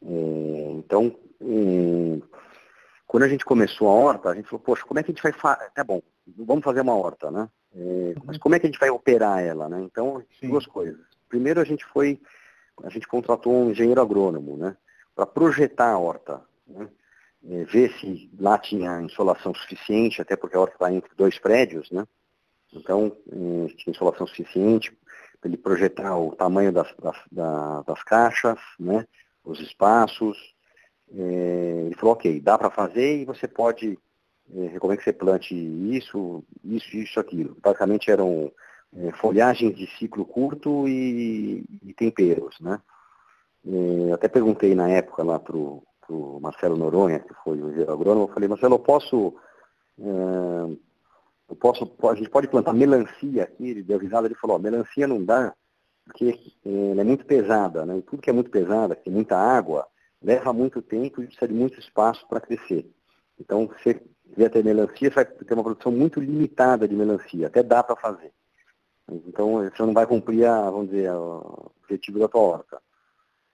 É, 0.01 0.71
então, 0.71 1.15
é, 1.41 2.21
quando 3.07 3.23
a 3.23 3.27
gente 3.27 3.43
começou 3.43 3.87
a 3.87 3.93
horta, 3.93 4.29
a 4.29 4.35
gente 4.35 4.47
falou, 4.47 4.59
poxa, 4.59 4.85
como 4.85 4.99
é 4.99 5.03
que 5.03 5.11
a 5.11 5.13
gente 5.13 5.23
vai 5.23 5.33
fazer? 5.33 5.69
Tá 5.71 5.83
bom, 5.83 6.01
vamos 6.37 6.63
fazer 6.63 6.81
uma 6.81 6.95
horta, 6.95 7.31
né? 7.31 7.49
É, 7.73 8.15
mas 8.23 8.37
como 8.37 8.55
é 8.55 8.59
que 8.59 8.65
a 8.65 8.69
gente 8.69 8.79
vai 8.79 8.89
operar 8.89 9.43
ela, 9.43 9.67
né? 9.67 9.81
Então, 9.81 10.23
Sim. 10.39 10.49
duas 10.49 10.65
coisas. 10.65 11.08
Primeiro 11.29 11.61
a 11.61 11.63
gente 11.63 11.85
foi, 11.85 12.19
a 12.83 12.89
gente 12.89 13.07
contratou 13.07 13.53
um 13.53 13.71
engenheiro 13.71 14.01
agrônomo, 14.01 14.57
né? 14.57 14.75
Para 15.15 15.25
projetar 15.25 15.91
a 15.91 15.97
horta, 15.97 16.41
né? 16.67 16.89
É, 17.47 17.63
ver 17.63 17.93
se 17.93 18.29
lá 18.37 18.57
tinha 18.57 19.01
insolação 19.01 19.53
suficiente, 19.53 20.21
até 20.21 20.35
porque 20.35 20.57
a 20.57 20.59
horta 20.59 20.75
está 20.75 20.91
entre 20.91 21.09
dois 21.15 21.39
prédios, 21.39 21.89
né? 21.89 22.05
Então, 22.73 23.15
é, 23.27 23.67
tinha 23.75 23.93
insolação 23.93 24.27
suficiente, 24.27 24.91
para 25.39 25.49
ele 25.49 25.57
projetar 25.57 26.17
o 26.17 26.35
tamanho 26.35 26.71
das, 26.71 26.93
das, 27.01 27.17
das 27.85 28.03
caixas, 28.03 28.59
né, 28.79 29.05
os 29.43 29.59
espaços. 29.59 30.37
É, 31.11 31.83
ele 31.85 31.95
falou, 31.95 32.13
ok, 32.13 32.39
dá 32.39 32.57
para 32.57 32.69
fazer 32.69 33.21
e 33.21 33.25
você 33.25 33.47
pode, 33.47 33.97
recomendo 34.71 34.97
que 34.97 35.03
você 35.05 35.13
plante 35.13 35.55
isso, 35.55 36.43
isso, 36.63 36.97
isso, 36.97 37.19
aquilo. 37.19 37.57
Basicamente 37.61 38.11
eram 38.11 38.51
é, 38.95 39.11
folhagens 39.13 39.75
de 39.75 39.87
ciclo 39.97 40.25
curto 40.25 40.87
e, 40.87 41.63
e 41.83 41.93
temperos, 41.93 42.59
né. 42.59 42.79
É, 43.65 44.13
até 44.13 44.27
perguntei 44.27 44.73
na 44.73 44.89
época 44.89 45.23
lá 45.23 45.37
para 45.37 45.55
o 45.55 45.83
Marcelo 46.41 46.77
Noronha, 46.77 47.19
que 47.19 47.33
foi 47.43 47.59
o 47.61 47.91
agrônomo, 47.91 48.27
eu 48.27 48.33
falei, 48.33 48.47
Marcelo, 48.47 48.75
eu 48.75 48.79
posso 48.79 49.35
é, 49.99 50.77
eu 51.49 51.55
posso, 51.55 51.91
a 52.07 52.15
gente 52.15 52.29
pode 52.29 52.47
plantar 52.47 52.73
melancia 52.73 53.43
aqui, 53.43 53.69
ele 53.69 53.81
deu 53.81 53.97
risada, 53.97 54.27
ele 54.27 54.35
falou, 54.35 54.55
ó, 54.55 54.59
melancia 54.59 55.07
não 55.07 55.23
dá, 55.23 55.53
porque 56.05 56.29
eh, 56.65 56.91
ela 56.91 57.01
é 57.01 57.03
muito 57.03 57.25
pesada, 57.25 57.85
né? 57.85 57.97
E 57.97 58.01
tudo 58.03 58.21
que 58.21 58.29
é 58.29 58.33
muito 58.33 58.51
pesada, 58.51 58.95
que 58.95 59.05
tem 59.05 59.13
muita 59.13 59.35
água, 59.35 59.87
leva 60.21 60.53
muito 60.53 60.81
tempo 60.81 61.21
e 61.21 61.25
precisa 61.25 61.47
de 61.47 61.53
muito 61.53 61.79
espaço 61.79 62.27
para 62.27 62.39
crescer. 62.39 62.87
Então, 63.39 63.67
se 63.77 63.83
você 63.83 64.01
quiser 64.35 64.49
ter 64.49 64.63
melancia, 64.63 65.09
você 65.09 65.15
vai 65.15 65.25
ter 65.25 65.53
uma 65.55 65.63
produção 65.63 65.91
muito 65.91 66.19
limitada 66.19 66.87
de 66.87 66.95
melancia, 66.95 67.47
até 67.47 67.63
dá 67.63 67.83
para 67.83 67.95
fazer. 67.95 68.31
Então, 69.27 69.69
você 69.69 69.83
não 69.83 69.93
vai 69.93 70.05
cumprir, 70.05 70.45
a, 70.45 70.69
vamos 70.69 70.89
dizer, 70.89 71.11
o 71.11 71.71
objetivo 71.83 72.19
da 72.19 72.27
tua 72.27 72.41
horta. 72.41 72.81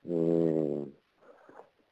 É, 0.08 0.86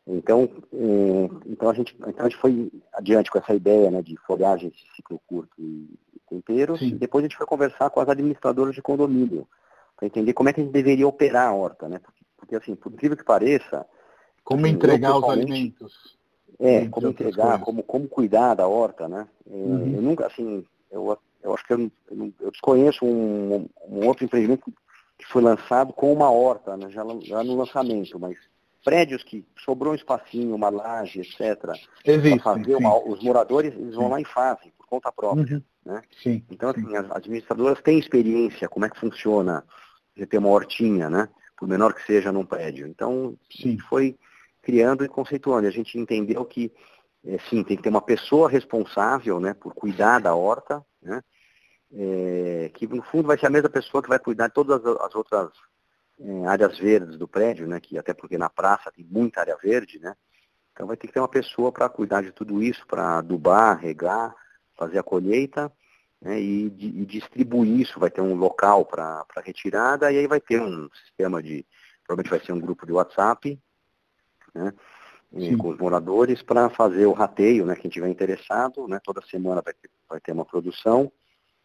então, 0.05 0.49
é, 0.73 1.29
então, 1.45 1.69
a 1.69 1.73
gente, 1.73 1.95
então 2.07 2.25
a 2.25 2.29
gente 2.29 2.39
foi 2.39 2.71
adiante 2.93 3.31
com 3.31 3.37
essa 3.37 3.53
ideia 3.53 3.89
né, 3.89 4.01
de 4.01 4.17
folhagem 4.27 4.69
de 4.69 4.77
ciclo 4.95 5.19
curto 5.27 5.53
e 5.59 5.97
temperos. 6.29 6.81
E 6.81 6.91
depois 6.91 7.23
a 7.23 7.27
gente 7.27 7.37
foi 7.37 7.47
conversar 7.47 7.89
com 7.89 7.99
as 7.99 8.09
administradoras 8.09 8.75
de 8.75 8.81
condomínio 8.81 9.47
para 9.95 10.07
entender 10.07 10.33
como 10.33 10.49
é 10.49 10.53
que 10.53 10.59
a 10.59 10.63
gente 10.63 10.73
deveria 10.73 11.07
operar 11.07 11.47
a 11.47 11.53
horta, 11.53 11.87
né? 11.87 11.99
Porque, 11.99 12.23
porque 12.35 12.55
assim, 12.55 12.75
por 12.75 12.91
incrível 12.91 13.15
que 13.15 13.23
pareça. 13.23 13.85
Como 14.43 14.65
assim, 14.65 14.75
entregar 14.75 15.17
os 15.17 15.29
alimentos. 15.29 16.17
É, 16.59 16.87
como 16.87 17.07
entregar, 17.07 17.59
como, 17.61 17.83
como 17.83 18.07
cuidar 18.07 18.53
da 18.55 18.67
horta, 18.67 19.07
né? 19.07 19.27
É, 19.49 19.53
uhum. 19.53 19.95
Eu 19.95 20.01
nunca, 20.01 20.27
assim, 20.27 20.65
eu, 20.91 21.17
eu 21.43 21.53
acho 21.53 21.65
que 21.65 21.73
eu, 21.73 21.91
eu 22.39 22.51
desconheço 22.51 23.05
um, 23.05 23.67
um 23.87 24.07
outro 24.07 24.25
empreendimento 24.25 24.71
que 25.17 25.25
foi 25.25 25.41
lançado 25.41 25.93
com 25.93 26.11
uma 26.11 26.31
horta, 26.31 26.75
né? 26.75 26.89
já, 26.89 27.03
já 27.21 27.43
no 27.43 27.55
lançamento, 27.55 28.19
mas 28.19 28.37
prédios 28.83 29.23
que 29.23 29.45
sobrou 29.63 29.93
um 29.93 29.95
espacinho, 29.95 30.55
uma 30.55 30.69
laje, 30.69 31.21
etc. 31.21 31.79
Existe, 32.03 32.39
fazer 32.39 32.75
uma, 32.75 32.97
os 32.97 33.23
moradores 33.23 33.73
eles 33.73 33.95
vão 33.95 34.09
lá 34.09 34.19
e 34.19 34.25
fazem, 34.25 34.71
por 34.77 34.87
conta 34.87 35.11
própria. 35.11 35.57
Uhum. 35.57 35.63
Né? 35.85 36.01
Sim, 36.21 36.43
então, 36.49 36.69
assim, 36.69 36.87
sim. 36.87 36.95
as 36.95 37.11
administradoras 37.11 37.81
têm 37.81 37.99
experiência, 37.99 38.69
como 38.69 38.85
é 38.85 38.89
que 38.89 38.99
funciona 38.99 39.63
você 40.15 40.25
ter 40.25 40.37
uma 40.37 40.49
hortinha, 40.49 41.09
né? 41.09 41.27
Por 41.57 41.67
menor 41.67 41.93
que 41.93 42.05
seja 42.05 42.31
num 42.31 42.45
prédio. 42.45 42.87
Então, 42.87 43.37
sim. 43.49 43.77
foi 43.89 44.17
criando 44.61 45.03
e 45.03 45.09
conceituando. 45.09 45.67
A 45.67 45.71
gente 45.71 45.97
entendeu 45.97 46.43
que, 46.45 46.71
é, 47.25 47.37
sim, 47.49 47.63
tem 47.63 47.77
que 47.77 47.83
ter 47.83 47.89
uma 47.89 48.01
pessoa 48.01 48.49
responsável 48.49 49.39
né, 49.39 49.53
por 49.53 49.73
cuidar 49.73 50.19
da 50.19 50.35
horta, 50.35 50.83
né? 51.03 51.21
É, 51.95 52.71
que 52.73 52.87
no 52.87 53.03
fundo 53.03 53.27
vai 53.27 53.37
ser 53.37 53.45
a 53.45 53.51
mesma 53.51 53.69
pessoa 53.69 54.01
que 54.01 54.09
vai 54.09 54.17
cuidar 54.17 54.47
de 54.47 54.53
todas 54.53 54.83
as, 54.83 55.01
as 55.01 55.15
outras 55.15 55.51
em 56.19 56.45
áreas 56.47 56.77
verdes 56.77 57.17
do 57.17 57.27
prédio, 57.27 57.67
né, 57.67 57.79
que 57.79 57.97
até 57.97 58.13
porque 58.13 58.37
na 58.37 58.49
praça 58.49 58.91
tem 58.91 59.05
muita 59.05 59.41
área 59.41 59.57
verde, 59.57 59.99
né? 59.99 60.15
Então 60.71 60.87
vai 60.87 60.97
ter 60.97 61.07
que 61.07 61.13
ter 61.13 61.19
uma 61.19 61.27
pessoa 61.27 61.71
para 61.71 61.87
cuidar 61.89 62.23
de 62.23 62.31
tudo 62.31 62.61
isso, 62.63 62.85
para 62.87 63.19
adubar, 63.19 63.77
regar, 63.77 64.35
fazer 64.75 64.97
a 64.97 65.03
colheita 65.03 65.71
né, 66.19 66.39
e, 66.39 66.65
e, 66.65 67.05
distribuir 67.05 67.81
isso. 67.81 67.99
Vai 67.99 68.09
ter 68.09 68.21
um 68.21 68.33
local 68.33 68.83
para 68.85 69.25
retirada 69.43 70.11
e 70.11 70.17
aí 70.17 70.27
vai 70.27 70.41
ter 70.41 70.59
um 70.59 70.89
sistema 71.05 71.43
de, 71.43 71.63
provavelmente 72.05 72.31
vai 72.31 72.43
ser 72.43 72.53
um 72.53 72.59
grupo 72.59 72.87
de 72.87 72.91
WhatsApp, 72.91 73.59
né? 74.53 74.73
Com 75.57 75.69
os 75.69 75.77
moradores 75.77 76.41
para 76.41 76.69
fazer 76.69 77.05
o 77.05 77.11
rateio, 77.11 77.65
né? 77.65 77.75
Quem 77.75 77.89
tiver 77.89 78.09
interessado, 78.09 78.87
né? 78.87 78.99
Toda 79.03 79.21
semana 79.21 79.61
vai 79.61 79.73
ter, 79.73 79.89
vai 80.07 80.19
ter 80.19 80.31
uma 80.31 80.45
produção 80.45 81.11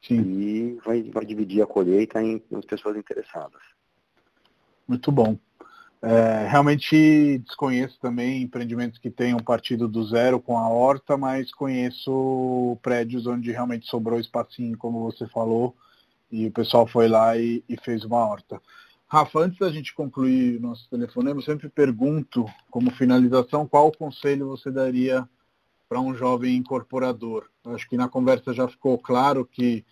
Sim. 0.02 0.20
e 0.20 0.78
vai, 0.84 1.02
vai 1.02 1.24
dividir 1.24 1.62
a 1.62 1.66
colheita 1.66 2.22
em, 2.22 2.42
em 2.50 2.60
pessoas 2.62 2.96
interessadas. 2.96 3.60
Muito 4.86 5.12
bom. 5.12 5.36
É, 6.00 6.46
realmente 6.48 7.38
desconheço 7.38 7.98
também 8.00 8.42
empreendimentos 8.42 8.98
que 8.98 9.10
tenham 9.10 9.38
partido 9.40 9.88
do 9.88 10.04
zero 10.04 10.40
com 10.40 10.56
a 10.56 10.68
horta, 10.68 11.16
mas 11.16 11.52
conheço 11.52 12.78
prédios 12.80 13.26
onde 13.26 13.50
realmente 13.50 13.86
sobrou 13.86 14.20
espacinho, 14.20 14.78
como 14.78 15.02
você 15.02 15.26
falou, 15.26 15.76
e 16.30 16.46
o 16.46 16.52
pessoal 16.52 16.86
foi 16.86 17.08
lá 17.08 17.36
e, 17.36 17.64
e 17.68 17.76
fez 17.76 18.04
uma 18.04 18.24
horta. 18.24 18.62
Rafa, 19.10 19.40
antes 19.40 19.58
da 19.58 19.70
gente 19.70 19.94
concluir 19.94 20.60
nosso 20.60 20.86
telefonema, 20.90 21.38
eu 21.38 21.44
sempre 21.44 21.66
pergunto, 21.70 22.44
como 22.70 22.90
finalização, 22.90 23.66
qual 23.66 23.90
conselho 23.90 24.48
você 24.48 24.70
daria 24.70 25.26
para 25.88 25.98
um 25.98 26.14
jovem 26.14 26.54
incorporador? 26.56 27.48
acho 27.64 27.88
que 27.88 27.96
na 27.96 28.06
conversa 28.06 28.52
já 28.52 28.68
ficou 28.68 28.98
claro 28.98 29.46
que 29.46 29.82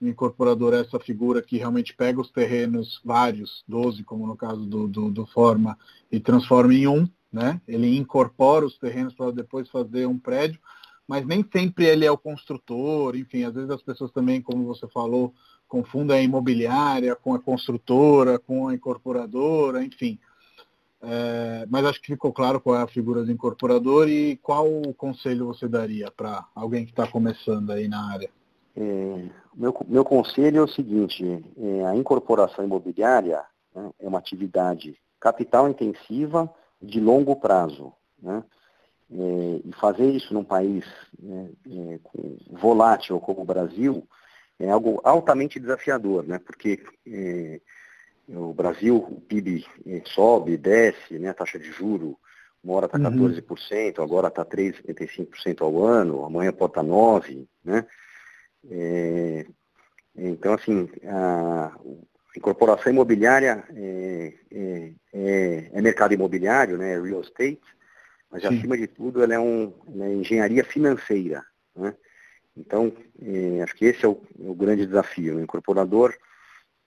o 0.00 0.08
incorporador 0.08 0.74
é 0.74 0.80
essa 0.80 0.98
figura 0.98 1.40
que 1.40 1.56
realmente 1.56 1.94
pega 1.94 2.20
os 2.20 2.32
terrenos, 2.32 3.00
vários, 3.04 3.62
12, 3.68 4.02
como 4.02 4.26
no 4.26 4.36
caso 4.36 4.66
do, 4.66 4.88
do, 4.88 5.08
do 5.08 5.24
Forma, 5.24 5.78
e 6.10 6.18
transforma 6.18 6.74
em 6.74 6.88
um, 6.88 7.08
né? 7.32 7.60
Ele 7.68 7.96
incorpora 7.96 8.66
os 8.66 8.76
terrenos 8.76 9.14
para 9.14 9.30
depois 9.30 9.70
fazer 9.70 10.06
um 10.06 10.18
prédio, 10.18 10.58
mas 11.06 11.24
nem 11.24 11.46
sempre 11.52 11.84
ele 11.84 12.04
é 12.04 12.10
o 12.10 12.18
construtor, 12.18 13.14
enfim, 13.14 13.44
às 13.44 13.54
vezes 13.54 13.70
as 13.70 13.82
pessoas 13.82 14.10
também, 14.10 14.42
como 14.42 14.64
você 14.64 14.88
falou, 14.88 15.32
confundem 15.68 16.18
a 16.18 16.22
imobiliária 16.22 17.14
com 17.14 17.34
a 17.34 17.40
construtora, 17.40 18.38
com 18.38 18.68
a 18.68 18.74
incorporadora, 18.74 19.82
enfim. 19.84 20.18
É, 21.02 21.66
mas 21.68 21.84
acho 21.84 22.00
que 22.00 22.12
ficou 22.12 22.32
claro 22.32 22.60
qual 22.60 22.76
é 22.76 22.82
a 22.82 22.86
figura 22.86 23.22
do 23.22 23.30
incorporador 23.30 24.08
e 24.08 24.36
qual 24.36 24.66
conselho 24.96 25.46
você 25.46 25.68
daria 25.68 26.10
para 26.10 26.46
alguém 26.54 26.84
que 26.84 26.92
está 26.92 27.06
começando 27.06 27.70
aí 27.70 27.88
na 27.88 28.10
área. 28.10 28.30
É, 28.76 29.28
meu, 29.54 29.76
meu 29.86 30.04
conselho 30.04 30.58
é 30.58 30.62
o 30.62 30.68
seguinte, 30.68 31.44
é, 31.56 31.86
a 31.86 31.94
incorporação 31.94 32.64
imobiliária 32.64 33.42
né, 33.74 33.90
é 34.00 34.08
uma 34.08 34.18
atividade 34.18 34.96
capital 35.20 35.68
intensiva 35.68 36.52
de 36.80 37.00
longo 37.00 37.36
prazo. 37.36 37.92
Né? 38.20 38.42
É, 39.10 39.60
e 39.64 39.72
fazer 39.78 40.10
isso 40.10 40.32
num 40.32 40.42
país 40.42 40.84
né, 41.18 41.50
é, 41.70 42.00
volátil 42.50 43.20
como 43.20 43.42
o 43.42 43.44
Brasil 43.44 44.08
é 44.58 44.70
algo 44.70 45.00
altamente 45.04 45.58
desafiador, 45.58 46.26
né? 46.26 46.38
porque 46.38 46.82
é, 47.06 47.60
o 48.28 48.52
Brasil, 48.52 48.96
o 48.96 49.20
PIB 49.20 49.64
é, 49.86 50.02
sobe, 50.06 50.56
desce, 50.56 51.18
né? 51.18 51.30
a 51.30 51.34
taxa 51.34 51.58
de 51.58 51.70
juro 51.70 52.18
uma 52.64 52.76
hora 52.76 52.86
está 52.86 52.98
14%, 52.98 53.98
uhum. 53.98 54.04
agora 54.04 54.28
está 54.28 54.42
3,75% 54.42 55.60
ao 55.60 55.84
ano, 55.84 56.24
amanhã 56.24 56.50
pode 56.50 56.70
estar 56.70 56.82
tá 56.82 56.88
9%. 56.88 57.46
Né? 57.62 57.86
É, 58.70 59.46
então, 60.16 60.54
assim, 60.54 60.88
a 61.06 61.76
incorporação 62.34 62.90
imobiliária 62.90 63.64
é, 63.76 64.32
é, 64.50 64.92
é, 65.12 65.70
é 65.74 65.82
mercado 65.82 66.14
imobiliário, 66.14 66.78
né, 66.78 66.98
real 66.98 67.20
estate, 67.20 67.60
mas 68.30 68.42
Sim. 68.42 68.48
acima 68.48 68.78
de 68.78 68.86
tudo 68.86 69.22
ela 69.22 69.34
é, 69.34 69.38
um, 69.38 69.72
ela 69.94 70.06
é 70.06 70.14
engenharia 70.14 70.64
financeira. 70.64 71.44
Né? 71.76 71.94
Então, 72.56 72.92
é, 73.20 73.62
acho 73.62 73.74
que 73.74 73.84
esse 73.86 74.04
é 74.04 74.08
o, 74.08 74.20
o 74.38 74.54
grande 74.54 74.86
desafio. 74.86 75.36
O 75.36 75.40
incorporador 75.40 76.14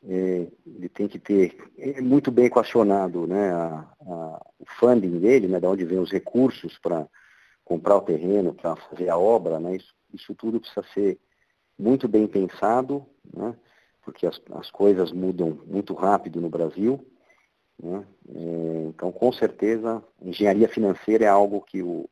é, 0.04 0.48
ele 0.66 0.90
tem 0.90 1.08
que 1.08 1.20
ter 1.20 1.58
é 1.78 2.00
muito 2.02 2.32
bem 2.32 2.46
equacionado 2.46 3.26
né, 3.28 3.52
a, 3.52 3.88
a, 4.02 4.46
o 4.60 4.66
funding 4.80 5.20
dele, 5.20 5.48
né, 5.48 5.60
de 5.60 5.66
onde 5.66 5.86
vem 5.86 6.00
os 6.00 6.12
recursos 6.12 6.78
para 6.80 7.08
comprar 7.66 7.98
o 7.98 8.02
terreno, 8.02 8.54
para 8.54 8.76
fazer 8.76 9.10
a 9.10 9.18
obra, 9.18 9.60
né, 9.60 9.76
isso, 9.76 9.94
isso 10.14 10.36
tudo 10.36 10.60
precisa 10.60 10.86
ser 10.94 11.20
muito 11.78 12.08
bem 12.08 12.28
pensado, 12.28 13.06
né, 13.34 13.56
porque 14.04 14.26
as, 14.26 14.40
as 14.54 14.72
coisas 14.72 15.12
mudam 15.12 15.60
muito 15.66 15.94
rápido 15.94 16.40
no 16.40 16.50
Brasil. 16.50 17.06
Né, 17.82 18.06
é, 18.30 18.84
então, 18.88 19.12
com 19.12 19.32
certeza, 19.34 20.04
engenharia 20.22 20.70
financeira 20.70 21.26
é 21.26 21.28
algo 21.28 21.62
que 21.62 21.82
o 21.82 22.10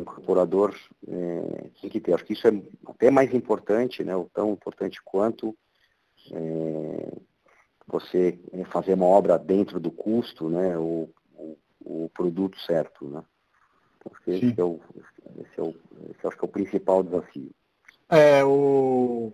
incorporador 0.00 0.74
é, 1.06 1.70
tem 1.80 1.90
que 1.90 2.00
ter. 2.00 2.14
Acho 2.14 2.24
que 2.24 2.32
isso 2.32 2.46
é 2.46 2.62
até 2.86 3.10
mais 3.10 3.32
importante, 3.34 4.04
né, 4.04 4.14
ou 4.16 4.30
tão 4.32 4.52
importante 4.52 5.00
quanto 5.04 5.56
é, 6.32 7.12
você 7.86 8.38
é, 8.52 8.64
fazer 8.64 8.94
uma 8.94 9.06
obra 9.06 9.38
dentro 9.38 9.78
do 9.78 9.90
custo, 9.90 10.48
né, 10.48 10.76
o, 10.76 11.08
o, 11.80 12.10
produto 12.14 12.58
certo, 12.60 13.06
né. 13.08 13.22
Então, 14.00 14.12
esse, 14.34 14.60
é 14.60 14.64
o, 14.64 14.80
esse, 15.40 15.60
é 15.60 15.62
o, 15.62 15.74
esse 16.10 16.26
acho 16.26 16.38
que 16.38 16.44
é 16.44 16.48
o 16.48 16.52
principal 16.52 17.02
desafio. 17.02 17.50
É, 18.08 18.44
o, 18.44 19.32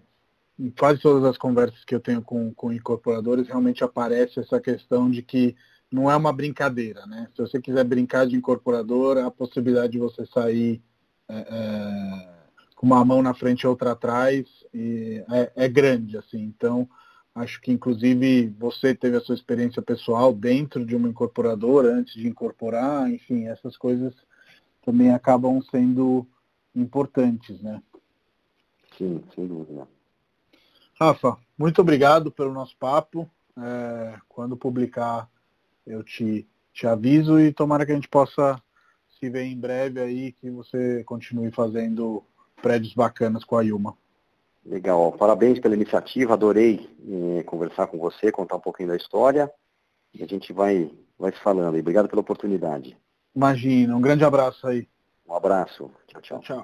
em 0.58 0.70
quase 0.70 1.00
todas 1.00 1.24
as 1.24 1.36
conversas 1.36 1.84
que 1.84 1.94
eu 1.94 2.00
tenho 2.00 2.22
com, 2.22 2.52
com 2.54 2.72
incorporadores, 2.72 3.48
realmente 3.48 3.84
aparece 3.84 4.40
essa 4.40 4.60
questão 4.60 5.10
de 5.10 5.22
que 5.22 5.56
não 5.92 6.10
é 6.10 6.16
uma 6.16 6.32
brincadeira, 6.32 7.06
né? 7.06 7.28
Se 7.34 7.42
você 7.42 7.60
quiser 7.60 7.84
brincar 7.84 8.26
de 8.26 8.34
incorporador, 8.34 9.18
a 9.18 9.30
possibilidade 9.30 9.92
de 9.92 9.98
você 9.98 10.24
sair 10.26 10.82
é, 11.28 11.34
é, 11.34 12.28
com 12.74 12.86
uma 12.86 13.04
mão 13.04 13.22
na 13.22 13.34
frente 13.34 13.62
e 13.62 13.66
outra 13.66 13.92
atrás 13.92 14.46
e 14.72 15.22
é, 15.30 15.52
é, 15.54 15.68
grande, 15.68 16.16
assim. 16.16 16.42
Então, 16.42 16.88
acho 17.34 17.60
que 17.60 17.70
inclusive 17.70 18.48
você 18.58 18.94
teve 18.94 19.16
a 19.16 19.20
sua 19.20 19.34
experiência 19.34 19.82
pessoal 19.82 20.32
dentro 20.32 20.84
de 20.84 20.96
uma 20.96 21.08
incorporadora 21.08 21.94
antes 21.94 22.14
de 22.14 22.26
incorporar, 22.26 23.10
enfim, 23.10 23.46
essas 23.46 23.76
coisas 23.76 24.14
também 24.84 25.12
acabam 25.12 25.60
sendo 25.70 26.26
importantes, 26.74 27.60
né? 27.62 27.82
Sim, 28.96 29.22
sem 29.34 29.46
dúvida. 29.46 29.86
Rafa, 30.98 31.36
muito 31.56 31.80
obrigado 31.80 32.30
pelo 32.30 32.52
nosso 32.52 32.76
papo. 32.78 33.28
É, 33.56 34.18
quando 34.28 34.56
publicar, 34.56 35.28
eu 35.86 36.02
te, 36.02 36.46
te 36.72 36.86
aviso 36.86 37.38
e 37.38 37.52
tomara 37.52 37.84
que 37.84 37.92
a 37.92 37.94
gente 37.94 38.08
possa 38.08 38.60
se 39.18 39.28
ver 39.28 39.44
em 39.44 39.58
breve 39.58 40.00
aí, 40.00 40.32
que 40.32 40.50
você 40.50 41.04
continue 41.04 41.50
fazendo 41.50 42.24
prédios 42.60 42.94
bacanas 42.94 43.44
com 43.44 43.56
a 43.56 43.62
Yuma. 43.62 43.96
Legal, 44.64 45.12
parabéns 45.12 45.58
pela 45.58 45.74
iniciativa, 45.74 46.34
adorei 46.34 46.88
eh, 47.08 47.42
conversar 47.42 47.88
com 47.88 47.98
você, 47.98 48.30
contar 48.30 48.56
um 48.56 48.60
pouquinho 48.60 48.90
da 48.90 48.96
história. 48.96 49.50
E 50.14 50.22
a 50.22 50.26
gente 50.26 50.52
vai, 50.52 50.90
vai 51.18 51.32
se 51.32 51.40
falando. 51.40 51.76
E 51.76 51.80
obrigado 51.80 52.08
pela 52.08 52.20
oportunidade. 52.20 52.96
Imagina, 53.34 53.96
um 53.96 54.00
grande 54.00 54.24
abraço 54.24 54.66
aí. 54.66 54.86
Um 55.26 55.34
abraço. 55.34 55.90
Tchau, 56.06 56.20
tchau. 56.20 56.40
Tchau. 56.40 56.60